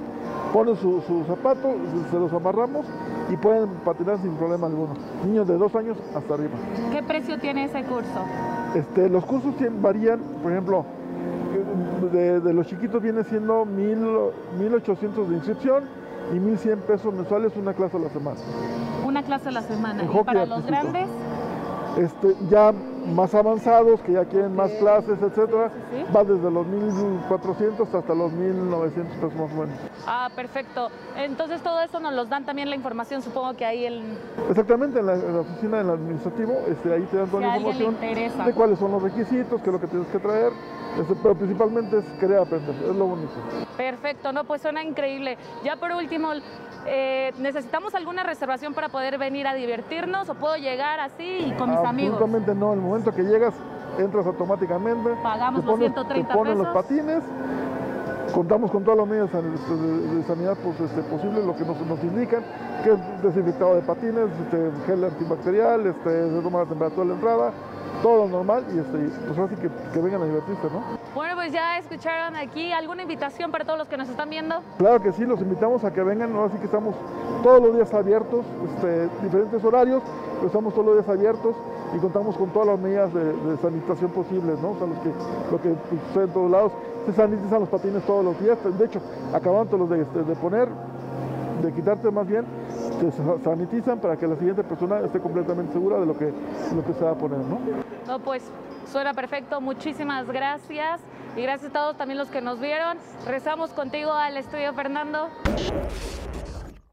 ponen 0.53 0.75
su, 0.77 1.01
su 1.01 1.23
zapato, 1.25 1.73
se- 2.03 2.11
se 2.11 2.19
los 2.19 2.31
amarramos 2.33 2.85
y 3.31 3.37
pueden 3.37 3.67
patinar 3.83 4.17
sin 4.19 4.31
problema 4.35 4.67
alguno. 4.67 4.93
Niños 5.25 5.47
de 5.47 5.57
dos 5.57 5.75
años 5.75 5.97
hasta 6.15 6.33
arriba. 6.33 6.53
¿Qué 6.91 7.03
precio 7.03 7.37
tiene 7.39 7.65
ese 7.65 7.83
curso? 7.83 8.19
Este, 8.75 9.09
los 9.09 9.25
cursos 9.25 9.53
varían, 9.81 10.19
por 10.41 10.51
ejemplo, 10.51 10.85
de, 12.11 12.39
de 12.39 12.53
los 12.53 12.67
chiquitos 12.67 13.01
viene 13.01 13.23
siendo 13.23 13.65
mil, 13.65 13.97
1.800 14.59 15.27
de 15.27 15.35
inscripción 15.35 15.83
y 16.33 16.37
1.100 16.37 16.77
pesos 16.79 17.13
mensuales 17.13 17.53
una 17.55 17.73
clase 17.73 17.97
a 17.97 17.99
la 17.99 18.09
semana. 18.09 18.39
Una 19.05 19.23
clase 19.23 19.49
a 19.49 19.51
la 19.51 19.61
semana. 19.61 20.03
En 20.03 20.11
¿Y 20.11 20.23
para 20.23 20.45
los 20.45 20.65
grandes? 20.65 21.07
Este, 21.97 22.35
ya 22.49 22.73
más 23.07 23.33
avanzados, 23.35 24.01
que 24.01 24.13
ya 24.13 24.25
quieren 24.25 24.55
más 24.55 24.71
clases, 24.73 25.21
etcétera, 25.21 25.69
Sí, 25.91 25.97
sí. 26.05 26.13
va 26.15 26.23
desde 26.23 26.49
los 26.51 26.65
1.400 26.67 27.93
hasta 27.93 28.15
los 28.15 28.31
1.900 28.33 28.91
pesos 28.93 29.35
más 29.35 29.51
o 29.51 29.55
menos. 29.55 29.77
Ah, 30.07 30.29
perfecto. 30.35 30.89
Entonces 31.15 31.61
todo 31.61 31.81
eso 31.81 31.99
nos 31.99 32.13
los 32.13 32.29
dan 32.29 32.45
también 32.45 32.69
la 32.69 32.75
información, 32.75 33.21
supongo 33.21 33.53
que 33.55 33.65
ahí 33.65 33.85
el... 33.85 34.17
Exactamente, 34.49 34.99
en 34.99 35.05
la, 35.05 35.13
en 35.13 35.33
la 35.33 35.39
oficina 35.41 35.77
del 35.77 35.89
administrativo, 35.91 36.53
este, 36.67 36.93
ahí 36.93 37.03
te 37.11 37.17
dan 37.17 37.29
toda 37.29 37.41
Si 37.41 37.63
la 37.63 37.69
información 37.69 38.45
de 38.45 38.53
cuáles 38.53 38.79
son 38.79 38.91
los 38.91 39.01
requisitos, 39.03 39.61
qué 39.61 39.69
es 39.69 39.73
lo 39.73 39.79
que 39.79 39.87
tienes 39.87 40.07
que 40.07 40.19
traer, 40.19 40.51
este, 40.99 41.13
pero 41.21 41.35
principalmente 41.35 41.99
es 41.99 42.05
querer 42.19 42.39
aprender, 42.39 42.75
es 42.75 42.95
lo 42.95 43.05
único. 43.05 43.31
Perfecto, 43.77 44.31
no, 44.31 44.45
pues 44.45 44.61
suena 44.61 44.83
increíble. 44.83 45.37
Ya 45.63 45.75
por 45.75 45.91
último, 45.91 46.29
eh, 46.87 47.33
¿necesitamos 47.39 47.93
alguna 47.95 48.23
reservación 48.23 48.73
para 48.73 48.89
poder 48.89 49.17
venir 49.17 49.47
a 49.47 49.53
divertirnos 49.53 50.29
o 50.29 50.35
puedo 50.35 50.55
llegar 50.55 50.99
así 50.99 51.23
y 51.47 51.51
con 51.57 51.69
mis 51.71 51.79
amigos? 51.79 52.13
Absolutamente 52.13 52.55
no, 52.55 52.73
el 52.73 52.79
momento 52.79 52.94
que 53.03 53.23
llegas, 53.23 53.53
entras 53.97 54.25
automáticamente, 54.25 55.09
Pagamos 55.21 55.61
te 55.61 55.67
los 55.67 55.75
pones, 55.75 55.93
130 55.93 56.27
te 56.27 56.37
ponen 56.37 56.57
los 56.57 56.67
pesos. 56.67 56.83
patines, 56.83 57.23
contamos 58.33 58.71
con 58.71 58.83
todas 58.83 58.99
las 58.99 59.07
medidas 59.07 59.31
de, 59.31 60.23
sanidad 60.23 60.57
pues, 60.63 60.79
este, 60.79 61.01
posibles, 61.03 61.45
lo 61.45 61.55
que 61.55 61.65
nos, 61.65 61.79
nos 61.85 62.01
indican, 62.03 62.43
que 62.83 62.91
es 62.91 63.23
desinfectado 63.23 63.75
de 63.75 63.81
patines, 63.81 64.29
este, 64.43 64.71
gel 64.85 65.03
antibacterial, 65.03 65.85
este, 65.87 66.29
se 66.29 66.41
toma 66.41 66.59
la 66.59 66.65
temperatura 66.65 67.03
de 67.03 67.09
la 67.09 67.15
entrada, 67.15 67.51
todo 68.01 68.27
normal 68.27 68.65
y 68.73 68.79
este, 68.79 68.97
pues 69.27 69.39
así 69.39 69.55
que, 69.55 69.69
que 69.93 69.99
vengan 69.99 70.21
a 70.21 70.25
divertirse, 70.25 70.67
¿no? 70.71 71.05
Bueno, 71.13 71.35
pues 71.35 71.53
ya 71.53 71.77
escucharon 71.77 72.35
aquí 72.35 72.73
alguna 72.73 73.03
invitación 73.03 73.51
para 73.51 73.63
todos 73.63 73.79
los 73.79 73.87
que 73.87 73.95
nos 73.95 74.09
están 74.09 74.29
viendo. 74.29 74.61
Claro 74.77 75.01
que 75.01 75.13
sí, 75.13 75.25
los 75.25 75.39
invitamos 75.39 75.83
a 75.85 75.93
que 75.93 76.03
vengan, 76.03 76.35
ahora 76.35 76.51
sí 76.51 76.57
que 76.59 76.65
estamos 76.65 76.93
todos 77.41 77.61
los 77.61 77.75
días 77.75 77.93
abiertos, 77.93 78.45
este, 78.65 79.07
diferentes 79.23 79.63
horarios, 79.63 80.03
pero 80.35 80.47
estamos 80.47 80.73
todos 80.73 80.87
los 80.87 80.95
días 80.95 81.09
abiertos 81.09 81.55
y 81.93 81.99
contamos 81.99 82.35
con 82.37 82.49
todas 82.51 82.67
las 82.69 82.79
medidas 82.79 83.13
de, 83.13 83.23
de 83.23 83.57
sanitización 83.57 84.11
posibles, 84.11 84.59
¿no? 84.59 84.71
O 84.71 84.77
sea, 84.77 84.87
lo 84.87 85.01
que, 85.01 85.09
lo 85.51 85.61
que 85.61 85.75
sucede 86.07 86.23
en 86.25 86.33
todos 86.33 86.51
lados, 86.51 86.71
se 87.05 87.13
sanitizan 87.13 87.59
los 87.59 87.69
patines 87.69 88.03
todos 88.05 88.23
los 88.25 88.39
días, 88.39 88.57
de 88.77 88.85
hecho, 88.85 89.01
acabándolos 89.33 89.89
de, 89.89 90.01
este, 90.01 90.23
de 90.23 90.35
poner, 90.35 90.67
de 91.61 91.71
quitarte 91.73 92.09
más 92.11 92.27
bien, 92.27 92.45
se 92.99 93.11
sa- 93.11 93.37
sanitizan 93.43 93.99
para 93.99 94.17
que 94.17 94.27
la 94.27 94.35
siguiente 94.35 94.63
persona 94.63 94.99
esté 95.01 95.19
completamente 95.19 95.73
segura 95.73 95.99
de 95.99 96.05
lo 96.05 96.17
que, 96.17 96.33
lo 96.75 96.83
que 96.85 96.93
se 96.93 97.03
va 97.03 97.11
a 97.11 97.15
poner, 97.15 97.39
¿no? 97.39 97.59
No, 98.07 98.19
pues 98.19 98.43
suena 98.91 99.13
perfecto. 99.13 99.59
Muchísimas 99.61 100.27
gracias. 100.27 101.01
Y 101.35 101.41
gracias 101.41 101.71
a 101.71 101.73
todos 101.73 101.97
también 101.97 102.17
los 102.17 102.29
que 102.29 102.39
nos 102.41 102.59
vieron. 102.59 102.97
Rezamos 103.27 103.71
contigo 103.71 104.11
al 104.13 104.37
estudio, 104.37 104.73
Fernando. 104.73 105.27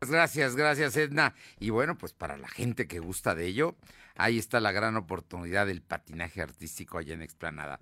Gracias, 0.01 0.57
gracias 0.57 0.97
Edna. 0.97 1.33
Y 1.61 1.71
bueno, 1.71 1.95
pues 1.97 2.13
para 2.13 2.37
la 2.37 2.49
gente 2.49 2.89
que 2.89 2.99
gusta 2.99 3.35
de 3.35 3.47
ello, 3.47 3.75
ahí 4.17 4.39
está 4.39 4.61
la 4.61 4.73
gran 4.73 4.97
oportunidad 4.97 5.67
del 5.67 5.83
patinaje 5.83 6.43
artístico 6.43 6.99
allá 6.99 7.15
en 7.15 7.23
Explanada, 7.23 7.81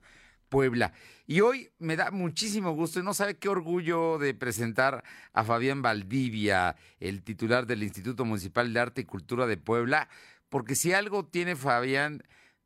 Puebla. 0.49 0.93
Y 1.26 1.41
hoy 1.41 1.70
me 1.78 1.97
da 1.97 2.11
muchísimo 2.11 2.72
gusto 2.72 3.01
y 3.01 3.03
no 3.03 3.14
sabe 3.14 3.39
qué 3.39 3.49
orgullo 3.49 4.18
de 4.18 4.35
presentar 4.35 5.05
a 5.33 5.45
Fabián 5.45 5.83
Valdivia, 5.83 6.76
el 6.99 7.22
titular 7.22 7.66
del 7.66 7.83
Instituto 7.83 8.24
Municipal 8.24 8.72
de 8.72 8.81
Arte 8.81 9.01
y 9.03 9.05
Cultura 9.05 9.47
de 9.47 9.57
Puebla, 9.57 10.09
porque 10.49 10.74
si 10.74 10.93
algo 10.93 11.24
tiene 11.24 11.57
Fabián 11.57 12.22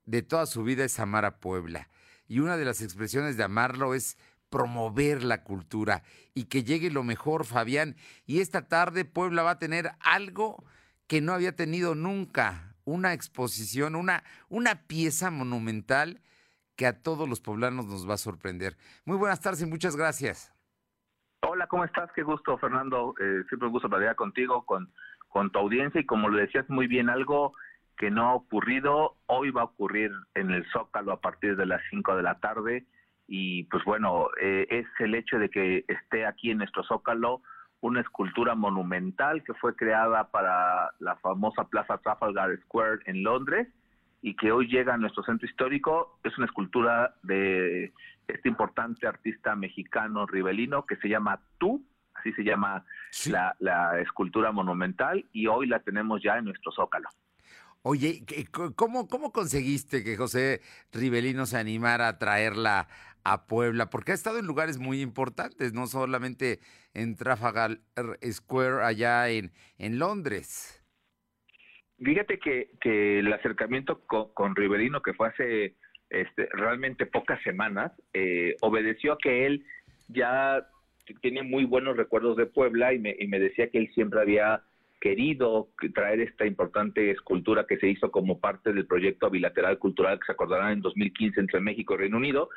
de 0.06 0.22
toda 0.22 0.46
su 0.46 0.64
vida 0.64 0.84
es 0.84 0.98
amar 0.98 1.24
a 1.24 1.38
Puebla. 1.38 1.88
Y 2.26 2.40
una 2.40 2.56
de 2.56 2.64
las 2.64 2.80
expresiones 2.80 3.36
de 3.36 3.44
amarlo 3.44 3.94
es 3.94 4.16
promover 4.48 5.24
la 5.24 5.42
cultura 5.42 6.04
y 6.32 6.44
que 6.44 6.62
llegue 6.62 6.90
lo 6.90 7.02
mejor, 7.02 7.44
Fabián. 7.44 7.96
Y 8.24 8.40
esta 8.40 8.68
tarde 8.68 9.04
Puebla 9.04 9.42
va 9.42 9.52
a 9.52 9.58
tener 9.58 9.92
algo 10.00 10.64
que 11.06 11.20
no 11.20 11.32
había 11.32 11.56
tenido 11.56 11.94
nunca, 11.94 12.73
una 12.84 13.12
exposición, 13.12 13.94
una, 13.94 14.22
una 14.48 14.86
pieza 14.86 15.30
monumental 15.30 16.20
que 16.76 16.86
a 16.86 17.02
todos 17.02 17.28
los 17.28 17.40
poblanos 17.40 17.86
nos 17.86 18.08
va 18.08 18.14
a 18.14 18.18
sorprender. 18.18 18.76
Muy 19.04 19.16
buenas 19.16 19.40
tardes 19.40 19.62
y 19.62 19.66
muchas 19.66 19.96
gracias. 19.96 20.52
Hola, 21.42 21.66
¿cómo 21.66 21.84
estás? 21.84 22.10
Qué 22.12 22.22
gusto, 22.22 22.58
Fernando. 22.58 23.14
Eh, 23.20 23.44
siempre 23.48 23.66
un 23.66 23.72
gusto 23.72 23.88
platicar 23.88 24.16
contigo, 24.16 24.64
con, 24.64 24.92
con 25.28 25.50
tu 25.50 25.58
audiencia 25.58 26.00
y 26.00 26.06
como 26.06 26.28
lo 26.28 26.38
decías 26.38 26.68
muy 26.68 26.86
bien, 26.86 27.08
algo 27.08 27.52
que 27.96 28.10
no 28.10 28.28
ha 28.28 28.34
ocurrido, 28.34 29.16
hoy 29.26 29.50
va 29.50 29.62
a 29.62 29.66
ocurrir 29.66 30.10
en 30.34 30.50
el 30.50 30.64
Zócalo 30.72 31.12
a 31.12 31.20
partir 31.20 31.56
de 31.56 31.66
las 31.66 31.80
5 31.90 32.16
de 32.16 32.22
la 32.22 32.40
tarde 32.40 32.86
y 33.26 33.64
pues 33.64 33.84
bueno, 33.84 34.28
eh, 34.40 34.66
es 34.68 34.86
el 34.98 35.14
hecho 35.14 35.38
de 35.38 35.48
que 35.48 35.84
esté 35.88 36.26
aquí 36.26 36.50
en 36.50 36.58
nuestro 36.58 36.82
Zócalo 36.84 37.42
una 37.84 38.00
escultura 38.00 38.54
monumental 38.54 39.44
que 39.44 39.52
fue 39.52 39.76
creada 39.76 40.30
para 40.30 40.90
la 41.00 41.16
famosa 41.16 41.64
Plaza 41.64 41.98
Trafalgar 41.98 42.58
Square 42.64 43.00
en 43.04 43.22
Londres 43.22 43.68
y 44.22 44.34
que 44.36 44.52
hoy 44.52 44.68
llega 44.68 44.94
a 44.94 44.96
nuestro 44.96 45.22
centro 45.22 45.46
histórico. 45.46 46.18
Es 46.24 46.36
una 46.38 46.46
escultura 46.46 47.14
de 47.22 47.92
este 48.26 48.48
importante 48.48 49.06
artista 49.06 49.54
mexicano 49.54 50.24
ribelino 50.26 50.86
que 50.86 50.96
se 50.96 51.10
llama 51.10 51.40
Tú, 51.58 51.84
así 52.14 52.32
se 52.32 52.42
llama 52.42 52.86
la, 53.26 53.54
la 53.58 54.00
escultura 54.00 54.50
monumental 54.50 55.26
y 55.34 55.46
hoy 55.46 55.66
la 55.66 55.80
tenemos 55.80 56.22
ya 56.22 56.38
en 56.38 56.46
nuestro 56.46 56.72
Zócalo. 56.72 57.10
Oye, 57.82 58.24
¿qué- 58.26 58.46
¿cómo, 58.74 59.08
¿cómo 59.08 59.30
conseguiste 59.30 60.02
que 60.02 60.16
José 60.16 60.62
Rivelino 60.90 61.44
se 61.44 61.58
animara 61.58 62.08
a 62.08 62.18
traerla 62.18 62.88
a 63.24 63.46
Puebla? 63.46 63.90
Porque 63.90 64.12
ha 64.12 64.14
estado 64.14 64.38
en 64.38 64.46
lugares 64.46 64.78
muy 64.78 65.00
importantes, 65.00 65.72
no 65.72 65.86
solamente 65.86 66.60
en 66.92 67.16
Trafalgar 67.16 67.78
Square 68.22 68.84
allá 68.84 69.28
en, 69.30 69.52
en 69.78 69.98
Londres. 69.98 70.80
Fíjate 72.02 72.38
que, 72.38 72.70
que 72.80 73.20
el 73.20 73.32
acercamiento 73.32 74.00
con, 74.06 74.56
Riverino, 74.56 75.00
que 75.00 75.14
fue 75.14 75.28
hace 75.28 75.76
este, 76.10 76.48
realmente 76.52 77.06
pocas 77.06 77.42
semanas, 77.42 77.92
eh, 78.12 78.56
obedeció 78.60 79.14
a 79.14 79.18
que 79.18 79.46
él 79.46 79.64
ya 80.08 80.66
tiene 81.20 81.42
muy 81.42 81.64
buenos 81.64 81.96
recuerdos 81.96 82.36
de 82.36 82.46
Puebla 82.46 82.92
y 82.92 82.98
me, 82.98 83.14
y 83.18 83.26
me 83.26 83.38
decía 83.38 83.70
que 83.70 83.78
él 83.78 83.90
siempre 83.94 84.20
había 84.20 84.62
querido 85.00 85.68
traer 85.94 86.20
esta 86.20 86.46
importante 86.46 87.10
escultura 87.10 87.66
que 87.68 87.76
se 87.76 87.88
hizo 87.88 88.10
como 88.10 88.40
parte 88.40 88.72
del 88.72 88.86
proyecto 88.86 89.28
bilateral 89.28 89.78
cultural 89.78 90.18
que 90.18 90.24
se 90.24 90.32
acordarán 90.32 90.72
en 90.72 90.80
2015 90.80 91.40
entre 91.40 91.60
México 91.60 91.94
y 91.94 91.98
Reino 91.98 92.16
Unido. 92.16 92.48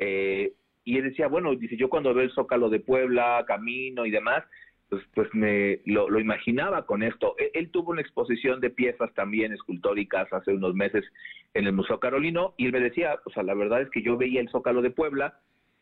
Eh, 0.00 0.54
y 0.84 0.96
él 0.96 1.04
decía, 1.04 1.28
bueno, 1.28 1.54
dice, 1.54 1.76
yo 1.76 1.88
cuando 1.88 2.12
veo 2.12 2.24
el 2.24 2.32
Zócalo 2.32 2.70
de 2.70 2.80
Puebla, 2.80 3.44
Camino 3.46 4.06
y 4.06 4.10
demás, 4.10 4.42
pues, 4.88 5.04
pues 5.14 5.28
me 5.34 5.80
lo, 5.84 6.10
lo 6.10 6.18
imaginaba 6.18 6.86
con 6.86 7.02
esto. 7.02 7.36
Él, 7.38 7.50
él 7.54 7.70
tuvo 7.70 7.92
una 7.92 8.00
exposición 8.00 8.60
de 8.60 8.70
piezas 8.70 9.14
también 9.14 9.52
escultóricas 9.52 10.32
hace 10.32 10.52
unos 10.52 10.74
meses 10.74 11.04
en 11.54 11.66
el 11.66 11.72
Museo 11.74 12.00
Carolino 12.00 12.54
y 12.56 12.66
él 12.66 12.72
me 12.72 12.80
decía, 12.80 13.20
o 13.24 13.30
sea, 13.30 13.42
la 13.42 13.54
verdad 13.54 13.82
es 13.82 13.90
que 13.90 14.02
yo 14.02 14.16
veía 14.16 14.40
el 14.40 14.48
Zócalo 14.48 14.82
de 14.82 14.90
Puebla 14.90 15.38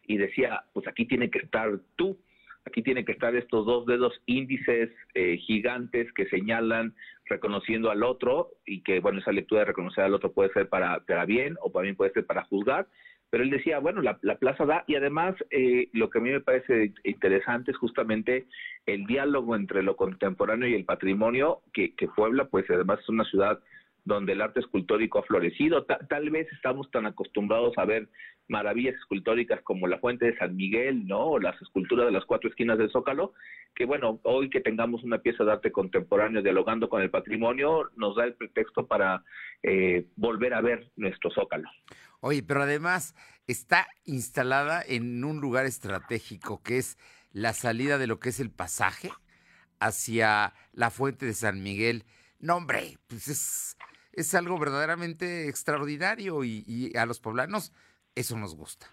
y 0.06 0.16
decía, 0.16 0.64
pues 0.72 0.86
aquí 0.88 1.06
tiene 1.06 1.30
que 1.30 1.38
estar 1.38 1.78
tú, 1.96 2.18
aquí 2.64 2.82
tiene 2.82 3.04
que 3.04 3.12
estar 3.12 3.36
estos 3.36 3.66
dos 3.66 3.86
dedos 3.86 4.20
índices 4.26 4.90
eh, 5.14 5.36
gigantes 5.38 6.12
que 6.12 6.26
señalan 6.26 6.94
reconociendo 7.26 7.90
al 7.90 8.02
otro 8.02 8.50
y 8.66 8.82
que, 8.82 9.00
bueno, 9.00 9.20
esa 9.20 9.32
lectura 9.32 9.60
de 9.60 9.66
reconocer 9.66 10.04
al 10.04 10.14
otro 10.14 10.32
puede 10.32 10.52
ser 10.52 10.68
para, 10.68 11.00
para 11.00 11.24
bien 11.26 11.56
o 11.62 11.70
también 11.70 11.94
puede 11.94 12.12
ser 12.12 12.26
para 12.26 12.44
juzgar. 12.44 12.86
Pero 13.30 13.44
él 13.44 13.50
decía, 13.50 13.78
bueno, 13.78 14.00
la, 14.00 14.18
la 14.22 14.38
plaza 14.38 14.64
da 14.64 14.84
y 14.86 14.94
además 14.94 15.34
eh, 15.50 15.88
lo 15.92 16.08
que 16.08 16.18
a 16.18 16.22
mí 16.22 16.30
me 16.30 16.40
parece 16.40 16.92
interesante 17.04 17.72
es 17.72 17.76
justamente 17.76 18.46
el 18.86 19.06
diálogo 19.06 19.54
entre 19.54 19.82
lo 19.82 19.96
contemporáneo 19.96 20.68
y 20.68 20.74
el 20.74 20.84
patrimonio, 20.84 21.60
que, 21.72 21.94
que 21.94 22.08
Puebla, 22.08 22.46
pues 22.46 22.64
además 22.70 23.00
es 23.00 23.08
una 23.08 23.24
ciudad 23.24 23.60
donde 24.08 24.32
el 24.32 24.40
arte 24.40 24.60
escultórico 24.60 25.18
ha 25.18 25.22
florecido. 25.22 25.84
Ta- 25.84 25.98
tal 26.08 26.30
vez 26.30 26.50
estamos 26.52 26.90
tan 26.90 27.06
acostumbrados 27.06 27.76
a 27.76 27.84
ver 27.84 28.08
maravillas 28.48 28.94
escultóricas 28.96 29.60
como 29.62 29.86
la 29.86 29.98
Fuente 29.98 30.24
de 30.26 30.38
San 30.38 30.56
Miguel, 30.56 31.06
¿no? 31.06 31.20
O 31.32 31.38
las 31.38 31.60
esculturas 31.60 32.06
de 32.06 32.12
las 32.12 32.24
cuatro 32.24 32.48
esquinas 32.48 32.78
del 32.78 32.90
Zócalo, 32.90 33.34
que 33.74 33.84
bueno, 33.84 34.18
hoy 34.24 34.48
que 34.48 34.60
tengamos 34.62 35.04
una 35.04 35.18
pieza 35.18 35.44
de 35.44 35.52
arte 35.52 35.70
contemporáneo 35.70 36.42
dialogando 36.42 36.88
con 36.88 37.02
el 37.02 37.10
patrimonio, 37.10 37.90
nos 37.96 38.16
da 38.16 38.24
el 38.24 38.34
pretexto 38.34 38.86
para 38.86 39.22
eh, 39.62 40.06
volver 40.16 40.54
a 40.54 40.62
ver 40.62 40.90
nuestro 40.96 41.30
Zócalo. 41.30 41.68
Oye, 42.20 42.42
pero 42.42 42.62
además 42.62 43.14
está 43.46 43.86
instalada 44.04 44.82
en 44.86 45.22
un 45.22 45.40
lugar 45.40 45.66
estratégico 45.66 46.62
que 46.62 46.78
es 46.78 46.96
la 47.32 47.52
salida 47.52 47.98
de 47.98 48.06
lo 48.06 48.18
que 48.18 48.30
es 48.30 48.40
el 48.40 48.50
pasaje 48.50 49.10
hacia 49.80 50.54
la 50.72 50.90
fuente 50.90 51.26
de 51.26 51.34
San 51.34 51.62
Miguel. 51.62 52.04
No, 52.40 52.56
hombre, 52.56 52.98
pues 53.08 53.28
es, 53.28 53.76
es 54.18 54.34
algo 54.34 54.58
verdaderamente 54.58 55.48
extraordinario 55.48 56.44
y, 56.44 56.64
y 56.66 56.96
a 56.96 57.06
los 57.06 57.20
poblanos 57.20 57.72
eso 58.14 58.36
nos 58.36 58.56
gusta. 58.56 58.86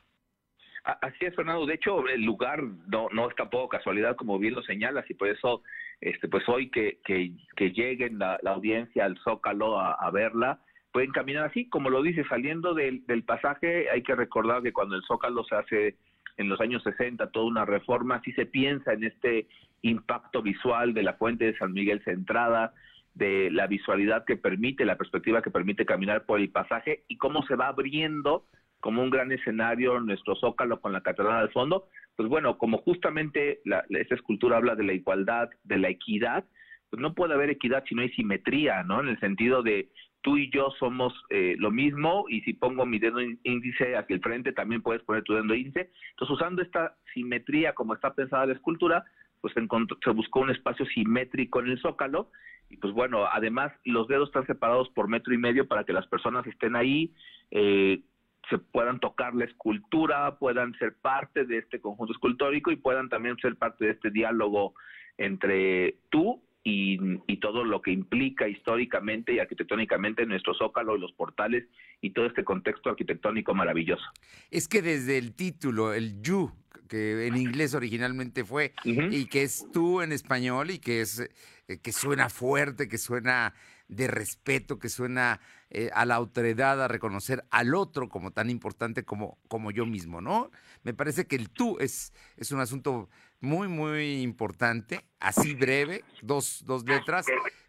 Así 0.85 1.25
es, 1.25 1.35
Fernando. 1.35 1.65
De 1.65 1.73
hecho, 1.73 2.07
el 2.07 2.23
lugar 2.23 2.61
no, 2.61 3.07
no 3.11 3.27
es 3.27 3.35
tampoco 3.35 3.69
casualidad, 3.69 4.15
como 4.15 4.37
bien 4.37 4.53
lo 4.53 4.61
señalas, 4.61 5.09
y 5.09 5.15
por 5.15 5.29
eso, 5.29 5.63
este, 5.99 6.27
pues 6.27 6.47
hoy 6.47 6.69
que, 6.69 6.99
que, 7.03 7.71
lleguen 7.71 8.19
la, 8.19 8.37
la 8.43 8.51
audiencia 8.51 9.05
al 9.05 9.17
Zócalo 9.23 9.79
a, 9.79 10.11
verla, 10.11 10.59
pueden 10.91 11.11
caminar 11.11 11.45
así, 11.45 11.67
como 11.69 11.89
lo 11.89 12.03
dice, 12.03 12.23
saliendo 12.29 12.75
del, 12.75 13.03
del 13.07 13.23
pasaje, 13.23 13.89
hay 13.89 14.03
que 14.03 14.13
recordar 14.13 14.61
que 14.61 14.73
cuando 14.73 14.95
el 14.95 15.03
Zócalo 15.07 15.43
se 15.45 15.55
hace 15.55 15.95
en 16.37 16.49
los 16.49 16.61
años 16.61 16.83
60 16.83 17.31
toda 17.31 17.45
una 17.47 17.65
reforma, 17.65 18.21
si 18.21 18.31
se 18.33 18.45
piensa 18.45 18.93
en 18.93 19.05
este 19.05 19.47
impacto 19.81 20.43
visual 20.43 20.93
de 20.93 21.01
la 21.01 21.13
fuente 21.13 21.45
de 21.45 21.57
San 21.57 21.73
Miguel 21.73 22.03
centrada, 22.03 22.73
de 23.15 23.49
la 23.49 23.65
visualidad 23.67 24.25
que 24.25 24.37
permite, 24.37 24.85
la 24.85 24.97
perspectiva 24.97 25.41
que 25.41 25.49
permite 25.49 25.85
caminar 25.85 26.25
por 26.25 26.39
el 26.39 26.49
pasaje 26.49 27.03
y 27.07 27.17
cómo 27.17 27.43
se 27.47 27.55
va 27.55 27.69
abriendo 27.69 28.45
como 28.81 29.01
un 29.01 29.09
gran 29.09 29.31
escenario 29.31 29.99
nuestro 29.99 30.35
zócalo 30.35 30.79
con 30.79 30.93
la 30.93 31.01
catedral 31.01 31.37
al 31.37 31.51
fondo, 31.51 31.87
pues 32.15 32.29
bueno, 32.29 32.57
como 32.57 32.77
justamente 32.79 33.61
la, 33.65 33.83
esta 33.89 34.15
escultura 34.15 34.57
habla 34.57 34.75
de 34.75 34.83
la 34.83 34.93
igualdad, 34.93 35.49
de 35.63 35.77
la 35.77 35.89
equidad, 35.89 36.45
pues 36.89 37.01
no 37.01 37.15
puede 37.15 37.33
haber 37.33 37.49
equidad 37.49 37.83
si 37.87 37.95
no 37.95 38.03
hay 38.03 38.09
simetría, 38.09 38.83
¿no? 38.83 38.99
En 38.99 39.07
el 39.07 39.19
sentido 39.19 39.63
de 39.63 39.89
tú 40.21 40.37
y 40.37 40.49
yo 40.51 40.71
somos 40.77 41.13
eh, 41.29 41.55
lo 41.57 41.71
mismo 41.71 42.25
y 42.29 42.41
si 42.41 42.53
pongo 42.53 42.85
mi 42.85 42.99
dedo 42.99 43.19
índice 43.21 43.95
hacia 43.95 44.13
el 44.13 44.21
frente, 44.21 44.53
también 44.53 44.81
puedes 44.81 45.03
poner 45.03 45.23
tu 45.23 45.33
dedo 45.33 45.53
índice. 45.53 45.91
Entonces, 46.11 46.35
usando 46.35 46.61
esta 46.61 46.95
simetría 47.13 47.73
como 47.73 47.93
está 47.93 48.13
pensada 48.13 48.45
la 48.45 48.53
escultura, 48.53 49.03
pues 49.41 49.53
se, 49.53 50.09
buscó 50.11 50.39
un 50.39 50.49
espacio 50.49 50.85
simétrico 50.87 51.59
en 51.59 51.67
el 51.67 51.79
zócalo 51.79 52.31
y 52.69 52.77
pues 52.77 52.93
bueno, 52.93 53.25
además 53.31 53.71
los 53.83 54.07
dedos 54.07 54.29
están 54.29 54.47
separados 54.47 54.89
por 54.89 55.07
metro 55.07 55.33
y 55.33 55.37
medio 55.37 55.67
para 55.67 55.83
que 55.83 55.93
las 55.93 56.07
personas 56.07 56.45
estén 56.47 56.75
ahí, 56.75 57.13
eh, 57.51 58.01
se 58.49 58.57
puedan 58.57 58.99
tocar 58.99 59.33
la 59.33 59.45
escultura, 59.45 60.37
puedan 60.37 60.73
ser 60.75 60.95
parte 60.95 61.45
de 61.45 61.57
este 61.57 61.79
conjunto 61.79 62.13
escultórico 62.13 62.71
y 62.71 62.75
puedan 62.75 63.09
también 63.09 63.37
ser 63.37 63.55
parte 63.55 63.85
de 63.85 63.91
este 63.91 64.11
diálogo 64.11 64.75
entre 65.17 65.97
tú 66.09 66.43
y, 66.63 66.99
y, 67.27 67.37
todo 67.37 67.63
lo 67.63 67.81
que 67.81 67.91
implica 67.91 68.47
históricamente 68.47 69.33
y 69.33 69.39
arquitectónicamente 69.39 70.25
nuestro 70.25 70.55
zócalo 70.55 70.95
y 70.95 70.99
los 70.99 71.13
portales 71.13 71.67
y 72.01 72.09
todo 72.09 72.25
este 72.25 72.43
contexto 72.43 72.89
arquitectónico 72.89 73.53
maravilloso. 73.53 74.03
Es 74.49 74.67
que 74.67 74.81
desde 74.81 75.19
el 75.19 75.35
título, 75.35 75.93
el 75.93 76.21
you, 76.23 76.51
que 76.87 77.27
en 77.27 77.37
inglés 77.37 77.73
originalmente 77.73 78.43
fue, 78.43 78.73
y 78.83 79.25
que 79.25 79.43
es 79.43 79.65
tú 79.71 80.01
en 80.01 80.11
español 80.11 80.71
y 80.71 80.79
que 80.79 81.01
es 81.01 81.19
eh, 81.67 81.77
que 81.79 81.91
suena 81.91 82.29
fuerte, 82.29 82.87
que 82.87 82.97
suena 82.97 83.53
de 83.87 84.07
respeto, 84.07 84.79
que 84.79 84.89
suena 84.89 85.39
eh, 85.69 85.89
a 85.93 86.05
la 86.05 86.15
autoridad, 86.15 86.83
a 86.83 86.87
reconocer 86.87 87.45
al 87.51 87.75
otro 87.75 88.09
como 88.09 88.31
tan 88.31 88.49
importante 88.49 89.03
como, 89.03 89.37
como 89.47 89.71
yo 89.71 89.85
mismo, 89.85 90.21
¿no? 90.21 90.51
Me 90.83 90.93
parece 90.93 91.25
que 91.27 91.35
el 91.35 91.49
tú 91.49 91.77
es, 91.79 92.13
es 92.37 92.51
un 92.51 92.59
asunto 92.59 93.09
muy, 93.41 93.67
muy 93.67 94.21
importante, 94.21 95.05
así 95.19 95.53
breve, 95.53 96.03
dos, 96.21 96.63
dos 96.65 96.85
letras, 96.85 97.25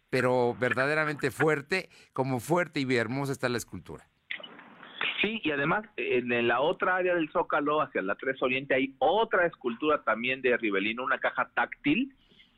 pero 0.09 0.55
verdaderamente 0.59 1.31
fuerte, 1.31 1.89
como 2.13 2.39
fuerte 2.39 2.79
y 2.79 2.95
hermosa 2.95 3.31
está 3.31 3.49
la 3.49 3.57
escultura. 3.57 4.07
Sí, 5.21 5.41
y 5.43 5.51
además 5.51 5.83
en 5.97 6.47
la 6.47 6.61
otra 6.61 6.97
área 6.97 7.15
del 7.15 7.29
Zócalo, 7.31 7.81
hacia 7.81 8.01
la 8.01 8.15
3 8.15 8.41
Oriente, 8.41 8.75
hay 8.75 8.93
otra 8.99 9.47
escultura 9.47 10.03
también 10.03 10.41
de 10.41 10.55
Rivelino, 10.57 11.03
una 11.03 11.17
caja 11.17 11.49
táctil, 11.55 12.13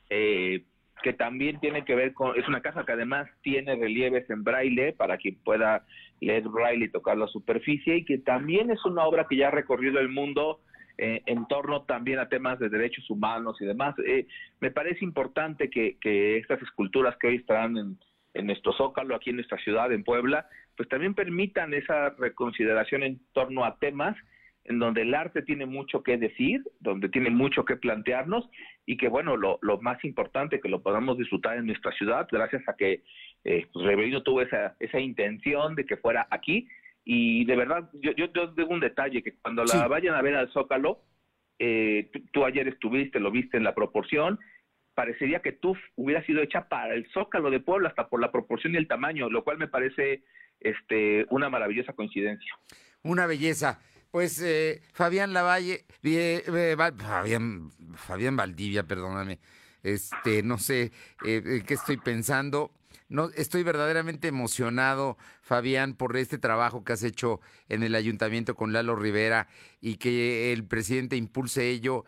eh, 0.09 0.63
que 1.01 1.13
también 1.13 1.59
tiene 1.61 1.85
que 1.85 1.95
ver 1.95 2.13
con, 2.13 2.37
es 2.37 2.45
una 2.49 2.61
caja 2.61 2.85
que 2.85 2.91
además 2.91 3.29
tiene 3.41 3.75
relieves 3.75 4.29
en 4.29 4.43
braille 4.43 4.91
para 4.91 5.17
quien 5.17 5.35
pueda 5.35 5.85
leer 6.19 6.43
braille 6.49 6.85
y 6.85 6.91
tocar 6.91 7.17
la 7.17 7.27
superficie, 7.27 7.97
y 7.97 8.05
que 8.05 8.17
también 8.17 8.71
es 8.71 8.83
una 8.83 9.05
obra 9.05 9.25
que 9.29 9.37
ya 9.37 9.47
ha 9.47 9.51
recorrido 9.51 9.99
el 9.99 10.09
mundo 10.09 10.59
eh, 10.97 11.21
en 11.27 11.47
torno 11.47 11.83
también 11.83 12.19
a 12.19 12.27
temas 12.27 12.59
de 12.59 12.67
derechos 12.67 13.09
humanos 13.09 13.55
y 13.61 13.65
demás. 13.65 13.95
Eh, 14.05 14.27
me 14.59 14.71
parece 14.71 15.05
importante 15.05 15.69
que, 15.69 15.95
estas 16.37 16.61
esculturas 16.61 17.15
que 17.17 17.27
hoy 17.27 17.35
están 17.37 17.77
en, 17.77 17.97
en 18.33 18.47
nuestro 18.47 18.73
zócalo, 18.73 19.15
aquí 19.15 19.29
en 19.29 19.37
nuestra 19.37 19.57
ciudad, 19.59 19.93
en 19.93 20.03
Puebla, 20.03 20.45
pues 20.79 20.87
también 20.87 21.13
permitan 21.13 21.73
esa 21.73 22.11
reconsideración 22.11 23.03
en 23.03 23.19
torno 23.33 23.65
a 23.65 23.77
temas 23.79 24.15
en 24.63 24.79
donde 24.79 25.01
el 25.01 25.13
arte 25.13 25.41
tiene 25.41 25.65
mucho 25.65 26.03
que 26.03 26.17
decir, 26.17 26.63
donde 26.79 27.09
tiene 27.09 27.29
mucho 27.29 27.65
que 27.65 27.75
plantearnos 27.75 28.49
y 28.85 28.95
que 28.95 29.09
bueno, 29.09 29.35
lo, 29.35 29.59
lo 29.61 29.81
más 29.81 30.01
importante 30.05 30.61
que 30.61 30.69
lo 30.69 30.81
podamos 30.81 31.17
disfrutar 31.17 31.57
en 31.57 31.65
nuestra 31.65 31.91
ciudad, 31.91 32.29
gracias 32.31 32.63
a 32.69 32.77
que 32.77 33.03
eh, 33.43 33.67
pues, 33.73 34.23
tuvo 34.23 34.41
esa, 34.41 34.77
esa 34.79 35.01
intención 35.01 35.75
de 35.75 35.85
que 35.85 35.97
fuera 35.97 36.25
aquí. 36.31 36.69
Y 37.03 37.43
de 37.43 37.57
verdad, 37.57 37.89
yo, 37.95 38.13
yo, 38.13 38.27
digo 38.55 38.69
un 38.69 38.79
detalle, 38.79 39.21
que 39.21 39.33
cuando 39.33 39.65
la 39.65 39.85
vayan 39.89 40.15
a 40.15 40.21
ver 40.21 40.35
al 40.35 40.49
Zócalo, 40.53 41.01
eh, 41.59 42.09
tú, 42.31 42.45
ayer 42.45 42.69
estuviste, 42.69 43.19
lo 43.19 43.31
viste 43.31 43.57
en 43.57 43.65
la 43.65 43.75
proporción, 43.75 44.39
parecería 44.95 45.41
que 45.41 45.51
tú 45.51 45.75
hubiera 45.97 46.25
sido 46.25 46.41
hecha 46.41 46.69
para 46.69 46.93
el 46.93 47.05
Zócalo 47.11 47.51
de 47.51 47.59
Puebla, 47.59 47.89
hasta 47.89 48.07
por 48.07 48.21
la 48.21 48.31
proporción 48.31 48.75
y 48.75 48.77
el 48.77 48.87
tamaño, 48.87 49.29
lo 49.29 49.43
cual 49.43 49.57
me 49.57 49.67
parece 49.67 50.23
este, 50.59 51.25
una 51.29 51.49
maravillosa 51.49 51.93
coincidencia. 51.93 52.51
Una 53.03 53.25
belleza. 53.25 53.79
Pues 54.11 54.41
eh, 54.41 54.81
Fabián 54.91 55.33
Lavalle, 55.33 55.85
eh, 56.03 56.75
Fabián, 56.97 57.71
Fabián 57.95 58.35
Valdivia, 58.35 58.83
perdóname, 58.83 59.39
este, 59.83 60.41
no 60.41 60.57
sé 60.57 60.91
qué 61.21 61.63
estoy 61.69 61.97
pensando. 61.97 62.71
No, 63.09 63.31
estoy 63.35 63.63
verdaderamente 63.63 64.27
emocionado, 64.27 65.17
Fabián, 65.41 65.95
por 65.95 66.15
este 66.15 66.37
trabajo 66.37 66.83
que 66.83 66.93
has 66.93 67.01
hecho 67.03 67.41
en 67.67 67.81
el 67.81 67.95
ayuntamiento 67.95 68.55
con 68.55 68.71
Lalo 68.71 68.95
Rivera 68.95 69.47
y 69.81 69.97
que 69.97 70.53
el 70.53 70.63
presidente 70.63 71.15
impulse 71.15 71.69
ello. 71.69 72.05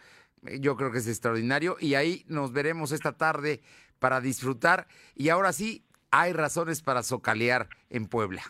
Yo 0.59 0.75
creo 0.75 0.91
que 0.91 0.99
es 0.99 1.07
extraordinario 1.07 1.75
y 1.79 1.95
ahí 1.95 2.23
nos 2.27 2.53
veremos 2.53 2.91
esta 2.91 3.13
tarde 3.13 3.61
para 3.97 4.21
disfrutar. 4.21 4.87
Y 5.15 5.29
ahora 5.29 5.53
sí, 5.53 5.83
hay 6.11 6.33
razones 6.33 6.81
para 6.81 7.03
socalear 7.03 7.67
en 7.89 8.07
Puebla. 8.07 8.41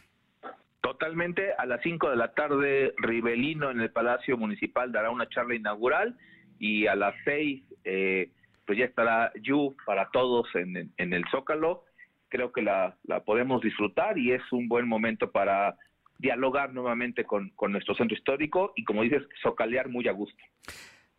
Totalmente, 0.82 1.54
a 1.58 1.66
las 1.66 1.82
5 1.84 2.10
de 2.10 2.16
la 2.16 2.34
tarde, 2.34 2.94
Rivelino 2.98 3.70
en 3.70 3.80
el 3.80 3.92
Palacio 3.92 4.38
Municipal 4.38 4.92
dará 4.92 5.12
una 5.12 5.30
charla 5.30 5.56
inaugural 5.56 6.18
y 6.60 6.88
a 6.88 6.96
las 6.96 7.14
6, 7.24 7.64
eh, 7.84 8.32
pues 8.66 8.80
ya 8.80 8.86
estará 8.86 9.32
Yu 9.42 9.76
para 9.86 10.10
todos 10.10 10.48
en, 10.56 10.92
en 10.98 11.14
el 11.14 11.24
Zócalo 11.30 11.84
creo 12.32 12.52
que 12.52 12.64
la, 12.64 12.98
podemos 13.26 13.62
disfrutar 13.62 14.18
y 14.18 14.32
es 14.32 14.42
un 14.52 14.68
buen 14.68 14.88
momento 14.88 15.32
para 15.32 15.76
dialogar 16.18 16.74
nuevamente 16.74 17.26
con, 17.26 17.52
nuestro 17.70 17.94
centro 17.94 18.18
histórico 18.18 18.74
y, 18.76 18.84
como 18.84 19.04
dices, 19.04 19.24
socalear 19.44 19.90
muy 19.90 20.08
a 20.08 20.12
gusto. 20.12 20.42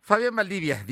Fabián 0.01 0.35
Valdivia, 0.35 0.83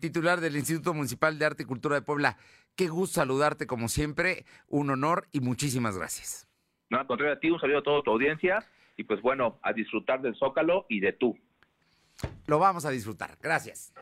titular 0.00 0.40
del 0.40 0.56
Instituto 0.56 0.94
Municipal 0.94 1.38
de 1.38 1.44
Arte 1.44 1.62
y 1.64 1.66
Cultura 1.66 1.96
de 1.96 2.02
Puebla, 2.02 2.38
qué 2.76 2.88
gusto 2.88 3.20
saludarte 3.20 3.66
como 3.66 3.88
siempre, 3.88 4.44
un 4.68 4.90
honor 4.90 5.28
y 5.32 5.40
muchísimas 5.40 5.96
gracias. 5.96 6.46
No, 6.90 6.98
al 7.00 7.06
contrario 7.06 7.34
a 7.34 7.40
ti, 7.40 7.50
un 7.50 7.58
saludo 7.58 7.78
a 7.78 7.82
toda 7.82 8.02
tu 8.02 8.10
audiencia 8.12 8.64
y 8.96 9.04
pues 9.04 9.20
bueno, 9.20 9.58
a 9.62 9.72
disfrutar 9.72 10.22
del 10.22 10.36
Zócalo 10.36 10.86
y 10.88 11.00
de 11.00 11.12
tú. 11.12 11.36
Lo 12.46 12.58
vamos 12.58 12.84
a 12.84 12.90
disfrutar, 12.90 13.36
gracias. 13.42 13.92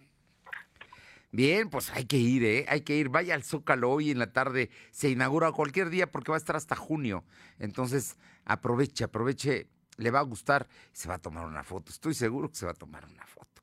Bien, 1.32 1.68
pues 1.68 1.90
hay 1.90 2.04
que 2.04 2.16
ir, 2.16 2.44
¿eh? 2.44 2.64
Hay 2.68 2.82
que 2.82 2.94
ir. 2.94 3.08
Vaya 3.08 3.34
al 3.34 3.42
Zócalo 3.42 3.90
hoy 3.90 4.12
en 4.12 4.20
la 4.20 4.32
tarde. 4.32 4.70
Se 4.92 5.10
inaugura 5.10 5.50
cualquier 5.50 5.90
día 5.90 6.08
porque 6.08 6.30
va 6.30 6.36
a 6.36 6.38
estar 6.38 6.54
hasta 6.54 6.76
junio. 6.76 7.24
Entonces, 7.58 8.16
aproveche, 8.44 9.02
aproveche. 9.02 9.66
Le 9.96 10.12
va 10.12 10.20
a 10.20 10.22
gustar. 10.22 10.68
Se 10.92 11.08
va 11.08 11.14
a 11.14 11.18
tomar 11.18 11.44
una 11.44 11.64
foto. 11.64 11.90
Estoy 11.90 12.14
seguro 12.14 12.50
que 12.50 12.54
se 12.54 12.66
va 12.66 12.70
a 12.70 12.76
tomar 12.76 13.04
una 13.06 13.26
foto. 13.26 13.53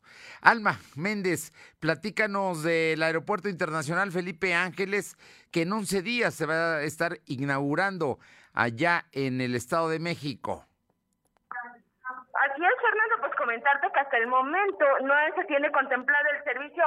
Alma 0.41 0.79
Méndez, 0.95 1.53
platícanos 1.79 2.63
del 2.63 3.01
Aeropuerto 3.03 3.49
Internacional 3.49 4.11
Felipe 4.11 4.53
Ángeles, 4.53 5.17
que 5.51 5.63
en 5.63 5.73
11 5.73 6.01
días 6.01 6.33
se 6.33 6.45
va 6.45 6.77
a 6.77 6.83
estar 6.83 7.19
inaugurando 7.25 8.19
allá 8.53 9.05
en 9.11 9.41
el 9.41 9.55
Estado 9.55 9.89
de 9.89 9.99
México. 9.99 10.65
Así 12.41 12.61
es, 12.63 12.81
Fernando, 12.81 13.15
pues 13.19 13.35
comentarte 13.37 13.87
que 13.93 13.99
hasta 13.99 14.17
el 14.17 14.27
momento 14.27 14.85
no 15.03 15.13
se 15.35 15.45
tiene 15.45 15.71
contemplado 15.71 16.25
el 16.31 16.43
servicio 16.43 16.83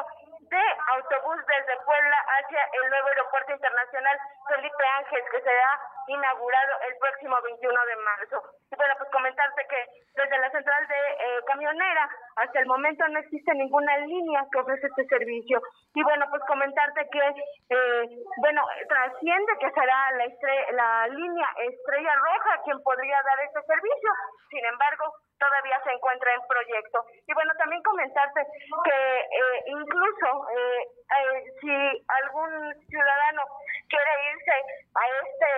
de 0.54 0.64
autobús 0.94 1.38
desde 1.46 1.82
Puebla 1.84 2.18
hacia 2.38 2.62
el 2.78 2.90
nuevo 2.90 3.08
aeropuerto 3.08 3.52
internacional 3.52 4.18
Felipe 4.48 4.84
Ángeles 4.98 5.24
que 5.32 5.40
será 5.42 5.80
inaugurado 6.06 6.72
el 6.86 6.94
próximo 6.98 7.34
21 7.42 7.86
de 7.86 7.96
marzo. 7.96 8.42
Y 8.70 8.76
bueno, 8.76 8.94
pues 8.98 9.10
comentarte 9.10 9.66
que 9.66 9.80
desde 10.14 10.38
la 10.38 10.50
central 10.50 10.86
de 10.86 10.94
eh, 10.94 11.40
camionera 11.46 12.08
hasta 12.36 12.60
el 12.60 12.66
momento 12.66 13.08
no 13.08 13.18
existe 13.18 13.54
ninguna 13.54 13.96
línea 13.98 14.46
que 14.52 14.60
ofrece 14.60 14.86
este 14.86 15.06
servicio. 15.06 15.60
Y 15.94 16.02
bueno, 16.02 16.26
pues 16.30 16.42
comentarte 16.46 17.08
que, 17.10 17.24
eh, 17.70 18.08
bueno, 18.36 18.62
trasciende 18.88 19.52
que 19.58 19.70
será 19.72 20.12
la, 20.12 20.26
la 20.72 21.08
línea 21.08 21.48
Estrella 21.66 22.14
Roja 22.14 22.62
quien 22.64 22.82
podría 22.82 23.22
dar 23.22 23.40
este 23.40 23.62
servicio. 23.62 24.10
Sin 24.50 24.64
embargo, 24.66 25.14
todavía 25.38 25.80
se 25.84 25.92
encuentra 25.92 26.34
en 26.34 26.42
proyecto. 26.46 27.04
Y 27.26 27.34
bueno, 27.34 27.52
también 27.58 27.82
comentarte 27.82 28.46
que 28.84 29.20
eh, 29.20 29.62
incluso 29.66 30.48
eh, 30.50 30.84
eh, 30.84 31.44
si 31.60 32.04
algún 32.08 32.74
ciudadano 32.88 33.42
quiere 33.88 34.32
irse 34.32 34.56
a 34.94 35.08
este 35.22 35.50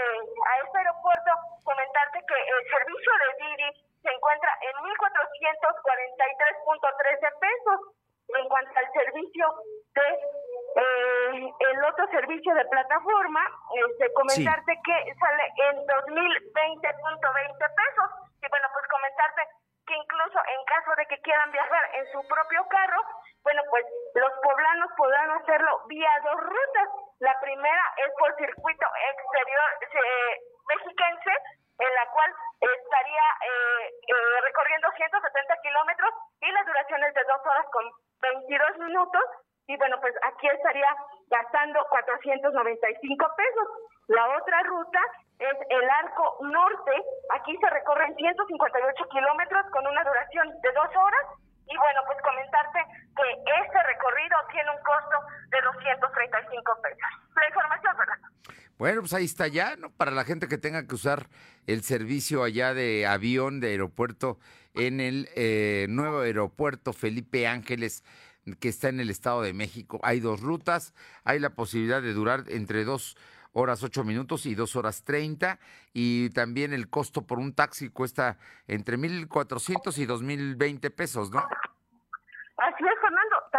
a 0.46 0.58
este 0.64 0.78
aeropuerto, 0.78 1.30
comentarte 1.64 2.24
que 2.26 2.34
el 2.34 2.70
servicio 2.70 3.12
de 3.16 3.34
Didi 3.44 3.70
se 4.02 4.10
encuentra 4.12 4.50
en 4.62 4.76
1.443.13 4.76 7.38
pesos. 7.40 7.80
En 8.28 8.48
cuanto 8.48 8.76
al 8.76 8.92
servicio 8.92 9.54
de 9.94 10.18
eh, 10.76 11.52
el 11.70 11.84
otro 11.84 12.08
servicio 12.10 12.52
de 12.54 12.64
plataforma, 12.66 13.40
este, 13.86 14.12
comentarte 14.12 14.78
que 14.84 15.14
sale 15.14 15.44
en 15.70 15.86
2020.20 15.86 16.90
pesos. 16.90 18.10
Y 18.42 18.48
bueno, 18.50 18.66
pues 18.74 18.86
comentarte 18.90 19.42
que 19.86 19.94
incluso 19.94 20.38
en 20.46 20.64
caso 20.66 20.90
de 20.96 21.06
que 21.06 21.22
quieran 21.22 21.50
viajar 21.52 21.84
en 21.94 22.06
su 22.10 22.20
propio 22.26 22.66
carro, 22.68 23.00
bueno, 23.42 23.62
pues 23.70 23.86
los 24.14 24.32
poblanos 24.42 24.90
podrán 24.96 25.30
hacerlo 25.30 25.82
vía 25.86 26.10
dos 26.24 26.40
rutas. 26.42 26.88
La 27.20 27.38
primera 27.40 27.84
es 27.96 28.12
por 28.18 28.34
circuito 28.36 28.86
exterior 29.14 29.68
eh, 29.82 30.40
mexiquense, 30.66 31.30
en 31.78 31.94
la 31.94 32.06
cual 32.10 32.34
estaría 32.60 33.26
eh, 33.46 33.90
eh, 34.08 34.40
recorriendo 34.42 34.90
170 34.90 35.56
kilómetros 35.62 36.10
y 36.40 36.50
la 36.50 36.64
duración 36.64 37.04
es 37.04 37.14
de 37.14 37.24
dos 37.24 37.40
horas 37.46 37.66
con 37.70 37.84
22 38.22 38.78
minutos. 38.78 39.22
Y 39.68 39.76
bueno, 39.76 40.00
pues 40.00 40.14
aquí 40.22 40.48
estaría 40.48 40.90
gastando 41.30 41.86
495 41.88 43.26
pesos. 43.36 43.68
La 44.08 44.22
otra 44.38 44.62
ruta 44.62 45.00
es 45.38 45.56
el 45.68 45.90
arco 45.90 46.38
norte. 46.42 46.92
Aquí 47.34 47.56
se 47.60 47.70
recorren 47.70 48.14
158 48.14 49.08
kilómetros 49.10 49.66
con 49.72 49.86
una 49.86 50.04
duración 50.04 50.48
de 50.62 50.70
dos 50.72 50.90
horas. 50.94 51.26
Y 51.66 51.76
bueno, 51.76 52.00
pues 52.06 52.18
comentarte 52.22 52.78
que 53.16 53.26
este 53.66 53.82
recorrido 53.82 54.36
tiene 54.52 54.70
un 54.70 54.82
costo 54.86 55.16
de 55.50 55.58
235 55.60 56.82
pesos. 56.82 57.10
La 57.34 57.48
información, 57.48 57.96
Fernando. 57.96 58.28
Bueno, 58.78 59.00
pues 59.00 59.14
ahí 59.14 59.24
está 59.24 59.48
ya, 59.48 59.74
¿no? 59.76 59.90
Para 59.90 60.12
la 60.12 60.24
gente 60.24 60.46
que 60.46 60.58
tenga 60.58 60.86
que 60.86 60.94
usar 60.94 61.26
el 61.66 61.82
servicio 61.82 62.44
allá 62.44 62.74
de 62.74 63.06
avión, 63.06 63.58
de 63.58 63.70
aeropuerto, 63.70 64.38
en 64.74 65.00
el 65.00 65.28
eh, 65.34 65.86
nuevo 65.88 66.20
aeropuerto 66.20 66.92
Felipe 66.92 67.48
Ángeles, 67.48 68.04
que 68.60 68.68
está 68.68 68.88
en 68.88 69.00
el 69.00 69.10
Estado 69.10 69.42
de 69.42 69.54
México. 69.54 69.98
Hay 70.04 70.20
dos 70.20 70.40
rutas, 70.40 70.94
hay 71.24 71.40
la 71.40 71.50
posibilidad 71.50 72.02
de 72.02 72.12
durar 72.12 72.44
entre 72.48 72.84
dos 72.84 73.16
horas 73.58 73.82
ocho 73.82 74.04
minutos 74.04 74.44
y 74.44 74.54
dos 74.54 74.76
horas 74.76 75.02
treinta, 75.02 75.58
y 75.94 76.28
también 76.30 76.74
el 76.74 76.88
costo 76.90 77.22
por 77.22 77.38
un 77.38 77.54
taxi 77.54 77.88
cuesta 77.88 78.38
entre 78.68 78.98
mil 78.98 79.28
cuatrocientos 79.28 79.96
y 79.98 80.04
dos 80.04 80.22
mil 80.22 80.56
veinte 80.56 80.90
pesos, 80.90 81.30
¿no? 81.30 81.38
Así 82.58 82.84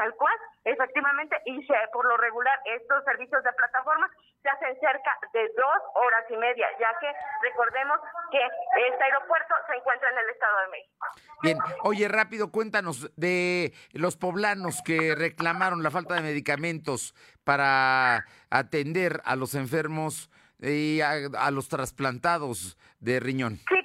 tal 0.07 0.15
cual, 0.15 0.33
efectivamente, 0.63 1.35
y 1.45 1.61
se, 1.65 1.73
por 1.91 2.05
lo 2.05 2.15
regular 2.17 2.57
estos 2.65 3.03
servicios 3.03 3.43
de 3.43 3.51
plataforma 3.53 4.09
se 4.41 4.49
hacen 4.49 4.79
cerca 4.79 5.17
de 5.33 5.41
dos 5.49 5.81
horas 5.95 6.23
y 6.29 6.37
media, 6.37 6.67
ya 6.79 6.87
que 6.99 7.11
recordemos 7.41 7.99
que 8.31 8.39
este 8.87 9.03
aeropuerto 9.03 9.53
se 9.67 9.75
encuentra 9.75 10.09
en 10.09 10.17
el 10.17 10.29
Estado 10.29 10.59
de 10.59 10.67
México. 10.69 11.07
Bien, 11.41 11.57
oye, 11.83 12.07
rápido, 12.07 12.51
cuéntanos 12.51 13.13
de 13.17 13.73
los 13.93 14.15
poblanos 14.15 14.81
que 14.81 15.13
reclamaron 15.15 15.83
la 15.83 15.91
falta 15.91 16.15
de 16.15 16.21
medicamentos 16.21 17.13
para 17.43 18.25
atender 18.49 19.21
a 19.25 19.35
los 19.35 19.55
enfermos 19.55 20.29
y 20.59 21.01
a, 21.01 21.11
a 21.37 21.51
los 21.51 21.67
trasplantados 21.67 22.77
de 22.99 23.19
riñón. 23.19 23.57
Sí, 23.69 23.77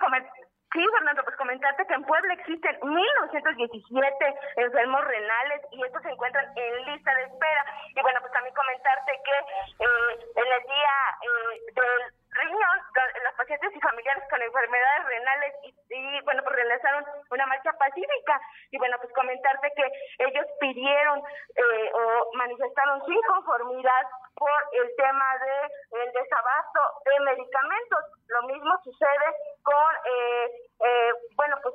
Sí, 0.73 0.81
Fernando, 0.91 1.22
comentarte 1.53 1.87
que 1.87 1.95
en 1.95 2.05
Puebla 2.05 2.33
existen 2.33 2.81
1.917 2.81 4.39
enfermos 4.57 5.05
renales 5.05 5.61
y 5.73 5.85
estos 5.85 6.03
se 6.03 6.09
encuentran 6.09 6.47
en 6.57 6.87
lista 6.87 7.15
de 7.15 7.23
espera. 7.25 7.67
Y 7.95 8.01
bueno, 8.01 8.21
pues 8.21 8.33
también 8.33 8.55
comentarte 8.55 9.13
que 9.23 9.85
eh, 9.85 10.33
en 10.35 10.47
el 10.49 10.63
día 10.65 10.95
eh, 11.21 11.61
del 11.75 12.22
riñón, 12.33 12.79
los 13.25 13.35
pacientes 13.35 13.71
y 13.75 13.81
familiares 13.81 14.25
con 14.31 14.41
enfermedades 14.43 15.05
renales 15.05 15.55
y, 15.65 15.75
y, 15.91 16.21
bueno, 16.23 16.43
pues 16.43 16.57
realizaron 16.57 17.05
una 17.31 17.47
marcha 17.47 17.73
pacífica. 17.75 18.41
Y 18.71 18.79
bueno, 18.79 18.97
pues 19.01 19.13
comentarte 19.13 19.73
que 19.77 19.87
ellos 20.25 20.47
pidieron 20.61 21.19
eh, 21.21 21.91
o 21.93 22.31
manifestaron 22.35 23.05
su 23.05 23.13
inconformidad 23.13 24.07
por 24.37 24.51
el 24.73 24.91
tema 24.97 25.25
de 25.39 26.03
el 26.03 26.13
desabasto 26.13 26.81
de 27.05 27.21
medicamentos. 27.21 28.01
Lo 28.29 28.43
mismo 28.43 28.73
sucede 28.83 29.37
con, 29.63 29.95
eh, 30.05 30.51
eh, 30.85 31.13
bueno, 31.37 31.57
pues 31.63 31.75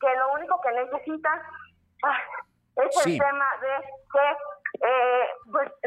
que 0.00 0.16
lo 0.16 0.32
único 0.32 0.60
que 0.60 0.72
necesitan 0.72 1.42
ah, 2.02 2.18
es 2.84 3.02
Sí. 3.02 3.12
el 3.14 3.18
tema 3.20 3.48
de 3.60 3.84
que 4.12 4.36
eh, 4.84 5.28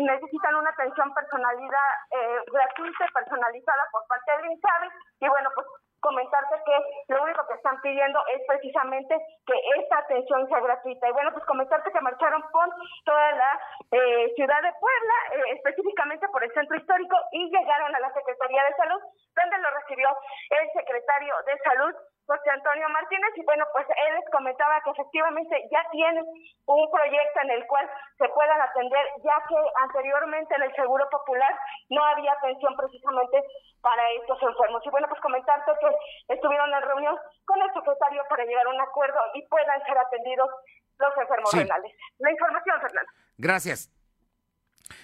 necesitan 0.05 0.55
una 0.55 0.69
atención 0.69 1.13
personalidad 1.13 1.89
eh, 2.11 2.39
gratuita 2.51 3.05
y 3.05 3.13
personalizada 3.13 3.83
por 3.91 4.07
parte 4.07 4.31
del 4.37 4.51
INSABI. 4.51 4.89
Y 5.21 5.27
bueno 5.27 5.49
pues 5.55 5.67
comentarte 5.99 6.55
que 6.65 7.13
lo 7.13 7.23
único 7.23 7.47
que 7.47 7.55
están 7.55 7.81
pidiendo 7.81 8.19
es 8.27 8.41
precisamente 8.47 9.17
que 9.47 9.55
esta 9.81 9.97
atención 9.99 10.47
sea 10.47 10.59
gratuita. 10.59 11.09
Y 11.09 11.11
bueno 11.13 11.31
pues 11.33 11.45
comentarte 11.45 11.91
que 11.91 12.01
marcharon 12.01 12.41
por 12.51 12.69
toda 13.05 13.31
la 13.33 13.59
eh, 13.91 14.33
ciudad 14.35 14.61
de 14.61 14.73
Puebla 14.79 15.17
eh, 15.33 15.57
específicamente 15.57 16.27
por 16.29 16.43
el 16.43 16.53
centro 16.53 16.77
histórico 16.77 17.17
y 17.31 17.49
llegaron 17.49 17.95
a 17.95 17.99
la 17.99 18.13
Secretaría 18.13 18.63
de 18.63 18.75
Salud 18.75 19.01
donde 19.35 19.57
lo 19.57 19.69
recibió 19.81 20.09
el 20.49 20.71
secretario 20.73 21.33
de 21.45 21.57
Salud 21.59 21.95
José 22.25 22.49
Antonio 22.49 22.89
Martínez 22.89 23.31
y 23.35 23.43
bueno 23.45 23.65
pues 23.73 23.85
él 23.89 24.15
les 24.15 24.29
comentaba 24.31 24.81
que 24.81 24.89
efectivamente 24.91 25.55
ya 25.71 25.85
tienen 25.91 26.25
un 26.65 26.91
proyecto 26.91 27.39
en 27.43 27.51
el 27.51 27.65
cual 27.67 27.89
se 28.17 28.27
puedan 28.29 28.59
atender 28.61 29.05
ya 29.23 29.37
que 29.47 29.55
anteriormente 29.83 30.55
en 30.55 30.63
el 30.63 30.75
Seguro 30.75 31.05
Popular 31.09 31.53
no 31.89 32.03
había 32.03 32.33
atención 32.33 32.75
precisamente 32.75 33.41
para 33.81 34.01
estos 34.13 34.41
enfermos 34.41 34.81
y 34.85 34.89
bueno 34.89 35.07
pues 35.07 35.21
comentarte 35.21 35.71
que 35.79 36.33
estuvieron 36.33 36.73
en 36.73 36.81
reunión 36.81 37.15
con 37.45 37.61
el 37.61 37.71
secretario 37.73 38.23
para 38.29 38.45
llegar 38.45 38.65
a 38.65 38.69
un 38.69 38.81
acuerdo 38.81 39.19
y 39.35 39.45
puedan 39.47 39.79
ser 39.85 39.97
atendidos 39.97 40.49
los 40.97 41.17
enfermos 41.17 41.49
Sí. 41.51 41.59
renales. 41.59 41.91
La 42.19 42.31
información, 42.31 42.81
Fernando. 42.81 43.11
Gracias. 43.37 43.91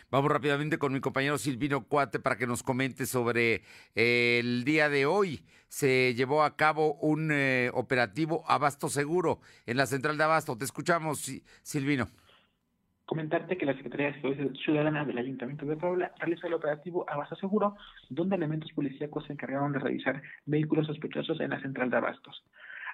Vamos 0.09 0.31
rápidamente 0.31 0.77
con 0.77 0.93
mi 0.93 1.01
compañero 1.01 1.37
Silvino 1.37 1.87
Cuate 1.87 2.19
para 2.19 2.35
que 2.35 2.45
nos 2.47 2.63
comente 2.63 3.05
sobre 3.05 3.61
el 3.95 4.63
día 4.63 4.89
de 4.89 5.05
hoy. 5.05 5.45
Se 5.71 6.13
llevó 6.15 6.43
a 6.43 6.57
cabo 6.57 6.95
un 6.95 7.31
eh, 7.31 7.71
operativo 7.73 8.43
Abasto 8.45 8.89
Seguro 8.89 9.39
en 9.65 9.77
la 9.77 9.85
central 9.85 10.17
de 10.17 10.25
Abasto. 10.25 10.57
Te 10.57 10.65
escuchamos, 10.65 11.19
Si- 11.19 11.43
Silvino. 11.63 12.09
Comentarte 13.05 13.57
que 13.57 13.65
la 13.65 13.73
Secretaría 13.75 14.07
de 14.07 14.15
Seguridad 14.15 14.53
Ciudadana 14.65 15.05
del 15.05 15.17
Ayuntamiento 15.17 15.65
de 15.65 15.77
Puebla 15.77 16.11
realizó 16.19 16.47
el 16.47 16.55
operativo 16.55 17.05
Abasto 17.09 17.37
Seguro, 17.37 17.77
donde 18.09 18.35
elementos 18.35 18.69
policíacos 18.73 19.25
se 19.25 19.31
encargaron 19.33 19.71
de 19.71 19.79
revisar 19.79 20.21
vehículos 20.45 20.87
sospechosos 20.87 21.39
en 21.39 21.51
la 21.51 21.61
central 21.61 21.89
de 21.89 21.95
Abastos. 21.97 22.43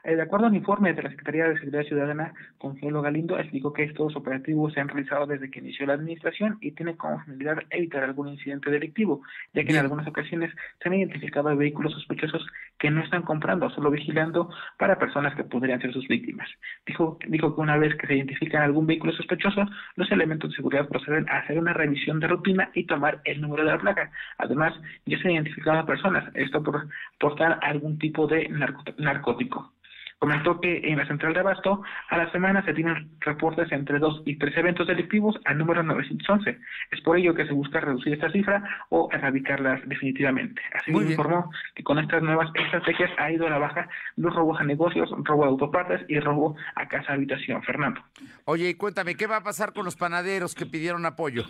Eh, 0.04 0.16
De 0.16 0.22
acuerdo 0.22 0.46
al 0.46 0.56
informe 0.56 0.94
de 0.94 1.02
la 1.04 1.10
Secretaría 1.10 1.46
de 1.50 1.56
Seguridad 1.60 1.84
Ciudadana, 1.84 2.34
Consuelo 2.60 3.02
Galindo 3.02 3.38
explicó 3.38 3.74
que 3.74 3.84
estos 3.84 4.16
operativos 4.16 4.74
se 4.74 4.80
han 4.80 4.88
realizado 4.88 5.26
desde 5.26 5.50
que 5.50 5.60
inició 5.60 5.86
la 5.88 5.94
administración 5.94 6.58
y 6.62 6.72
tiene 6.72 6.96
como 6.96 7.20
finalidad 7.24 7.58
evitar 7.72 8.04
algún 8.04 8.30
incidente 8.30 8.70
delictivo, 8.72 9.22
ya 9.54 9.64
que 9.66 9.72
en 9.72 9.80
algunas 9.80 10.08
ocasiones 10.08 10.54
se 10.82 10.88
han 10.88 10.96
identificado 10.96 11.56
vehículos 11.56 11.94
sospechosos 11.94 12.46
que 12.80 12.92
no 12.92 13.02
están 13.04 13.24
comprando, 13.24 13.70
solo 13.70 13.92
vigilando 13.92 14.50
para 14.78 15.00
personas 15.00 15.36
que 15.36 15.44
podrían 15.44 15.82
ser 15.82 15.94
sus 15.94 16.08
víctimas. 16.08 16.50
Dijo, 16.86 17.18
dijo 17.28 17.56
que 17.56 17.62
una 17.62 17.78
vez 17.78 17.96
que 17.96 18.08
se 18.08 18.16
identifican 18.16 18.62
algún 18.62 18.88
vehículo 18.88 19.14
sospechoso, 19.14 19.66
los 19.96 20.12
elementos 20.12 20.50
de 20.50 20.56
seguridad 20.56 20.88
proceden 20.88 21.28
a 21.30 21.40
hacer 21.40 21.58
una 21.58 21.74
revisión 21.74 22.20
de 22.20 22.28
rutina 22.28 22.70
y 22.74 22.86
tomar 22.86 23.22
el 23.26 23.42
número 23.42 23.64
de 23.64 23.72
la 23.72 23.80
placa. 23.80 24.12
Además, 24.38 24.74
ya 25.06 25.18
se 25.20 25.28
han 25.28 25.34
identificado 25.36 25.80
a 25.80 25.86
personas, 25.86 26.30
esto 26.36 26.62
por 26.64 26.88
portar 27.20 27.60
algún 27.62 27.98
tipo 27.98 28.28
de 28.28 28.50
narcótico. 28.98 29.74
Comentó 30.20 30.60
que 30.60 30.82
en 30.84 30.98
la 30.98 31.08
central 31.08 31.34
de 31.34 31.42
Abasto 31.42 31.84
a 32.10 32.18
la 32.18 32.32
semana 32.32 32.66
se 32.66 32.74
tienen 32.74 33.12
reportes 33.20 33.72
entre 33.72 34.00
dos 34.00 34.24
y 34.26 34.38
tres 34.38 34.58
eventos 34.58 34.88
delictivos 34.88 35.36
al 35.46 35.58
número 35.58 35.84
911. 35.84 36.58
Es 36.92 37.02
por 37.02 37.18
ello 37.18 37.36
que 37.36 37.46
se 37.46 37.54
busca 37.54 37.80
reducir 37.80 38.14
esta 38.14 38.32
cifra 38.32 38.64
o 38.90 39.10
erradicarlas 39.12 39.82
definitivamente. 39.88 40.62
Así 40.74 40.92
informó 40.92 41.52
que 41.76 41.84
con 41.84 42.00
estas 42.00 42.24
nuevas 42.24 42.50
estrategias 42.56 43.12
ha 43.18 43.32
ido 43.32 43.46
a 43.46 43.52
la 43.52 43.60
baja 43.60 43.88
los 44.16 44.34
robos 44.34 44.60
a 44.60 44.64
negocios, 44.64 45.10
robo 45.24 45.44
de 45.44 45.50
autopartes 45.50 46.02
y 46.08 46.20
robo 46.20 46.56
a 46.76 46.88
casa 46.88 47.14
habitación. 47.14 47.62
Fernando. 47.64 48.02
Oye, 48.46 48.70
y 48.70 48.74
cuéntame, 48.76 49.16
¿qué 49.16 49.28
va 49.28 49.38
a 49.38 49.44
pasar 49.44 49.74
con 49.74 49.86
los 49.86 49.96
panaderos 49.96 50.56
que 50.56 50.66
pidieron 50.66 51.06
apoyo? 51.06 51.46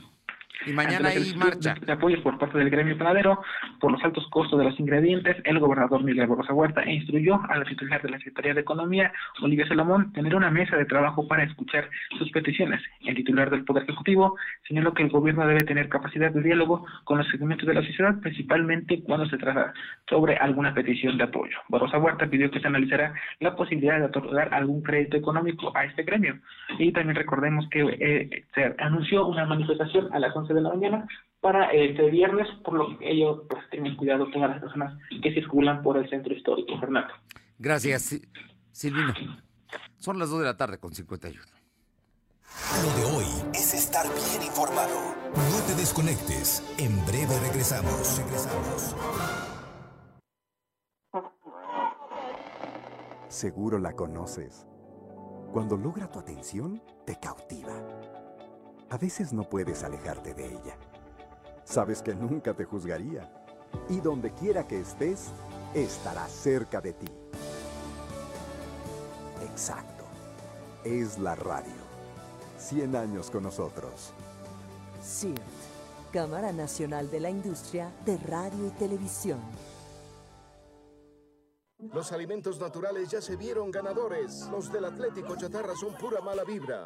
Y 0.65 0.73
mañana 0.73 1.09
hay 1.09 1.33
marcha. 1.35 1.75
De 1.75 1.91
apoyos 1.91 2.21
por 2.21 2.37
parte 2.37 2.57
del 2.57 2.69
gremio 2.69 2.97
panadero 2.97 3.41
por 3.79 3.91
los 3.91 4.03
altos 4.03 4.27
costos 4.29 4.57
de 4.57 4.65
los 4.65 4.79
ingredientes, 4.79 5.37
el 5.43 5.59
gobernador 5.59 6.03
Miguel 6.03 6.27
Barbosa 6.27 6.53
Huerta 6.53 6.83
instruyó 6.89 7.39
a 7.49 7.57
la 7.57 7.65
titular 7.65 8.01
de 8.01 8.09
la 8.09 8.17
Secretaría 8.17 8.53
de 8.53 8.61
Economía, 8.61 9.11
Olivia 9.41 9.67
Salomón, 9.67 10.11
tener 10.13 10.35
una 10.35 10.49
mesa 10.49 10.75
de 10.75 10.85
trabajo 10.85 11.27
para 11.27 11.43
escuchar 11.43 11.89
sus 12.17 12.31
peticiones. 12.31 12.81
El 13.05 13.15
titular 13.15 13.49
del 13.49 13.65
Poder 13.65 13.83
Ejecutivo 13.83 14.35
señaló 14.67 14.93
que 14.93 15.03
el 15.03 15.09
gobierno 15.09 15.45
debe 15.47 15.61
tener 15.61 15.89
capacidad 15.89 16.31
de 16.31 16.41
diálogo 16.41 16.85
con 17.03 17.19
los 17.19 17.27
segmentos 17.27 17.67
de 17.67 17.73
la 17.73 17.83
sociedad, 17.83 18.19
principalmente 18.21 19.03
cuando 19.03 19.27
se 19.27 19.37
trata 19.37 19.73
sobre 20.09 20.37
alguna 20.37 20.73
petición 20.73 21.17
de 21.17 21.25
apoyo. 21.25 21.57
Barbosa 21.69 21.99
Huerta 21.99 22.27
pidió 22.27 22.49
que 22.49 22.59
se 22.59 22.67
analizara 22.67 23.13
la 23.39 23.55
posibilidad 23.55 23.99
de 23.99 24.05
otorgar 24.05 24.53
algún 24.53 24.81
crédito 24.81 25.17
económico 25.17 25.71
a 25.75 25.85
este 25.85 26.03
gremio. 26.03 26.39
Y 26.79 26.91
también 26.91 27.15
recordemos 27.15 27.67
que 27.69 27.81
eh, 27.99 28.43
se 28.53 28.75
anunció 28.79 29.27
una 29.27 29.45
manifestación 29.45 30.09
a 30.13 30.19
las 30.19 30.35
11 30.38 30.53
de 30.53 30.61
la 30.61 30.69
mañana 30.69 31.07
para 31.41 31.71
este 31.71 32.09
viernes, 32.09 32.47
por 32.63 32.73
lo 32.75 32.97
que 32.97 33.11
ellos 33.11 33.41
pues 33.49 33.61
tengan 33.69 33.95
cuidado 33.95 34.29
todas 34.31 34.49
las 34.49 34.59
personas 34.61 34.97
que 35.21 35.33
circulan 35.33 35.81
por 35.83 35.97
el 35.97 36.09
centro 36.09 36.33
histórico, 36.33 36.77
Fernando. 36.79 37.13
Gracias, 37.59 38.01
Si- 38.03 38.21
Silvino. 38.71 39.13
Son 39.97 40.17
las 40.19 40.29
2 40.29 40.39
de 40.39 40.45
la 40.45 40.57
tarde 40.57 40.79
con 40.79 40.93
51. 40.93 41.41
Lo 42.83 42.89
de 42.97 43.17
hoy 43.17 43.25
es 43.53 43.73
estar 43.73 44.05
bien 44.05 44.41
informado. 44.47 45.15
No 45.35 45.65
te 45.67 45.75
desconectes. 45.75 46.63
En 46.79 46.95
breve 47.05 47.38
regresamos. 47.47 48.17
Regresamos. 48.17 48.95
Seguro 53.27 53.77
la 53.79 53.93
conoces. 53.93 54.65
Cuando 55.51 55.77
logra 55.77 56.09
tu 56.09 56.19
atención, 56.19 56.81
te 57.05 57.19
cautiva. 57.19 57.73
A 58.89 58.97
veces 58.97 59.33
no 59.33 59.43
puedes 59.43 59.83
alejarte 59.83 60.33
de 60.33 60.45
ella. 60.45 60.77
Sabes 61.65 62.01
que 62.01 62.15
nunca 62.15 62.53
te 62.53 62.63
juzgaría. 62.63 63.29
Y 63.89 63.99
donde 63.99 64.31
quiera 64.31 64.65
que 64.65 64.79
estés, 64.79 65.27
estará 65.73 66.25
cerca 66.27 66.79
de 66.79 66.93
ti. 66.93 67.07
Exacto. 69.41 70.05
Es 70.85 71.19
la 71.19 71.35
radio. 71.35 71.73
100 72.57 72.95
años 72.95 73.29
con 73.29 73.43
nosotros. 73.43 74.13
CIRT, 75.03 75.41
Cámara 76.13 76.53
Nacional 76.53 77.11
de 77.11 77.19
la 77.19 77.29
Industria 77.29 77.91
de 78.05 78.17
Radio 78.17 78.67
y 78.67 78.71
Televisión. 78.71 79.41
Los 81.93 82.11
alimentos 82.11 82.59
naturales 82.59 83.09
ya 83.09 83.21
se 83.21 83.35
vieron 83.35 83.69
ganadores. 83.69 84.47
Los 84.49 84.71
del 84.71 84.85
Atlético 84.85 85.35
Chatarra 85.35 85.75
son 85.75 85.93
pura 85.95 86.21
mala 86.21 86.43
vibra. 86.43 86.85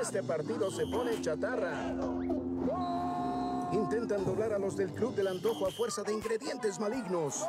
Este 0.00 0.22
partido 0.22 0.70
se 0.70 0.86
pone 0.86 1.20
chatarra. 1.20 1.94
Intentan 3.72 4.24
doblar 4.24 4.52
a 4.52 4.58
los 4.58 4.76
del 4.76 4.92
Club 4.92 5.14
del 5.14 5.26
Antojo 5.28 5.66
a 5.66 5.70
fuerza 5.70 6.02
de 6.02 6.12
ingredientes 6.12 6.78
malignos. 6.78 7.44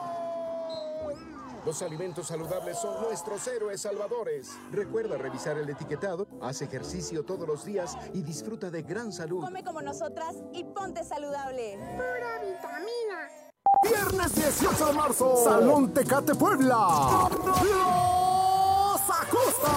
Los 1.67 1.81
alimentos 1.81 2.27
saludables 2.27 2.79
son 2.79 3.01
nuestros 3.01 3.45
héroes 3.47 3.81
salvadores. 3.81 4.57
Recuerda 4.71 5.17
revisar 5.17 5.57
el 5.57 5.69
etiquetado, 5.69 6.25
haz 6.41 6.61
ejercicio 6.61 7.25
todos 7.25 7.45
los 7.45 7.65
días 7.65 7.97
y 8.13 8.21
disfruta 8.21 8.69
de 8.69 8.83
gran 8.83 9.11
salud. 9.11 9.43
Come 9.43 9.65
como 9.65 9.81
nosotras 9.81 10.37
y 10.53 10.63
ponte 10.63 11.03
saludable. 11.03 11.77
Pura 11.77 12.39
vitamina. 12.41 13.27
Viernes 13.83 14.33
18 14.33 14.85
de 14.85 14.93
marzo, 14.93 15.43
Salón 15.43 15.93
Tecate 15.93 16.35
Puebla. 16.35 17.27
Los 17.63 19.01
Acosta. 19.09 19.67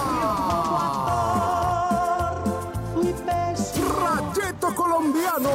Colombiano. 5.01 5.49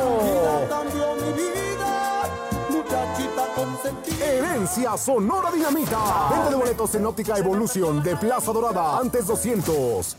Herencia 4.21 4.97
Sonora 4.97 5.51
Dinamita. 5.53 6.29
Venta 6.31 6.51
de 6.51 6.57
boletos 6.57 6.95
en 6.95 7.07
óptica 7.07 7.39
Evolución 7.39 8.03
de 8.03 8.17
Plaza 8.17 8.53
Dorada. 8.53 8.99
Antes 8.99 9.27
200. 9.27 10.17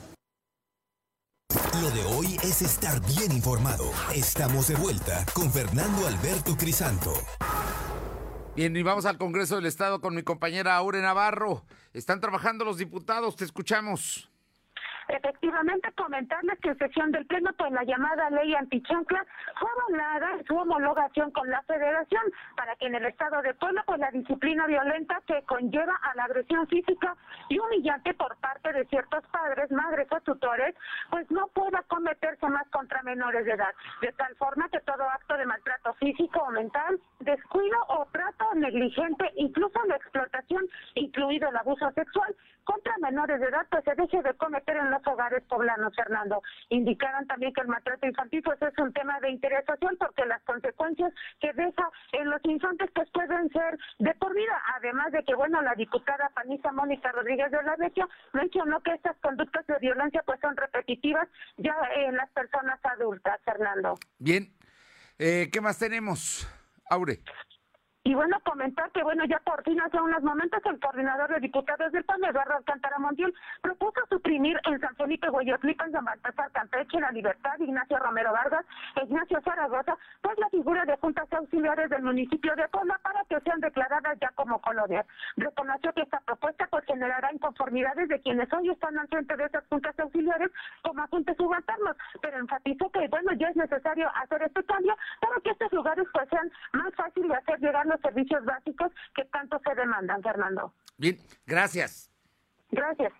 Lo 1.82 1.90
de 1.92 2.06
hoy 2.16 2.38
es 2.42 2.62
estar 2.62 3.00
bien 3.02 3.32
informado. 3.32 3.92
Estamos 4.16 4.68
de 4.68 4.76
vuelta 4.76 5.26
con 5.34 5.52
Fernando 5.52 6.08
Alberto 6.08 6.56
Crisanto. 6.58 7.14
Bien, 8.56 8.76
y 8.76 8.82
vamos 8.82 9.06
al 9.06 9.18
Congreso 9.20 9.58
del 9.58 9.68
Estado 9.68 10.02
con 10.02 10.16
mi 10.16 10.24
compañera 10.24 10.76
Aure 10.78 11.02
Navarro. 11.02 11.66
Están 11.94 12.20
trabajando 12.20 12.66
los 12.66 12.78
diputados, 12.78 13.36
te 13.36 13.46
escuchamos. 13.46 14.32
Efectivamente, 15.08 15.92
comentarles 15.94 16.60
que 16.60 16.70
en 16.70 16.78
sesión 16.78 17.12
del 17.12 17.26
Pleno, 17.26 17.52
pues 17.58 17.72
la 17.72 17.84
llamada 17.84 18.30
ley 18.30 18.54
antichancla 18.56 19.26
fue 19.60 19.70
avalada 19.70 20.44
su 20.46 20.56
homologación 20.56 21.32
con 21.32 21.50
la 21.50 21.62
Federación 21.64 22.24
para 22.56 22.76
que 22.76 22.88
en 22.88 22.96
el 22.96 23.06
Estado 23.06 23.42
de 23.42 23.54
Puebla, 23.54 23.84
pues 23.86 24.00
la 24.00 24.12
disciplina 24.12 24.68
violenta 24.68 25.22
que 25.26 25.42
conlleva 25.44 25.96
a 26.04 26.16
la 26.16 26.26
agresión 26.26 26.68
física 26.68 27.16
y 27.50 27.58
humillante 27.58 28.14
por 28.16 28.36
parte 28.38 28.74
de 28.74 28.86
ciertos 28.86 29.26
padres, 29.28 29.72
madres 29.72 30.08
o 30.12 30.20
tutores, 30.22 30.76
pues 31.10 31.30
no 31.32 31.48
pueda 31.48 31.82
cometerse 31.84 32.48
más 32.48 32.68
contra 32.70 33.02
menores 33.04 33.46
de 33.46 33.54
edad. 33.54 33.74
De 34.02 34.12
tal 34.14 34.36
forma 34.36 34.68
que 34.70 34.80
todo 34.82 35.04
acto 35.04 35.38
de 35.38 35.46
maltrato 35.46 35.94
físico 35.96 36.40
o 36.40 36.52
mental, 36.52 37.00
descuido 37.20 37.78
o 37.88 38.06
trato 38.12 38.54
negligente, 38.56 39.32
incluso 39.36 39.80
la 39.86 39.96
explotación, 39.96 40.66
incluido 40.96 41.50
el 41.50 41.56
abuso 41.58 41.90
sexual, 41.92 42.36
contra 42.68 42.98
menores 42.98 43.40
de 43.40 43.48
edad, 43.48 43.66
pues 43.72 43.84
se 43.86 43.96
deje 43.96 44.22
de 44.22 44.34
cometer 44.34 44.76
en 44.76 44.92
los 44.92 45.02
hogares 45.08 45.42
poblanos, 45.48 45.96
Fernando. 45.96 46.44
Indicaron 46.68 47.26
también 47.26 47.54
que 47.54 47.62
el 47.62 47.70
maltrato 47.70 48.06
infantil 48.06 48.44
pues 48.44 48.62
es 48.62 48.78
un 48.78 48.92
tema 48.92 49.18
de 49.22 49.30
interés 49.30 49.66
social 49.66 49.96
porque 49.98 50.26
las 50.26 50.44
consecuencias 50.44 51.14
que 51.40 51.54
deja 51.54 51.90
en 52.12 52.30
los 52.30 52.42
infantes 52.44 52.90
pues 52.94 53.10
pueden 53.12 53.50
ser 53.52 53.80
de 54.00 54.14
por 54.16 54.36
vida. 54.36 54.62
Además 54.76 55.14
de 55.14 55.24
que, 55.24 55.34
bueno, 55.34 55.62
la 55.62 55.76
diputada 55.76 56.30
panista 56.36 56.74
Mónica 56.74 57.10
Rodríguez 57.14 57.50
de 57.52 57.64
la 57.64 57.78
Vecchia 57.78 58.08
mencionó 58.34 58.82
que 58.82 58.92
estas 58.92 59.16
conductas 59.22 59.66
de 59.68 59.80
violencia 59.80 60.22
pues 60.26 60.40
son 60.42 60.58
repetitivas 60.58 61.30
ya 61.56 61.76
en 61.96 62.18
las 62.18 62.30
personas 62.32 62.80
adultas, 62.84 63.40
Fernando. 63.46 63.98
Bien, 64.20 64.52
eh, 65.18 65.50
¿qué 65.54 65.62
más 65.62 65.80
tenemos, 65.80 66.46
Aure? 66.90 67.22
Y 68.08 68.16
bueno, 68.16 68.40
comentar 68.46 68.90
que, 68.92 69.04
bueno, 69.04 69.26
ya 69.26 69.38
por 69.40 69.62
fin 69.64 69.82
hace 69.82 70.00
unos 70.00 70.24
momentos 70.24 70.62
el 70.64 70.80
coordinador 70.80 71.30
de 71.30 71.42
diputados 71.42 71.92
del 71.92 72.06
PAN, 72.06 72.24
Eduardo 72.24 72.56
Alcántara 72.56 72.98
Montiel, 73.00 73.34
propuso 73.62 74.00
suprimir 74.10 74.58
en 74.64 74.80
San 74.80 74.96
Felipe, 74.96 75.28
Guayotlipa, 75.28 75.84
en 75.84 75.92
San 75.92 76.06
Baltasar, 76.06 76.50
Campeche, 76.54 77.02
La 77.02 77.12
Libertad, 77.12 77.60
Ignacio 77.60 78.00
Romero 78.00 78.32
Vargas, 78.32 78.66
Ignacio 79.04 79.42
Zaragoza, 79.42 79.98
pues 80.22 80.38
la 80.40 80.48
figura 80.48 80.86
de 80.86 80.96
juntas 80.96 81.28
auxiliares 81.34 81.90
del 81.90 82.02
municipio 82.02 82.56
de 82.56 82.70
Puebla 82.70 82.98
para 83.04 83.26
que 83.26 83.42
sean 83.42 83.60
declaradas 83.60 84.18
ya 84.22 84.30
como 84.36 84.62
colonias. 84.62 85.06
Reconoció 85.36 85.92
que 85.92 86.04
esta 86.04 86.22
propuesta 86.22 86.66
pues 86.72 86.86
generará 86.86 87.34
inconformidades 87.34 88.08
de 88.08 88.22
quienes 88.22 88.48
hoy 88.54 88.70
están 88.70 88.98
al 88.98 89.10
frente 89.10 89.36
de 89.36 89.44
esas 89.44 89.68
juntas 89.68 90.00
auxiliares 90.00 90.50
como 90.82 91.04
agentes 91.04 91.36
subalternos, 91.36 91.98
pero 92.22 92.38
enfatizó 92.38 92.90
que, 92.90 93.06
bueno, 93.10 93.34
ya 93.34 93.50
es 93.50 93.58
necesario 93.58 94.10
hacer 94.16 94.44
este 94.44 94.64
cambio 94.64 94.96
para 95.20 95.42
que 95.44 95.50
estos 95.50 95.74
lugares 95.74 96.08
pues 96.14 96.30
sean 96.30 96.50
más 96.72 96.96
fáciles 96.96 97.28
de 97.28 97.36
hacer 97.36 97.60
llegar 97.60 97.86
los 97.86 97.97
servicios 98.02 98.44
básicos 98.46 98.92
que 99.16 99.26
tanto 99.26 99.60
se 99.66 99.76
demandan, 99.76 100.22
Fernando. 100.22 100.74
Bien, 100.98 101.18
gracias. 101.46 102.12
Gracias. 102.72 103.14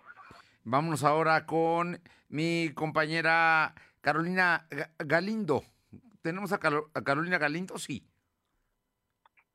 Vámonos 0.64 1.04
ahora 1.04 1.46
con 1.46 2.00
mi 2.28 2.72
compañera 2.74 3.74
Carolina 4.00 4.66
Galindo. 4.98 5.62
¿Tenemos 6.22 6.52
a, 6.52 6.58
Carolina 6.58 7.38
Galindo? 7.38 7.78
Sí. 7.78 8.02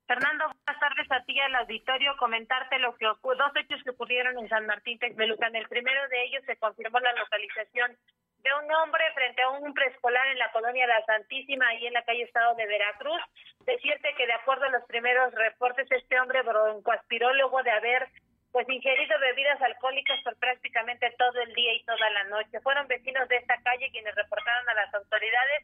Fernando, 0.08 0.46
buenas 0.46 0.80
tardes 0.80 1.12
a 1.12 1.24
ti 1.26 1.40
al 1.40 1.56
auditorio. 1.56 2.16
Comentarte 2.18 2.80
lo 2.80 2.96
que 2.96 3.06
dos 3.06 3.52
hechos 3.56 3.84
que 3.84 3.92
ocurrieron 3.92 4.38
en 4.40 4.50
San 4.50 4.66
Martín 4.66 4.98
Texmelucan. 5.00 5.56
El 5.56 5.68
primero 5.68 6.08
de 6.10 6.24
ellos 6.26 6.44
se 6.46 6.58
confirmó 6.58 7.00
la 7.00 7.14
localización 7.14 7.98
de 8.44 8.50
un 8.62 8.72
hombre 8.76 9.04
frente 9.14 9.42
a 9.42 9.50
un 9.50 9.74
preescolar 9.74 10.28
en 10.28 10.38
la 10.38 10.52
colonia 10.52 10.86
La 10.86 11.04
Santísima, 11.06 11.68
ahí 11.68 11.88
en 11.88 11.94
la 11.94 12.04
calle 12.04 12.24
Estado 12.24 12.54
de 12.56 12.68
Veracruz. 12.68 13.22
Decirte 13.66 14.14
que 14.16 14.28
de 14.28 14.34
acuerdo 14.34 14.66
a 14.66 14.70
los 14.70 14.84
primeros 14.86 15.34
reportes, 15.34 15.90
este 15.90 16.20
hombre 16.20 16.42
broncoaspiró 16.42 17.34
luego 17.34 17.64
de 17.64 17.72
haber 17.72 18.10
pues 18.52 18.70
ingerido 18.70 19.18
bebidas 19.20 19.60
alcohólicas 19.62 20.22
por 20.24 20.38
prácticamente 20.38 21.10
todo 21.18 21.42
el 21.42 21.54
día 21.56 21.74
y 21.74 21.84
toda 21.86 22.10
la 22.12 22.24
noche. 22.26 22.62
Fueron 22.62 22.88
vecinos 22.88 23.28
de 23.28 23.38
esta 23.38 23.58
calle 23.64 23.90
quienes 23.92 24.14
reportaron 24.14 24.70
a 24.70 24.74
las 24.76 24.94
autoridades 24.94 25.64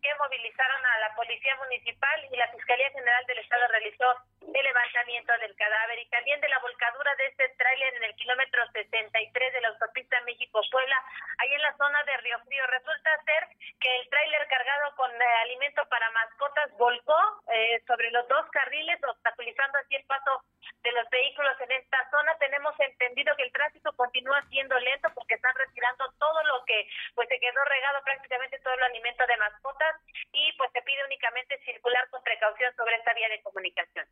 que 0.00 0.14
movilizaron 0.16 0.86
a 0.86 0.98
la 1.00 1.14
Policía 1.14 1.56
Municipal 1.56 2.26
y 2.30 2.36
la 2.36 2.48
Fiscalía 2.48 2.90
General 2.90 3.24
del 3.26 3.38
Estado 3.38 3.66
realizó 3.68 4.06
el 4.40 4.64
levantamiento 4.64 5.32
del 5.38 5.54
cadáver 5.56 5.98
y 5.98 6.08
también 6.08 6.40
de 6.40 6.48
la 6.48 6.58
volcadura 6.60 7.14
de 7.16 7.26
este 7.26 7.48
tráiler 7.58 7.94
en 7.94 8.04
el 8.04 8.14
kilómetro 8.14 8.62
63 8.72 9.52
de 9.52 9.60
la 9.60 9.68
autopista 9.68 10.20
México-Puebla, 10.22 10.96
ahí 11.38 11.52
en 11.52 11.62
la 11.62 11.76
zona 11.76 12.02
de 12.04 12.16
Río 12.18 12.38
Frío. 12.46 12.66
Resulta 12.66 13.10
ser 13.24 13.48
que 13.80 13.96
el 13.96 14.08
tráiler 14.08 14.46
cargado 14.48 14.94
con 14.96 15.10
eh, 15.10 15.24
alimento 15.42 15.84
para 15.88 16.10
mascotas 16.10 16.70
volcó 16.78 17.18
eh, 17.52 17.82
sobre 17.86 18.10
los 18.10 18.26
dos 18.28 18.48
carriles, 18.50 19.02
obstaculizando 19.04 19.78
así 19.78 19.96
el 19.96 20.04
paso 20.04 20.42
de 20.82 20.92
los 20.92 21.08
vehículos 21.10 21.60
en 21.60 21.72
esta 21.72 22.10
zona. 22.10 22.36
Tenemos 22.38 22.74
entendido 22.80 23.34
que 23.36 23.44
el 23.44 23.52
tránsito 23.52 23.92
continúa 23.94 24.42
siendo 24.50 24.78
lento 24.78 25.08
porque 25.14 25.34
están 25.34 25.54
retirando 25.54 26.10
todo 26.18 26.42
lo 26.44 26.64
que 26.64 26.88
pues 27.14 27.28
se 27.28 27.38
quedó 27.38 27.64
regado 27.64 28.02
prácticamente 28.04 28.58
todo 28.60 28.74
el 28.74 28.82
alimento 28.82 29.26
de 29.26 29.36
mascotas 29.36 29.87
y 30.32 30.56
pues 30.56 30.70
se 30.72 30.82
pide 30.82 31.04
únicamente 31.06 31.58
circular 31.64 32.08
con 32.10 32.22
precaución 32.22 32.72
sobre 32.76 32.96
esta 32.96 33.14
vía 33.14 33.28
de 33.28 33.42
comunicación. 33.42 34.06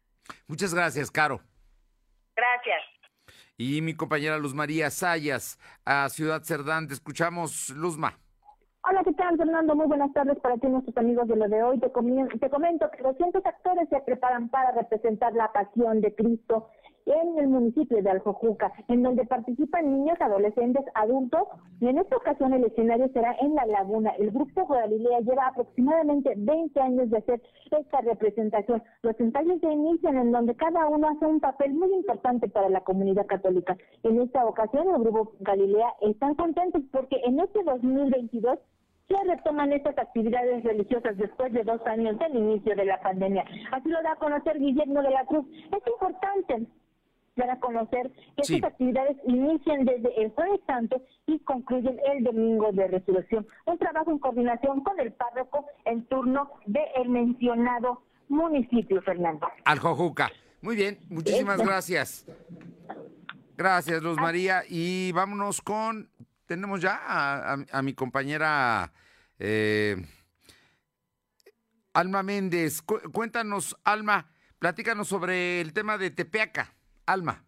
Muchas 0.47 0.74
gracias, 0.74 1.11
Caro. 1.11 1.41
Gracias. 2.35 2.83
Y 3.57 3.81
mi 3.81 3.95
compañera 3.95 4.39
Luz 4.39 4.55
María 4.55 4.91
Sayas, 4.91 5.59
a 5.85 6.09
Ciudad 6.09 6.43
Cerdán, 6.43 6.89
te 6.89 6.95
escuchamos, 6.95 7.70
Luzma. 7.70 8.18
Hola, 8.89 9.03
¿qué 9.03 9.12
tal, 9.14 9.37
Fernando? 9.37 9.74
Muy 9.74 9.87
buenas 9.87 10.12
tardes 10.12 10.39
para 10.39 10.57
ti, 10.59 10.68
nuestros 10.68 10.97
amigos 10.97 11.27
de 11.27 11.35
lo 11.35 11.49
de 11.49 11.61
hoy. 11.61 11.81
Te, 11.81 11.89
te 11.89 12.51
comento 12.51 12.89
que 12.91 13.03
200 13.03 13.45
actores 13.45 13.89
se 13.89 14.01
preparan 14.03 14.49
para 14.49 14.70
representar 14.72 15.33
la 15.33 15.53
pasión 15.53 16.01
de 16.01 16.14
Cristo 16.14 16.70
en 17.07 17.39
el 17.39 17.49
municipio 17.49 18.03
de 18.03 18.11
Aljojuca, 18.11 18.73
en 18.89 19.03
donde 19.03 19.25
participan 19.25 19.91
niños, 19.91 20.21
adolescentes, 20.21 20.85
adultos, 20.95 21.43
y 21.81 21.89
en 21.89 21.99
esta 21.99 22.17
ocasión 22.17 22.53
el 22.53 22.65
escenario 22.65 23.09
será 23.13 23.37
en 23.41 23.55
La 23.55 23.65
Laguna. 23.67 24.11
El 24.19 24.31
Grupo 24.31 24.67
Galilea 24.67 25.21
lleva 25.21 25.47
aproximadamente 25.47 26.35
20 26.37 26.81
años 26.81 27.11
de 27.11 27.19
hacer 27.19 27.41
esta 27.71 28.01
representación. 28.01 28.83
Los 29.03 29.19
ensayos 29.21 29.61
se 29.61 29.71
inician 29.71 30.17
en 30.17 30.33
donde 30.33 30.57
cada 30.57 30.87
uno 30.89 31.09
hace 31.09 31.27
un 31.27 31.41
papel 31.41 31.75
muy 31.75 31.93
importante 31.95 32.49
para 32.49 32.69
la 32.69 32.81
comunidad 32.81 33.27
católica. 33.27 33.77
En 34.03 34.21
esta 34.21 34.45
ocasión, 34.45 34.89
el 34.89 35.03
Grupo 35.03 35.33
Galilea 35.41 35.95
están 36.01 36.35
contentos 36.35 36.83
porque 36.91 37.21
en 37.25 37.39
este 37.41 37.63
2022 37.63 38.59
ya 39.09 39.19
retoman 39.23 39.73
estas 39.73 39.97
actividades 39.99 40.65
religiosas 40.65 41.17
después 41.17 41.53
de 41.53 41.63
dos 41.63 41.81
años 41.87 42.19
del 42.19 42.35
inicio 42.35 42.75
de 42.75 42.85
la 42.85 43.01
pandemia. 43.01 43.45
Así 43.71 43.89
lo 43.89 44.03
da 44.03 44.13
a 44.13 44.17
conocer 44.17 44.59
Guillermo 44.59 45.01
de 45.03 45.11
la 45.11 45.25
Cruz. 45.27 45.47
Es 45.71 45.87
importante 45.87 46.67
dar 47.37 47.51
a 47.51 47.61
conocer 47.61 48.11
que 48.37 48.43
estas 48.55 48.72
actividades 48.72 49.16
inician 49.26 49.84
desde 49.84 50.22
el 50.22 50.30
jueves 50.30 50.61
santo 50.66 51.01
y 51.26 51.39
concluyen 51.41 51.99
el 52.12 52.24
domingo 52.24 52.72
de 52.72 52.89
resurrección. 52.89 53.47
Un 53.66 53.78
trabajo 53.78 54.11
en 54.11 54.18
coordinación 54.18 54.82
con 54.82 54.99
el 54.99 55.12
párroco 55.12 55.66
en 55.84 56.05
turno 56.07 56.51
del 56.66 57.09
mencionado 57.09 58.03
municipio, 58.28 59.01
Fernando. 59.03 59.49
Al 59.64 59.78
Jojuca. 59.78 60.30
Muy 60.62 60.74
bien, 60.74 60.99
muchísimas 61.09 61.59
gracias. 61.59 62.26
Gracias, 63.57 64.03
Luz 64.03 64.16
María. 64.16 64.62
Y 64.68 65.12
vámonos 65.12 65.61
con, 65.61 66.11
tenemos 66.47 66.80
ya 66.80 67.01
a, 67.70 67.82
mi 67.82 67.95
compañera 67.95 68.93
eh, 69.39 69.97
Alma 71.93 72.22
Méndez. 72.22 72.82
cuéntanos, 72.82 73.76
Alma, 73.84 74.30
platícanos 74.59 75.09
sobre 75.09 75.61
el 75.61 75.72
tema 75.72 75.99
de 75.99 76.11
Tepeaca. 76.11 76.76
Alma. 77.07 77.46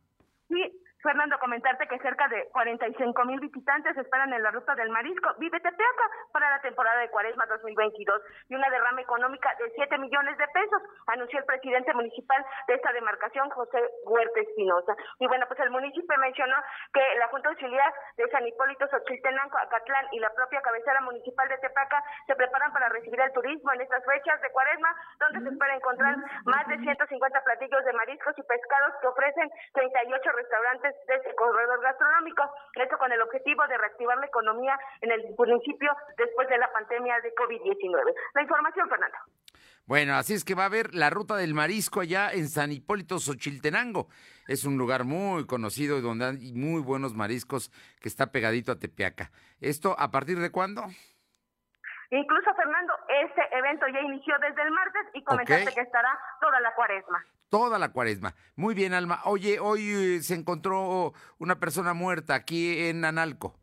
Fernando, 1.02 1.38
comentarte 1.38 1.86
que 1.86 1.98
cerca 2.00 2.26
de 2.26 2.48
45 2.50 3.24
mil 3.24 3.38
visitantes 3.38 3.96
esperan 3.96 4.32
en 4.32 4.42
la 4.42 4.50
ruta 4.50 4.74
del 4.74 4.90
marisco 4.90 5.30
Vive 5.38 5.60
Tepeaca 5.60 6.10
para 6.32 6.50
la 6.50 6.60
temporada 6.60 7.00
de 7.00 7.10
Cuaresma 7.10 7.46
2022 7.46 8.20
y 8.48 8.54
una 8.56 8.68
derrama 8.68 9.00
económica 9.00 9.54
de 9.60 9.70
7 9.76 9.96
millones 9.98 10.36
de 10.36 10.48
pesos, 10.48 10.82
anunció 11.06 11.38
el 11.38 11.44
presidente 11.44 11.94
municipal 11.94 12.44
de 12.66 12.74
esta 12.74 12.92
demarcación, 12.92 13.48
José 13.50 13.78
Huerta 14.06 14.40
Espinosa. 14.40 14.96
Y 15.20 15.28
bueno, 15.28 15.46
pues 15.46 15.60
el 15.60 15.70
municipio 15.70 16.18
mencionó 16.18 16.56
que 16.92 17.02
la 17.18 17.28
Junta 17.28 17.50
Auxiliar 17.50 17.92
de 18.16 18.28
San 18.30 18.46
Hipólito, 18.46 18.88
Xochiltenango, 18.88 19.56
Acatlán 19.58 20.06
y 20.12 20.18
la 20.18 20.34
propia 20.34 20.62
cabecera 20.62 21.00
municipal 21.02 21.48
de 21.48 21.58
Tepeaca 21.58 22.02
se 22.26 22.34
preparan 22.34 22.72
para 22.72 22.88
recibir 22.88 23.20
el 23.20 23.32
turismo 23.32 23.72
en 23.72 23.82
estas 23.82 24.04
fechas 24.04 24.40
de 24.40 24.50
Cuaresma, 24.50 24.94
donde 25.20 25.40
se 25.46 25.54
espera 25.54 25.76
encontrar 25.76 26.16
más 26.44 26.66
de 26.66 26.78
150 26.78 27.44
platillos 27.44 27.84
de 27.84 27.92
mariscos 27.92 28.34
y 28.36 28.42
pescados 28.42 28.94
que 29.00 29.06
ofrecen 29.06 29.48
38 29.74 30.32
restaurantes 30.32 30.87
de 31.06 31.14
este 31.14 31.34
corredor 31.34 31.80
gastronómico. 31.82 32.42
Esto 32.74 32.98
con 32.98 33.12
el 33.12 33.20
objetivo 33.22 33.66
de 33.66 33.78
reactivar 33.78 34.18
la 34.18 34.26
economía 34.26 34.78
en 35.00 35.12
el 35.12 35.34
municipio 35.36 35.90
después 36.16 36.48
de 36.48 36.58
la 36.58 36.72
pandemia 36.72 37.20
de 37.20 37.34
COVID-19. 37.34 38.14
La 38.34 38.42
información, 38.42 38.88
Fernando. 38.88 39.18
Bueno, 39.86 40.16
así 40.16 40.34
es 40.34 40.44
que 40.44 40.54
va 40.54 40.64
a 40.64 40.66
haber 40.66 40.94
la 40.94 41.08
ruta 41.08 41.36
del 41.36 41.54
marisco 41.54 42.00
allá 42.00 42.30
en 42.30 42.48
San 42.48 42.72
Hipólito 42.72 43.18
Xochiltenango. 43.18 44.08
Es 44.46 44.64
un 44.64 44.76
lugar 44.76 45.04
muy 45.04 45.46
conocido 45.46 45.96
y 45.96 46.02
donde 46.02 46.26
hay 46.26 46.52
muy 46.52 46.82
buenos 46.82 47.14
mariscos 47.14 47.70
que 48.00 48.08
está 48.08 48.30
pegadito 48.30 48.72
a 48.72 48.78
Tepeaca. 48.78 49.30
¿Esto 49.60 49.96
a 49.98 50.10
partir 50.10 50.40
de 50.40 50.52
cuándo? 50.52 50.82
Incluso, 52.10 52.54
Fernando, 52.54 52.94
este 53.22 53.42
evento 53.56 53.86
ya 53.88 54.00
inició 54.00 54.38
desde 54.38 54.62
el 54.62 54.70
martes 54.70 55.02
y 55.14 55.24
comentaste 55.24 55.74
que 55.74 55.80
estará 55.80 56.18
toda 56.40 56.60
la 56.60 56.74
cuaresma. 56.74 57.24
Toda 57.48 57.78
la 57.78 57.92
cuaresma. 57.92 58.34
Muy 58.56 58.74
bien, 58.74 58.92
Alma. 58.92 59.22
Oye, 59.24 59.58
hoy 59.58 59.88
eh, 59.88 60.22
se 60.22 60.34
encontró 60.34 61.14
una 61.38 61.58
persona 61.58 61.94
muerta 61.94 62.34
aquí 62.34 62.78
en 62.88 63.04
Analco. 63.04 63.58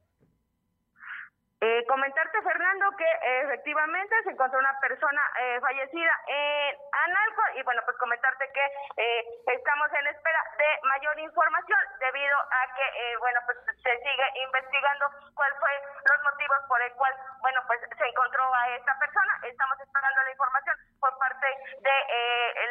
Eh, 1.61 1.85
comentarte, 1.87 2.41
Fernando, 2.41 2.91
que 2.97 3.07
efectivamente 3.47 4.13
se 4.23 4.31
encontró 4.31 4.59
una 4.59 4.77
persona 4.81 5.21
eh, 5.39 5.57
fallecida 5.61 6.11
en 6.27 6.75
Analco 6.91 7.41
y 7.55 7.63
bueno, 7.63 7.81
pues 7.85 7.95
comentarte 7.97 8.51
que 8.51 8.65
eh, 8.97 9.23
estamos 9.47 9.87
en 9.93 10.07
espera 10.07 10.43
de 10.57 10.79
mayor 10.83 11.17
información 11.19 11.79
debido 11.99 12.37
a 12.37 12.75
que, 12.75 13.17
bueno, 13.19 13.39
pues 13.45 13.57
se 13.81 13.97
sigue 14.03 14.27
investigando 14.43 15.05
cuál 15.33 15.53
fue 15.59 15.71
los 16.11 16.23
motivos 16.27 16.59
por 16.67 16.81
el 16.81 16.91
cual, 16.93 17.15
bueno, 17.39 17.61
pues 17.67 17.79
se 17.87 18.05
encontró 18.05 18.43
a 18.53 18.75
esta 18.75 18.99
persona. 18.99 19.39
Estamos 19.47 19.79
esperando 19.79 20.23
la 20.23 20.31
información 20.31 20.75
por 20.99 21.17
parte 21.17 21.47
de 21.79 21.97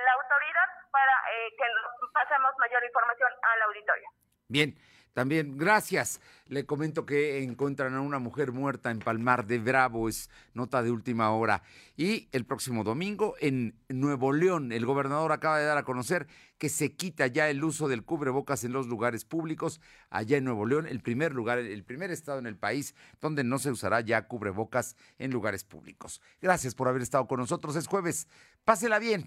la 0.04 0.12
autoridad 0.12 0.68
para 0.92 1.14
que 1.56 1.66
pasemos 2.12 2.52
mayor 2.58 2.84
información 2.84 3.32
al 3.42 3.62
auditorio. 3.62 4.08
Bien. 4.48 4.76
También, 5.14 5.56
gracias. 5.56 6.20
Le 6.48 6.66
comento 6.66 7.06
que 7.06 7.42
encuentran 7.44 7.94
a 7.94 8.00
una 8.00 8.18
mujer 8.18 8.50
muerta 8.50 8.90
en 8.90 8.98
Palmar 8.98 9.46
de 9.46 9.60
Bravo, 9.60 10.08
es 10.08 10.28
nota 10.54 10.82
de 10.82 10.90
última 10.90 11.30
hora. 11.30 11.62
Y 11.96 12.28
el 12.32 12.44
próximo 12.44 12.82
domingo 12.82 13.36
en 13.40 13.78
Nuevo 13.88 14.32
León, 14.32 14.72
el 14.72 14.84
gobernador 14.84 15.30
acaba 15.30 15.58
de 15.58 15.66
dar 15.66 15.78
a 15.78 15.84
conocer 15.84 16.26
que 16.58 16.68
se 16.68 16.96
quita 16.96 17.28
ya 17.28 17.48
el 17.48 17.62
uso 17.62 17.86
del 17.86 18.04
cubrebocas 18.04 18.64
en 18.64 18.72
los 18.72 18.88
lugares 18.88 19.24
públicos. 19.24 19.80
Allá 20.10 20.36
en 20.36 20.44
Nuevo 20.44 20.66
León, 20.66 20.88
el 20.88 21.00
primer 21.00 21.32
lugar, 21.32 21.58
el 21.58 21.84
primer 21.84 22.10
estado 22.10 22.40
en 22.40 22.46
el 22.46 22.56
país 22.56 22.96
donde 23.20 23.44
no 23.44 23.60
se 23.60 23.70
usará 23.70 24.00
ya 24.00 24.26
cubrebocas 24.26 24.96
en 25.18 25.30
lugares 25.30 25.62
públicos. 25.62 26.20
Gracias 26.42 26.74
por 26.74 26.88
haber 26.88 27.02
estado 27.02 27.28
con 27.28 27.38
nosotros. 27.38 27.76
Es 27.76 27.86
jueves. 27.86 28.26
Pásela 28.64 28.98
bien. 28.98 29.24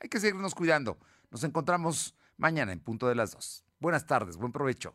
Hay 0.00 0.08
que 0.08 0.20
seguirnos 0.20 0.54
cuidando. 0.54 0.98
Nos 1.30 1.44
encontramos 1.44 2.14
mañana 2.38 2.72
en 2.72 2.80
punto 2.80 3.08
de 3.08 3.14
las 3.14 3.32
dos. 3.32 3.62
Buenas 3.78 4.06
tardes, 4.06 4.38
buen 4.38 4.52
provecho. 4.52 4.94